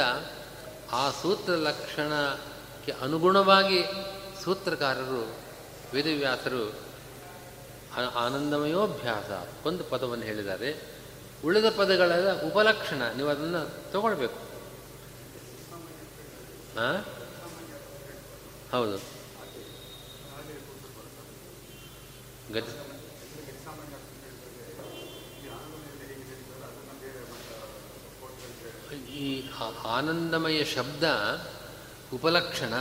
[0.92, 3.84] ಆ ಸೂತ್ರ ಲಕ್ಷಣಕ್ಕೆ ಅನುಗುಣವಾಗಿ
[4.44, 5.36] ಸೂತ್ರಕಾರರು,
[5.94, 6.74] ವೇದವ್ಯಾಸರು
[8.16, 10.82] ಆನಂದಮಯೋಭ್ಯಾಸ ಒಂದು ಪದವನ್ನು ಹೇಳಿದ್ದಾರೆ.
[11.46, 12.12] ಉಳಿದ ಪದಗಳ
[12.48, 14.38] ಉಪಲಕ್ಷಣ, ನೀವು ಅದನ್ನು ತಗೊಳ್ಬೇಕು.
[16.78, 17.06] ಹಾಂ
[18.72, 19.11] ಹೌದು.
[22.52, 22.74] ಗತಿ
[29.14, 29.50] ಈ
[29.86, 31.04] ಆನಂದಮಯ ಶಬ್ದ
[32.14, 32.74] ಉಪಲಕ್ಷಣ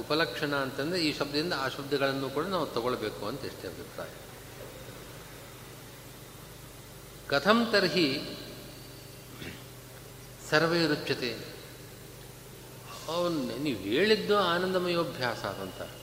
[0.00, 4.08] ಉಪಲಕ್ಷಣ ಅಂತಂದರೆ ಈ ಶಬ್ದದಿಂದ ಆ ಶಬ್ದಗಳನ್ನು ಕೂಡ ನಾವು ತಗೊಳ್ಬೇಕು ಅಂತ ಇಷ್ಟೇ ಅಭಿಪ್ರಾಯ.
[7.28, 8.06] ಕಥಂ ತರ್ಹಿ
[10.50, 11.30] ಸರ್ವೇ ರುಚ್ಯತೆ
[13.08, 15.99] ಅವನು ನೀವು ಹೇಳಿದ್ದು ಆನಂದಮಯೋಭ್ಯಾಸ ಅಂತ.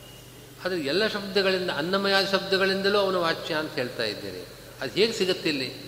[0.66, 4.46] ಆದರೆ ಎಲ್ಲ ಶಬ್ದಗಳಿಂದ, ಅನ್ನಮಯ ಶಬ್ದಗಳಿಂದಲೂ ಅವನು ವಾಚ್ಯ ಅಂತ ಹೇಳ್ತಾ ಇದ್ದೀರಿ
[4.82, 5.88] ಅದು ಹೇಗೆ ಸಿಗುತ್ತೆ ಇಲ್ಲಿ?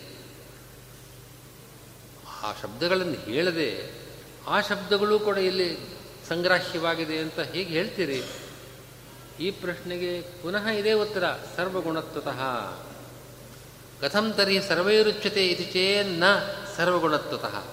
[2.43, 3.99] ಆ ಶಬ್ದಗಳನ್ನು ಹೇಳದೆ
[4.47, 5.77] ಆ ಶಬ್ದಗಳು ಕೂಡ ಇಲ್ಲಿ
[6.29, 8.23] ಸಂಗ್ರಾಹ್ಯವಾಗಿದೆ ಅಂತ ಹೇಗೆ ಹೇಳ್ತೀರಿ?
[9.39, 11.23] ಈ ಪ್ರಶ್ನೆಗೆ ಪುನಃ ಇದೇ ಉತ್ತರ,
[11.55, 12.39] ಸರ್ವಗುಣತ್ವತಃ.
[14.01, 16.23] ಕಥಂ ತರ್ಹಿ ಸರ್ವೈರುಚ್ಯತೆ ಇತಿ ಚೇನ್ನ
[16.77, 17.63] ಸರ್ವಗುಣತ್ವತಃ.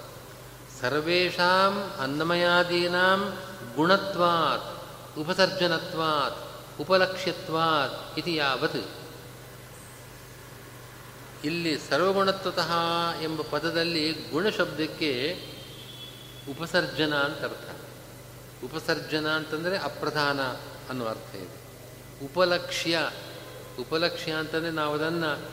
[0.81, 3.39] ಸರ್ವೇಶಾಂ ಅನ್ನಮಯಾದೀನಾಂ
[3.77, 4.89] ಗುಣತ್ವಾತ್,
[5.19, 6.46] ಉಪಸರ್ಜನತ್ವಾತ್.
[6.81, 8.91] ಉಪಲಕ್ಷ್ಯತ್ವಾತ್ ಇತಿ ಯಾವತ್?
[11.45, 12.73] ಇಲ್ಲಿ ಸರ್ವಗುಣತ್ವತಃ
[13.23, 15.41] ಎಂಬ ಪದದಲ್ಲಿ ಗುಣಶಬ್ದಕ್ಕೆ
[16.51, 17.71] ಉಪಸರ್ಜನ ಅಂತ ಅರ್ಥ.
[18.65, 20.41] ಉಪಸರ್ಜನ ಅಂತಂದರೆ ಅಪ್ರಧಾನ
[20.89, 21.67] ಅನ್ನೋ ಅರ್ಥ ಇದೆ.
[22.25, 23.11] ಉಪಲಕ್ಷ್ಯ
[23.81, 25.51] ಉಪಲಕ್ಷ್ಯ ಅಂತಂದರೆ ನಾವು ಅದನ್ನು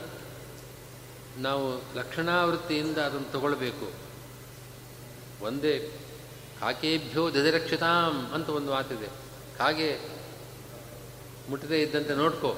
[1.38, 3.92] ನಾವು ಲಕ್ಷಣಾವೃತ್ತಿಯಿಂದ ಅದನ್ನು ತಗೊಳ್ಬೇಕು.
[5.44, 5.90] ಒಂದೇ,
[6.60, 9.06] ಕಾಕೇಭ್ಯೋ ದಧಿರಕ್ಷತಾಂ ಅಂತ ಒಂದು ಮಾತಿದೆ
[9.58, 10.13] ಕಾಗೆ
[11.50, 12.56] ಮುಟ್ಟದೇ ಇದ್ದಂತೆ ನೋಡ್ಕೋ.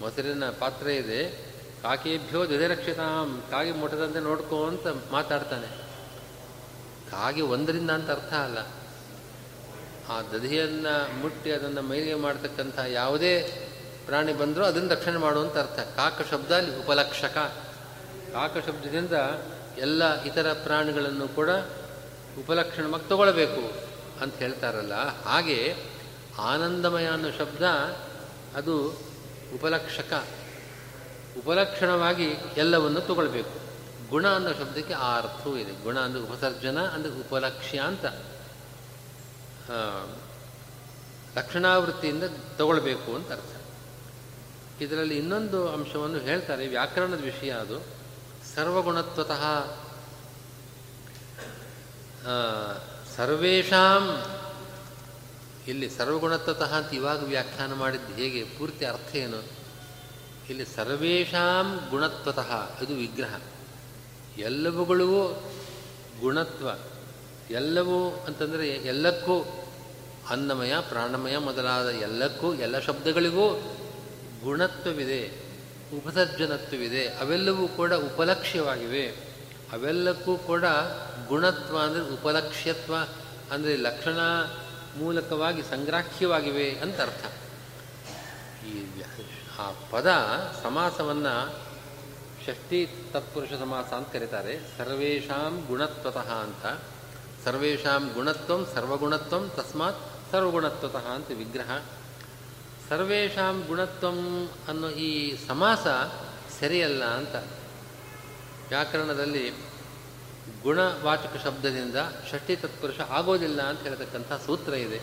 [0.00, 1.50] ಮೊಸರಿನ ಪಾತ್ರ ಇದೆ.
[1.82, 5.66] ಕಾಕೇಭ್ಯೋ ದಧಿರಕ್ಷತಾಂ ಕಾಗೆ ಮುಟ್ಟದಂತೆ ನೋಡ್ಕೋ ಅಂತ ಮಾತಾಡ್ತಾನೆ.
[7.10, 8.58] ಕಾಗೆ ಒಂದರಿಂದ ಅಂತ ಅರ್ಥ ಅಲ್ಲ.
[10.08, 13.66] ಆ ದಧಿಯನ್ನು ಮುಟ್ಟಿ ಅದನ್ನು ಮೈಲಿಗೆ ಮಾಡ್ತಕ್ಕಂಥ ಯಾವುದೇ
[14.06, 15.80] ಪ್ರಾಣಿ ಬಂದರೂ ಅದನ್ನು ರಕ್ಷಣೆ ಮಾಡುವಂಥ ಅರ್ಥ.
[15.80, 17.34] ಕಾಕ ಶಬ್ದ ಅಲ್ಲಿ ಉಪಲಕ್ಷಕ.
[18.32, 19.12] ಕಾಕ ಶಬ್ದದಿಂದ
[19.78, 21.50] ಎಲ್ಲ ಇತರ ಪ್ರಾಣಿಗಳನ್ನು ಕೂಡ
[22.38, 23.72] ಉಪಲಕ್ಷಣವಾಗಿ ತಗೊಳ್ಬೇಕು
[24.22, 25.22] ಅಂತ ಹೇಳ್ತಾರಲ್ಲ.
[25.22, 25.89] ಹಾಗೆ
[26.40, 27.62] ಆನಂದಮಯ ಅನ್ನೋ ಶಬ್ದ
[28.56, 28.74] ಅದು
[29.54, 30.12] ಉಪಲಕ್ಷಕ.
[31.38, 33.56] ಉಪಲಕ್ಷಣವಾಗಿ ಎಲ್ಲವನ್ನು ತಗೊಳ್ಬೇಕು.
[34.08, 35.72] ಗುಣ ಅನ್ನೋ ಶಬ್ದಕ್ಕೆ ಆ ಅರ್ಥವೂ ಇದೆ.
[35.82, 38.06] ಗುಣ ಅಂದರೆ ಉಪಸರ್ಜನ ಅಂದರೆ ಉಪಲಕ್ಷ್ಯ ಅಂತ.
[41.36, 42.24] ಲಕ್ಷಣಾವೃತ್ತಿಯಿಂದ
[42.56, 43.52] ತಗೊಳ್ಬೇಕು ಅಂತ ಅರ್ಥ.
[44.80, 47.78] ಇದರಲ್ಲಿ ಇನ್ನೊಂದು ಅಂಶವನ್ನು ಹೇಳ್ತಾರೆ, ವ್ಯಾಕರಣದ ವಿಷಯ ಅದು.
[48.54, 49.44] ಸರ್ವಗುಣತ್ವತಃ
[53.16, 54.04] ಸರ್ವೇಷಾಂ
[55.68, 58.44] ಇಲ್ಲಿ ಸರ್ವಗುಣತಃ ಅಂತ ಇವಾಗ ವ್ಯಾಖ್ಯಾನ ಮಾಡಿದ್ದು ಹೇಗೆ?
[58.44, 59.42] ಪೂರ್ತಿ ಅರ್ಥ ಏನು?
[60.50, 63.40] ಇಲ್ಲಿ ಸರ್ವೇಷಾಂ ಗುಣತ್ವತಃ ಇದು ವಿಗ್ರಹ.
[64.38, 65.42] ಎಲ್ಲವುಗಳಿಗೂ
[66.20, 66.68] ಗುಣತ್ವ.
[67.50, 69.66] ಎಲ್ಲವೂ ಅಂತಂದರೆ ಎಲ್ಲಕ್ಕೂ
[70.30, 73.76] ಅನ್ನಮಯ, ಪ್ರಾಣಮಯ ಮೊದಲಾದ ಎಲ್ಲಕ್ಕೂ, ಎಲ್ಲ ಶಬ್ದಗಳಿಗೂ
[74.42, 75.30] ಗುಣತ್ವವಿದೆ,
[75.96, 77.06] ಉಪಸರ್ಜನತ್ವವಿದೆ.
[77.06, 79.08] ಅವೆಲ್ಲವೂ ಕೂಡ ಉಪಲಕ್ಷ್ಯವಾಗಿವೆ.
[79.72, 80.64] ಅವೆಲ್ಲಕ್ಕೂ ಕೂಡ
[81.28, 82.94] ಗುಣತ್ವ ಅಂದರೆ ಉಪಲಕ್ಷ್ಯತ್ವ.
[83.50, 84.18] ಅಂದರೆ ಲಕ್ಷಣ
[84.96, 87.24] ಮೂಲಕವಾಗಿ ಸಂಗ್ರಾಹ್ಯವಾಗಿವೆ ಅಂತ ಅರ್ಥ.
[88.64, 89.02] ಈ
[89.58, 90.06] ಆ ಪದ
[90.62, 91.58] ಸಮಾಸವನ್ನು
[92.46, 94.78] ಷಷ್ಠಿ ತತ್ಪುರುಷ ಸಮಾಸ ಅಂತ ಕರೀತಾರೆ.
[94.78, 96.80] ಸರ್ವೇಷಾಂ ಗುಣತ್ವತಃ ಅಂತ.
[97.44, 101.82] ಸರ್ವೇಷಾಂ ಗುಣತ್ವಂ ಸರ್ವಗುಣತ್ವಂ ತಸ್ಮಾತ್ ಸರ್ವಗುಣತ್ವತಃ ಅಂತ ವಿಗ್ರಹ.
[102.88, 105.86] ಸರ್ವೇಷಾಂ ಗುಣತ್ವಂ ಅನ್ನೋ ಈ ಸಮಾಸ
[106.60, 107.34] ಸರಿಯಲ್ಲ ಅಂತ.
[108.68, 109.69] ವ್ಯಾಕರಣದಲ್ಲಿ
[110.62, 111.94] ಗುಣವಾಚಕ ಶಬ್ದದಿಂದ
[112.32, 115.00] ಷಷ್ಠಿ ತತ್ಪುರುಷ ಆಗೋದಿಲ್ಲ ಅಂತ ಹೇಳ್ತಕ್ಕಂಥ ಸೂತ್ರ ಇದೆ.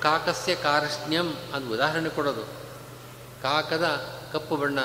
[0.00, 2.42] ಕಾಕಸ್ಯ ಕಾರಷ್ಣ್ಯಂ ಅಂತ ಉದಾಹರಣೆ ಕೊಡೋದು.
[3.42, 3.84] ಕಾಕದ
[4.32, 4.80] ಕಪ್ಪು ಬಣ್ಣ.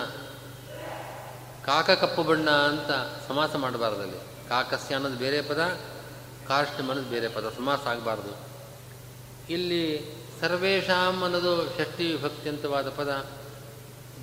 [1.65, 2.89] ಕಾಕ ಕಪ್ಪು ಬಣ್ಣ ಅಂತ
[3.28, 4.49] ಸಮಾಸ ಮಾಡಬಾರ್ದಲ್ಲಿ.
[4.49, 5.80] ಕಾಕಸ್ಯ ಅನ್ನೋದು ಬೇರೆ ಪದ
[6.47, 8.53] ಕಾರಷ್ಣ್ಯಂ ಅನ್ನೋದು ಬೇರೆ ಪದ, ಸಮಾಸ ಆಗಬಾರ್ದು.
[9.49, 10.05] ಇಲ್ಲಿ
[10.41, 13.26] ಸರ್ವೇಶಾಂ ಅನ್ನೋದು ಷಷ್ಠಿ ವಿಭಕ್ತಿಯಂತವಾದ ಪದ.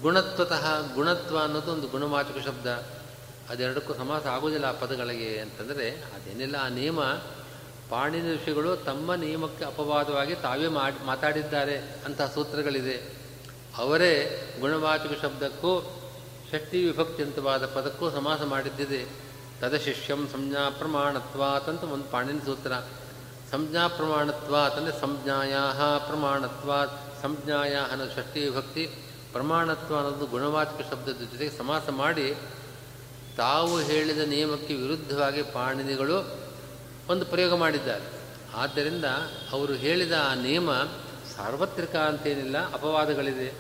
[0.00, 2.99] ಗುಣತ್ವತಃ ಗುಣತ್ವ ಅನ್ನೋದು ಒಂದು ಗುಣವಾಚಕ ಶಬ್ದ.
[3.50, 7.00] ಅದೆರಡಕ್ಕೂ ಸಮಾಸ ಆಗೋದಿಲ್ಲ ಆ ಪದಗಳಿಗೆ ಅಂತಂದರೆ ಅದೇನಿಲ್ಲ, ಆ ನಿಯಮ
[7.90, 12.96] ಪಾಣಿನ ಋಷಿಗಳು ತಮ್ಮ ನಿಯಮಕ್ಕೆ ಅಪವಾದವಾಗಿ ತಾವೇ ಮಾಡಿ, ಮಾತಾಡಿದ್ದಾರೆ ಅಂತಹ ಸೂತ್ರಗಳಿದೆ.
[13.78, 14.12] ಅವರೇ
[14.60, 15.72] ಗುಣವಾಚಕ ಶಬ್ದಕ್ಕೂ
[16.52, 19.02] ಷಷ್ಠಿ ವಿಭಕ್ತಿಯಂತವಾದ ಪದಕ್ಕೂ ಸಮಾಸ ಮಾಡಿದ್ದಿದೆ.
[19.60, 22.72] ತದ ಶಿಷ್ಯಂ ಸಂಜ್ಞಾ ಪ್ರಮಾಣತ್ವಾತ್ ಅಂತ ಒಂದು ಪಾಣಿನ ಸೂತ್ರ.
[23.50, 25.62] ಸಂಜ್ಞಾ ಪ್ರಮಾಣತ್ವಾತ್ ಅಂದರೆ ಸಂಜ್ಞಾಯಾ
[25.98, 27.22] ಪ್ರಮಾಣತ್ವಾತ್.
[27.22, 28.84] ಸಂಜ್ಞಾಯ ಅನ್ನೋದು ಷಷ್ಟಿ ವಿಭಕ್ತಿ.
[29.32, 32.28] ಪ್ರಮಾಣತ್ವ ಅನ್ನೋದು ಗುಣವಾಚಕ ಶಬ್ದದ ಜೊತೆಗೆ ಸಮಾಸ ಮಾಡಿ
[33.36, 36.38] ತಾವು ಹೇಳಿದ ನಿಯಮಕ್ಕೆ ವಿರುದ್ಧವಾಗಿ ಪಾಣಿನಿಗಳು
[37.08, 38.04] ಒಂದು ಪ್ರಯೋಗ ಮಾಡಿದ್ದಾರೆ.
[38.54, 39.04] ಆದ್ದರಿಂದ
[39.50, 40.72] ಅವರು ಹೇಳಿದ ಆ ನಿಯಮ
[41.36, 43.52] ಸಾರ್ವತ್ರಿಕ ಅಂತೇನಿಲ್ಲ, ಅಪವಾದಗಳಿದೆ.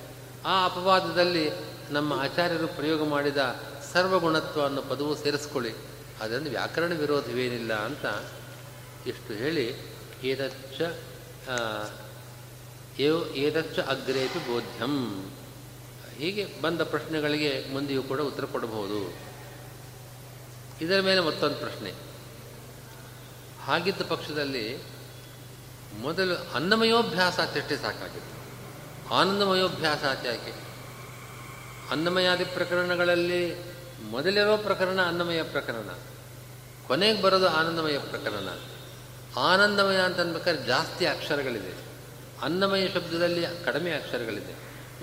[0.44, 1.50] ಆ ಅಪವಾದದಲ್ಲಿ
[1.90, 3.56] ನಮ್ಮ ಆಚಾರ್ಯರು ಪ್ರಯೋಗ ಮಾಡಿದ
[3.92, 5.72] ಸರ್ವಗುಣತ್ವ ಅನ್ನೋ ಪದವು ಸೇರಿಸ್ಕೊಳ್ಳಿ.
[6.20, 8.06] ಅದರಿಂದ ವ್ಯಾಕರಣ ವಿರೋಧವೇನಿಲ್ಲ ಅಂತ
[9.06, 9.74] ಇಷ್ಟು ಹೇಳಿ
[10.22, 10.80] ಏದಚ್ಚ
[13.36, 15.24] ಏದಚ್ಚ ಅಗ್ರೇಪಿ ಬೋಧ್ಯಂ.
[16.18, 19.29] ಹೀಗೆ ಬಂದ ಪ್ರಶ್ನೆಗಳಿಗೆ ಮುಂದೆಯೂ ಕೂಡ ಉತ್ತರ ಕೊಡಬಹುದು.
[20.80, 21.92] ಇದರ ಮೇಲೆ ಮತ್ತೊಂದು ಪ್ರಶ್ನೆ.
[23.64, 24.82] ಹಾಗಿದ್ದ ಪಕ್ಷದಲ್ಲಿ
[26.00, 28.40] ಮೊದಲು ಅನ್ನಮಯೋಭ್ಯಾಸ ಚಷ್ಟೆ ಸಾಕಾಗಿತ್ತು.
[29.14, 30.52] ಆನಂದಮಯೋಭ್ಯಾಸ ಯಾಕೆ?
[31.90, 33.54] ಅನ್ನಮಯಾದಿ ಪ್ರಕರಣಗಳಲ್ಲಿ
[34.10, 35.88] ಮೊದಲಿರೋ ಪ್ರಕರಣ ಅನ್ನಮಯ ಪ್ರಕರಣ.
[36.86, 38.48] ಕೊನೆಗೆ ಬರೋದು ಆನಂದಮಯ ಪ್ರಕರಣ.
[39.38, 41.72] ಆನಂದಮಯ ಅಂತ ಅನ್ಬೇಕಾದ್ರೆ ಜಾಸ್ತಿ ಅಕ್ಷರಗಳಿದೆ.
[42.42, 44.52] ಅನ್ನಮಯ ಶಬ್ದದಲ್ಲಿ ಕಡಿಮೆ ಅಕ್ಷರಗಳಿದೆ.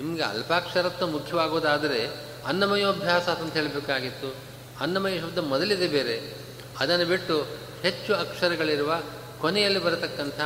[0.02, 2.08] ನಿಮಗೆ ಅಲ್ಪಾಕ್ಷರತ್ವ ಮುಖ್ಯವಾಗೋದಾದರೆ
[2.46, 4.47] ಅನ್ನಮಯೋಭ್ಯಾಸ ಅಂತ ಹೇಳಬೇಕಾಗಿತ್ತು.
[4.80, 6.34] ಅನ್ನಮಯ ಶಬ್ದ ಮೊದಲಿದೆ ಬೇರೆ.
[6.78, 7.46] ಅದನ್ನು ಬಿಟ್ಟು
[7.82, 9.02] ಹೆಚ್ಚು ಅಕ್ಷರಗಳಿರುವ
[9.40, 10.40] ಕೊನೆಯಲ್ಲಿ ಬರತಕ್ಕಂಥ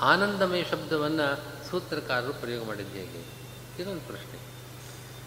[0.00, 1.36] ಆನಂದಮಯ ಶಬ್ದವನ್ನು
[1.70, 3.24] ಸೂತ್ರಕಾರರು ಪ್ರಯೋಗ ಮಾಡಿದ್ದೇವೆ
[3.82, 4.38] ಇದೊಂದು ಪ್ರಶ್ನೆ.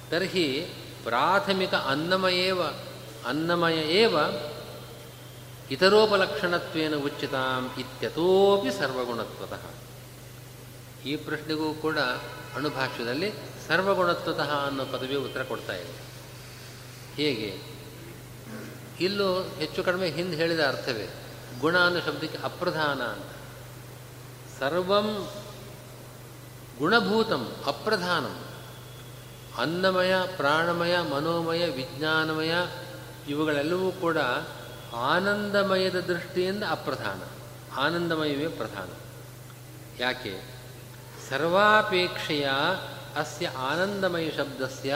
[0.09, 2.61] ತರ್ಹಿ ಪ್ರಾಥಮಿಕ ಅನ್ನಮಯೇವ,
[3.27, 4.17] ಅನ್ನಮಯ ಏವ
[5.71, 9.61] ಇತರೋಪಲಕ್ಷಣತ್ವೇನ ಉಚಿತಾಂ ಇತ್ಯತೋಪಿ ಸರ್ವಗುಣತ್ವತಃ.
[11.05, 11.97] ಈ ಪ್ರಶ್ನೆಗೂ ಕೂಡ
[12.55, 13.31] ಅಣುಭಾಷ್ಯದಲ್ಲಿ
[13.67, 16.09] ಸರ್ವಗುಣತ್ವತಃ ಅನ್ನೋ ಪದವಿ ಉತ್ತರ ಕೊಡ್ತಾ ಇದೆ.
[17.15, 17.78] ಹೇಗೆ?
[18.99, 21.25] ಇಲ್ಲೂ ಹೆಚ್ಚು ಕಡಿಮೆ ಹಿಂದೆ ಹೇಳಿದ ಅರ್ಥವೇ?
[21.59, 23.25] ಗುಣ ಅನ್ನೋ ಶಬ್ದಕ್ಕೆ ಅಪ್ರಧಾನ ಅಂತ.
[24.59, 25.29] ಸರ್ವಂ
[26.77, 28.43] ಗುಣಭೂತಂ, ಅಪ್ರಧಾನಂ.
[29.57, 32.53] ಅನ್ನಮಯ, ಪ್ರಾಣಮಯ, ಮನೋಮಯ, ವಿಜ್ಞಾನಮಯ,
[33.27, 34.17] ಇವುಗಳೆಲ್ಲವೂ ಕೂಡ
[34.95, 37.21] ಆನಂದಮಯದ ದೃಷ್ಟಿಯಿಂದ ಅಪ್ರಧಾನ.
[37.79, 38.89] ಆನಂದಮಯವೇ ಪ್ರಧಾನ.
[39.99, 40.59] ಯಾಕೆ?
[41.29, 42.49] ಸರ್ವಾಪೇಕ್ಷೆಯ
[43.15, 44.95] ಅಸ್ಯ ಆನಂದಮಯ ಶಬ್ದಸ್ಯ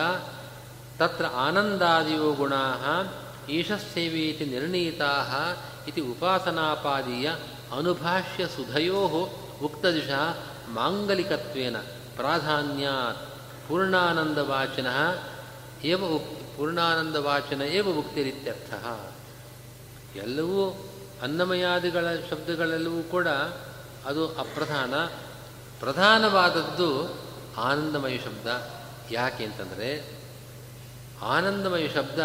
[0.98, 2.82] ತತ್ರ ಆನಂದಾದಿಯೋ ಗುಣಾ
[3.50, 5.26] ಈಶಸ್ಸೇವೇತಿ ನಿರ್ಣೀತಾ
[5.88, 7.32] ಇತಿ ಉಪಾಸನಾಪಾದೀಯ
[7.78, 9.30] ಅನುಭಾಷ್ಯ ಸುಧಯೋ
[9.64, 10.10] ಉಕ್ತದಿಶ
[10.74, 11.78] ಮಾಂಗಲಿಕತ್ವೇನ
[12.16, 13.18] ಪ್ರಾಧಾನ್ಯಾತ್
[13.68, 14.88] ಪೂರ್ಣಾನಂದವಾಚನ
[15.84, 18.74] ಏವ ಉಕ್ ಪೂರ್ಣಾನಂದವಾಚನ ಏವ ಉಕ್ತಿರಿತ್ಯರ್ಥ.
[20.16, 20.86] ಎಲ್ಲವೂ
[21.22, 23.28] ಅನ್ನಮಯಾದಿಗಳ ಶಬ್ದಗಳೆಲ್ಲವೂ ಕೂಡ
[24.06, 24.94] ಅದು ಅಪ್ರಧಾನ,
[25.80, 27.14] ಪ್ರಧಾನವಾದದ್ದು
[27.58, 28.48] ಆನಂದಮಯ ಶಬ್ದ.
[29.12, 30.20] ಯಾಕೆ ಅಂತಂದರೆ
[31.22, 32.20] ಆನಂದಮಯ ಶಬ್ದ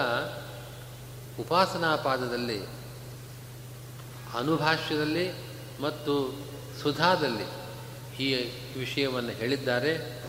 [1.40, 2.78] ಉಪಾಸನಾ ಪಾದದಲ್ಲಿ
[4.38, 5.30] ಅನುಭಾಷ್ಯದಲ್ಲಿ
[5.80, 6.34] ಮತ್ತು
[6.82, 7.44] ಸುಧಾದಲ್ಲಿ
[8.24, 10.22] ಈ ವಿಷಯವನ್ನು ಹೇಳಿದ್ದಾರೆ.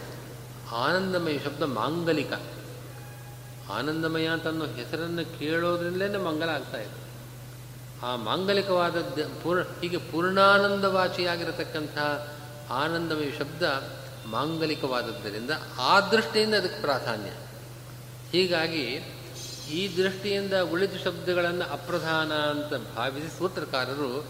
[0.72, 2.34] ಆನಂದಮಯ ಶಬ್ದ ಮಾಂಗಲಿಕ.
[3.72, 7.10] ಆನಂದಮಯ ಅಂತ ಅನ್ನೋ ಹೆಸರನ್ನು ಕೇಳೋದ್ರಿಂದಲೇ ಮಂಗಲ ಆಗ್ತಾ ಇದೆ.
[8.04, 12.38] ಆ ಮಾಂಗಲಿಕವಾದದ್ದು ಪೂರ್ಣ ಹೀಗೆ ಪೂರ್ಣಾನಂದವಾಚಿಯಾಗಿರತಕ್ಕಂತಹ
[12.70, 13.94] ಆನಂದಮಯ ಶಬ್ದ
[14.26, 17.32] ಮಾಂಗಲಿಕವಾದದ್ದರಿಂದ ಆ ದೃಷ್ಟಿಯಿಂದ ಅದಕ್ಕೆ ಪ್ರಾಧಾನ್ಯ.
[18.32, 19.16] ಹೀಗಾಗಿ
[19.70, 24.26] ಈ ದೃಷ್ಟಿಯಿಂದ ಉಳಿದ ಶಬ್ದಗಳನ್ನು ಅಪ್ರಧಾನ ಅಂತ ಭಾವಿಸಿ ಸೂತ್ರಕಾರರು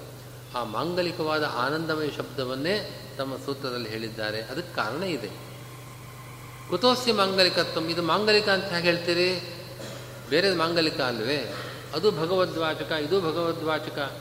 [0.55, 4.41] ಆ ಮಾಂಗಲಿಕವಾದ ಆನಂದಮಯ ಶಬ್ದವನ್ನೇ ತಮ್ಮ ಸೂತ್ರದಲ್ಲಿ ಹೇಳಿದ್ದಾರೆ.
[4.41, 5.29] ಅದಕ್ಕೆ ಕಾರಣ ಇದೆ.
[6.69, 9.57] ಕುತೋಸ್ಯ ಮಾಂಗಲಿಕತ್ವ, ಇದು ಮಾಂಗಲಿಕ ಅಂತ ಹೇಗೆ ಹೇಳ್ತೀರಿ?
[10.29, 11.55] ಬೇರೆ ಮಾಂಗಲಿಕ ಅಲ್ವೇ?
[11.93, 14.19] ಅದು ಭಗವದ್ವಾಚಕ, ಇದು ಭಗವದ್ವಾಚಕ.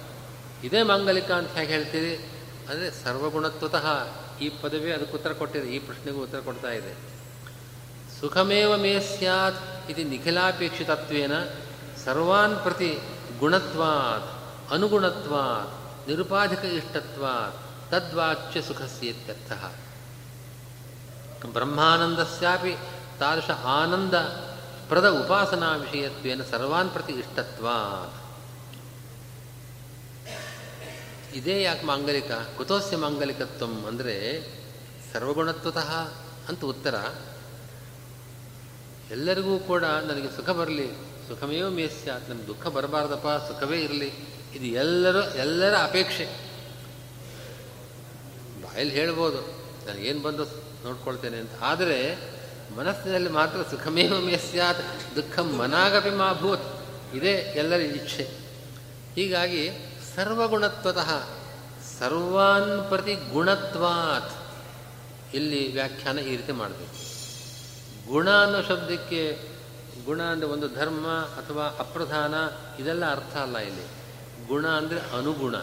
[0.65, 2.17] ಇದೇ ಮಾಂಗಲಿಕ ಅಂತ ಹೇಗೆ ಹೇಳ್ತೀರಿ?
[2.69, 3.87] ಅಂದರೆ ಸರ್ವಗುಣತ್ವತಃ
[4.41, 7.18] ಈ ಪದವಿ ಅದಕ್ಕೆ ಉತ್ತರ ಕೊಟ್ಟಿದೆ, ಈ ಪ್ರಶ್ನೆಗೂ ಉತ್ತರ ಕೊಡ್ತಾ ಇದೆ.
[8.21, 9.59] ಸುಖಮೇವ ಮೇ ಸ್ಯಾತ್
[9.91, 11.35] ಇದು ನಿಖಿಲಾಪೇಕ್ಷಿತತ್ವೇನ
[12.05, 12.91] ಸರ್ವಾನ್ ಪ್ರತಿ
[13.39, 14.29] ಗುಣತ್ವಾತ್
[14.73, 15.75] ಅನುಗುಣತ್ವಾತ್
[16.09, 17.59] ನಿರುಪಾಧಿಕ ಇಷ್ಟತ್ವಾತ್
[17.91, 19.53] ತದ್ವಾಚ್ಯ ಸುಖಸ್ಯೇತ್ಯರ್ಥ
[21.53, 22.75] ಬ್ರಹ್ಮಾನಂದಸ್ಯಾಪಿ
[23.19, 24.15] ತಾದೃಶ ಆನಂದ
[24.89, 28.17] ಪ್ರದ ಉಪಾಸನಾ ವಿಷಯತ್ವೇನ ಸರ್ವಾನ್ ಪ್ರತಿ ಇಷ್ಟತ್ವಾತ್
[31.37, 34.15] ಇದೇ ಯಾಕೆ ಮಾಂಗಲಿಕ ಕುತೋಸ್ಯ ಮಾಂಗಲಿಕತ್ವಂ ಅಂದರೆ
[35.13, 35.91] ಸರ್ವಗುಣತ್ವತಃ
[36.49, 36.97] ಅಂತ ಉತ್ತರ
[39.11, 41.09] ಎಲ್ಲರಿಗೂ ಕೂಡ ನನಗೆ ಸುಖ ಬರಲಿ.
[41.29, 44.13] ಸುಖಮೇವ ಮೇಸ್ಯ, ನಮ್ಗೆ ದುಃಖ ಬರಬಾರ್ದಪ್ಪ, ಸುಖವೇ ಇರಲಿ.
[44.55, 46.25] ಇದು ಎಲ್ಲರೂ, ಎಲ್ಲರ ಅಪೇಕ್ಷೆ.
[48.63, 49.41] ಬಾಯಲ್ಲಿ ಹೇಳ್ಬೋದು,
[49.87, 50.45] ನನಗೇನು ಬಂದು
[50.85, 51.51] ನೋಡ್ಕೊಳ್ತೇನೆ ಅಂತ.
[51.61, 52.19] ಆದರೆ,
[52.77, 54.81] ಮನಸ್ಸಿನಲ್ಲಿ ಮಾತ್ರ ಸುಖಮೇವ ಮೇಸ್ಯಾತ್
[55.17, 56.83] ದುಃಖ ಮನಾಗಪಿ ಮಾಭೂತ್
[57.15, 58.23] ಇದೇ ಎಲ್ಲರ ಇಚ್ಛೆ.
[59.15, 59.71] ಹೀಗಾಗಿ,
[60.17, 61.25] ಸರ್ವಗುಣತ್ವತಃ,
[61.99, 64.33] ಸರ್ವಾನ್ ಪ್ರತಿ ಗುಣತ್ವಾತ್.
[65.35, 66.98] ಇಲ್ಲಿ ವ್ಯಾಖ್ಯಾನ ಈ ರೀತಿ ಮಾಡಬೇಕು.
[68.11, 69.23] ಗುಣ ಅನ್ನೋ ಶಬ್ದಕ್ಕೆ
[70.07, 71.07] ಗುಣ ಅಂದರೆ ಒಂದು ಧರ್ಮ
[71.41, 72.35] ಅಥವಾ ಅಪ್ರಧಾನ,
[72.81, 73.87] ಇದೆಲ್ಲ ಅರ್ಥ ಅಲ್ಲ ಇಲ್ಲಿ.
[74.51, 75.57] ಗುಣ ಅಂದರೆ ಅನುಗುಣ.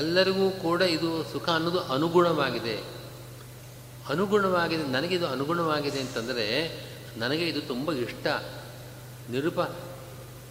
[0.00, 2.76] ಎಲ್ಲರಿಗೂ ಕೂಡ ಇದು ಸುಖ ಅನ್ನೋದು ಅನುಗುಣವಾಗಿದೆ.
[4.12, 6.46] ಅನುಗುಣವಾಗಿದೆ ನನಗಿದು ಅನುಗುಣವಾಗಿದೆ ಅಂತಂದರೆ
[7.22, 8.26] ನನಗೆ ಇದು ತುಂಬ ಇಷ್ಟ.
[9.30, 9.60] ನಿರುಪ,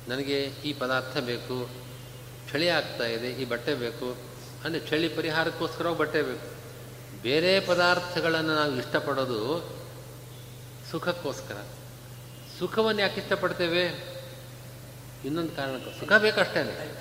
[0.09, 0.37] ನನಗೆ
[0.67, 1.57] ಈ ಪದಾರ್ಥ ಬೇಕು,
[2.51, 4.09] ಚಳಿ ಆಗ್ತಾ ಇದೆ, ಈ ಬಟ್ಟೆ ಬೇಕು,
[4.65, 6.47] ಅಂದರೆ ಚಳಿ ಪರಿಹಾರಕ್ಕೋಸ್ಕರ ಬಟ್ಟೆ ಬೇಕು.
[7.23, 9.41] ಬೇರೆ ಪದಾರ್ಥಗಳನ್ನು ನಾವು ಇಷ್ಟಪಡೋದು
[10.91, 11.57] ಸುಖಕ್ಕೋಸ್ಕರ.
[12.59, 13.83] ಸುಖವನ್ನು ಯಾಕೆ ಇಷ್ಟಪಡ್ತೇವೆ?
[15.25, 16.97] ಇನ್ನೊಂದು ಕಾರಣಕ್ಕೆ ಸುಖ ಬೇಕಷ್ಟೇ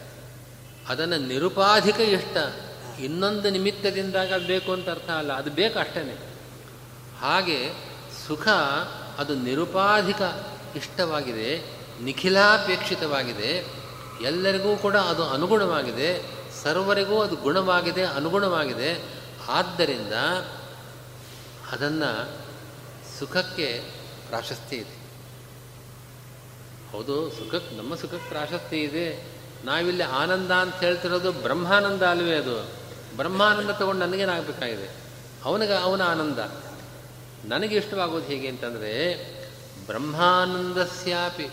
[0.88, 2.36] ಅದನ್ನು ನಿರುಪಾಧಿಕ ಇಷ್ಟ,
[3.01, 6.18] ಇನ್ನೊಂದು ನಿಮಿತ್ತದಿಂದಾಗ ಅದು ಬೇಕು ಅಂತ ಅರ್ಥ ಅಲ್ಲ, ಅದು ಬೇಕು ಅಷ್ಟೇ
[7.20, 7.59] ಹಾಗೆ
[8.26, 8.49] ಸುಖ
[9.18, 10.22] ಅದು ನಿರುಪಾಧಿಕ
[10.76, 11.64] ಇಷ್ಟವಾಗಿದೆ,
[12.03, 13.51] ನಿಖಿಲಾಪೇಕ್ಷಿತವಾಗಿದೆ,
[14.22, 16.11] ಎಲ್ಲರಿಗೂ ಕೂಡ ಅದು ಅನುಗುಣವಾಗಿದೆ,
[16.62, 18.91] ಸರ್ವರಿಗೂ ಅದು ಗುಣವಾಗಿದೆ, ಅನುಗುಣವಾಗಿದೆ.
[19.49, 20.12] ಆದ್ದರಿಂದ
[21.72, 22.11] ಅದನ್ನು
[23.20, 23.82] ಸುಖಕ್ಕೆ
[24.28, 25.00] ಪ್ರಾಶಸ್ತ್ಯ ಇದೆ.
[26.92, 29.36] ಹೌದು ಸುಖಕ್ಕೆ ನಮ್ಮ ಸುಖಕ್ಕೆ ಪ್ರಾಶಸ್ತ್ಯ ಇದೆ.
[29.64, 32.62] ನಾವಿಲ್ಲಿ ಆನಂದ ಅಂತ ಹೇಳ್ತಿರೋದು ಬ್ರಹ್ಮಾನಂದ ಅಲ್ವೇ ಅದು.
[33.16, 34.90] ಬ್ರಹ್ಮಾನಂದ ತಗೊಂಡು ನನಗೇನಾಗಬೇಕಾಗಿದೆ
[35.44, 36.38] ಅವನಿಗೆ ಅವನ ಆನಂದ.
[37.50, 39.16] ನನಗೆ ಇಷ್ಟವಾಗೋದು ಹೇಗೆ ಅಂತಂದರೆ,
[39.86, 41.48] ಬ್ರಹ್ಮಾನಂದಸ್ಯಾಪಿ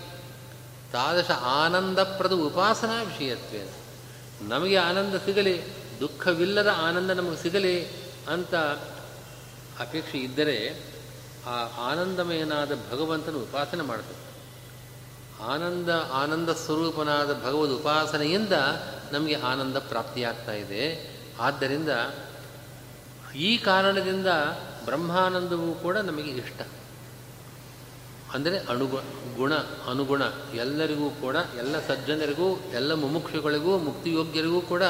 [0.91, 3.73] ತಾದಶ ಆನಂದಪ್ರದ ಉಪಾಸನಾ ವಿಷಯತ್ವೇ
[4.41, 5.61] ನಮಗೆ ಆನಂದ ಸಿಗಲಿ,
[5.99, 7.85] ದುಃಖವಿಲ್ಲದ ಆನಂದ ನಮಗೆ ಸಿಗಲಿ
[8.27, 8.55] ಅಂತ
[9.79, 10.86] ಅಪೇಕ್ಷೆ ಇದ್ದರೆ
[11.47, 14.27] ಆ ಆನಂದಮಯನಾದ ಭಗವಂತನ ಉಪಾಸನೆ ಮಾಡಬೇಕು
[15.43, 18.51] ಆನಂದ ಆನಂದ ಸ್ವರೂಪನಾದ ಭಗವದ್ ಉಪಾಸನೆಯಿಂದ
[19.11, 20.83] ನಮಗೆ ಆನಂದ ಪ್ರಾಪ್ತಿಯಾಗ್ತಾ ಇದೆ.
[21.39, 21.89] ಆದ್ದರಿಂದ
[23.35, 24.27] ಈ ಕಾರಣದಿಂದ
[24.85, 26.61] ಬ್ರಹ್ಮಾನಂದವೂ ಕೂಡ ನಮಗೆ ಇಷ್ಟ.
[28.33, 28.97] ಅಂದರೆ ಅನುಗು
[29.35, 29.53] ಗುಣ,
[29.89, 30.21] ಅನುಗುಣ
[30.53, 34.83] ಎಲ್ಲರಿಗೂ ಕೂಡ, ಎಲ್ಲ ಸಜ್ಜನರಿಗೂ, ಎಲ್ಲ ಮುಮುಕ್ಷುಗಳಿಗೂ, ಮುಕ್ತಿಯೋಗ್ಯರಿಗೂ ಕೂಡ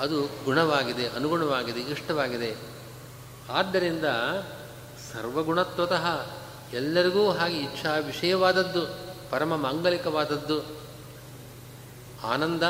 [0.00, 2.56] ಅದು ಗುಣವಾಗಿದೆ, ಅನುಗುಣವಾಗಿದೆ, ಇಷ್ಟವಾಗಿದೆ.
[3.52, 4.04] ಆದ್ದರಿಂದ
[5.12, 6.26] ಸರ್ವಗುಣತ್ವತಃ
[6.72, 8.86] ಎಲ್ಲರಿಗೂ ಹಾಗೆ ಇಚ್ಛಾ ವಿಷಯವಾದದ್ದು
[9.30, 10.80] ಪರಮ ಮಾಂಗಲಿಕವಾದದ್ದು.
[12.24, 12.62] ಆನಂದ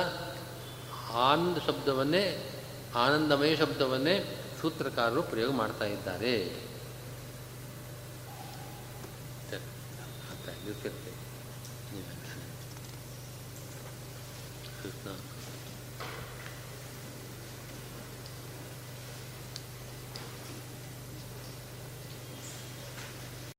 [1.13, 2.53] ಆನಂದ ಶಬ್ದವನ್ನೇ,
[2.95, 6.71] ಆನಂದಮಯ ಶಬ್ದವನ್ನೇ ಸೂತ್ರಕಾರರು ಪ್ರಯೋಗ ಮಾಡ್ತಾ ಇದ್ದಾರೆ.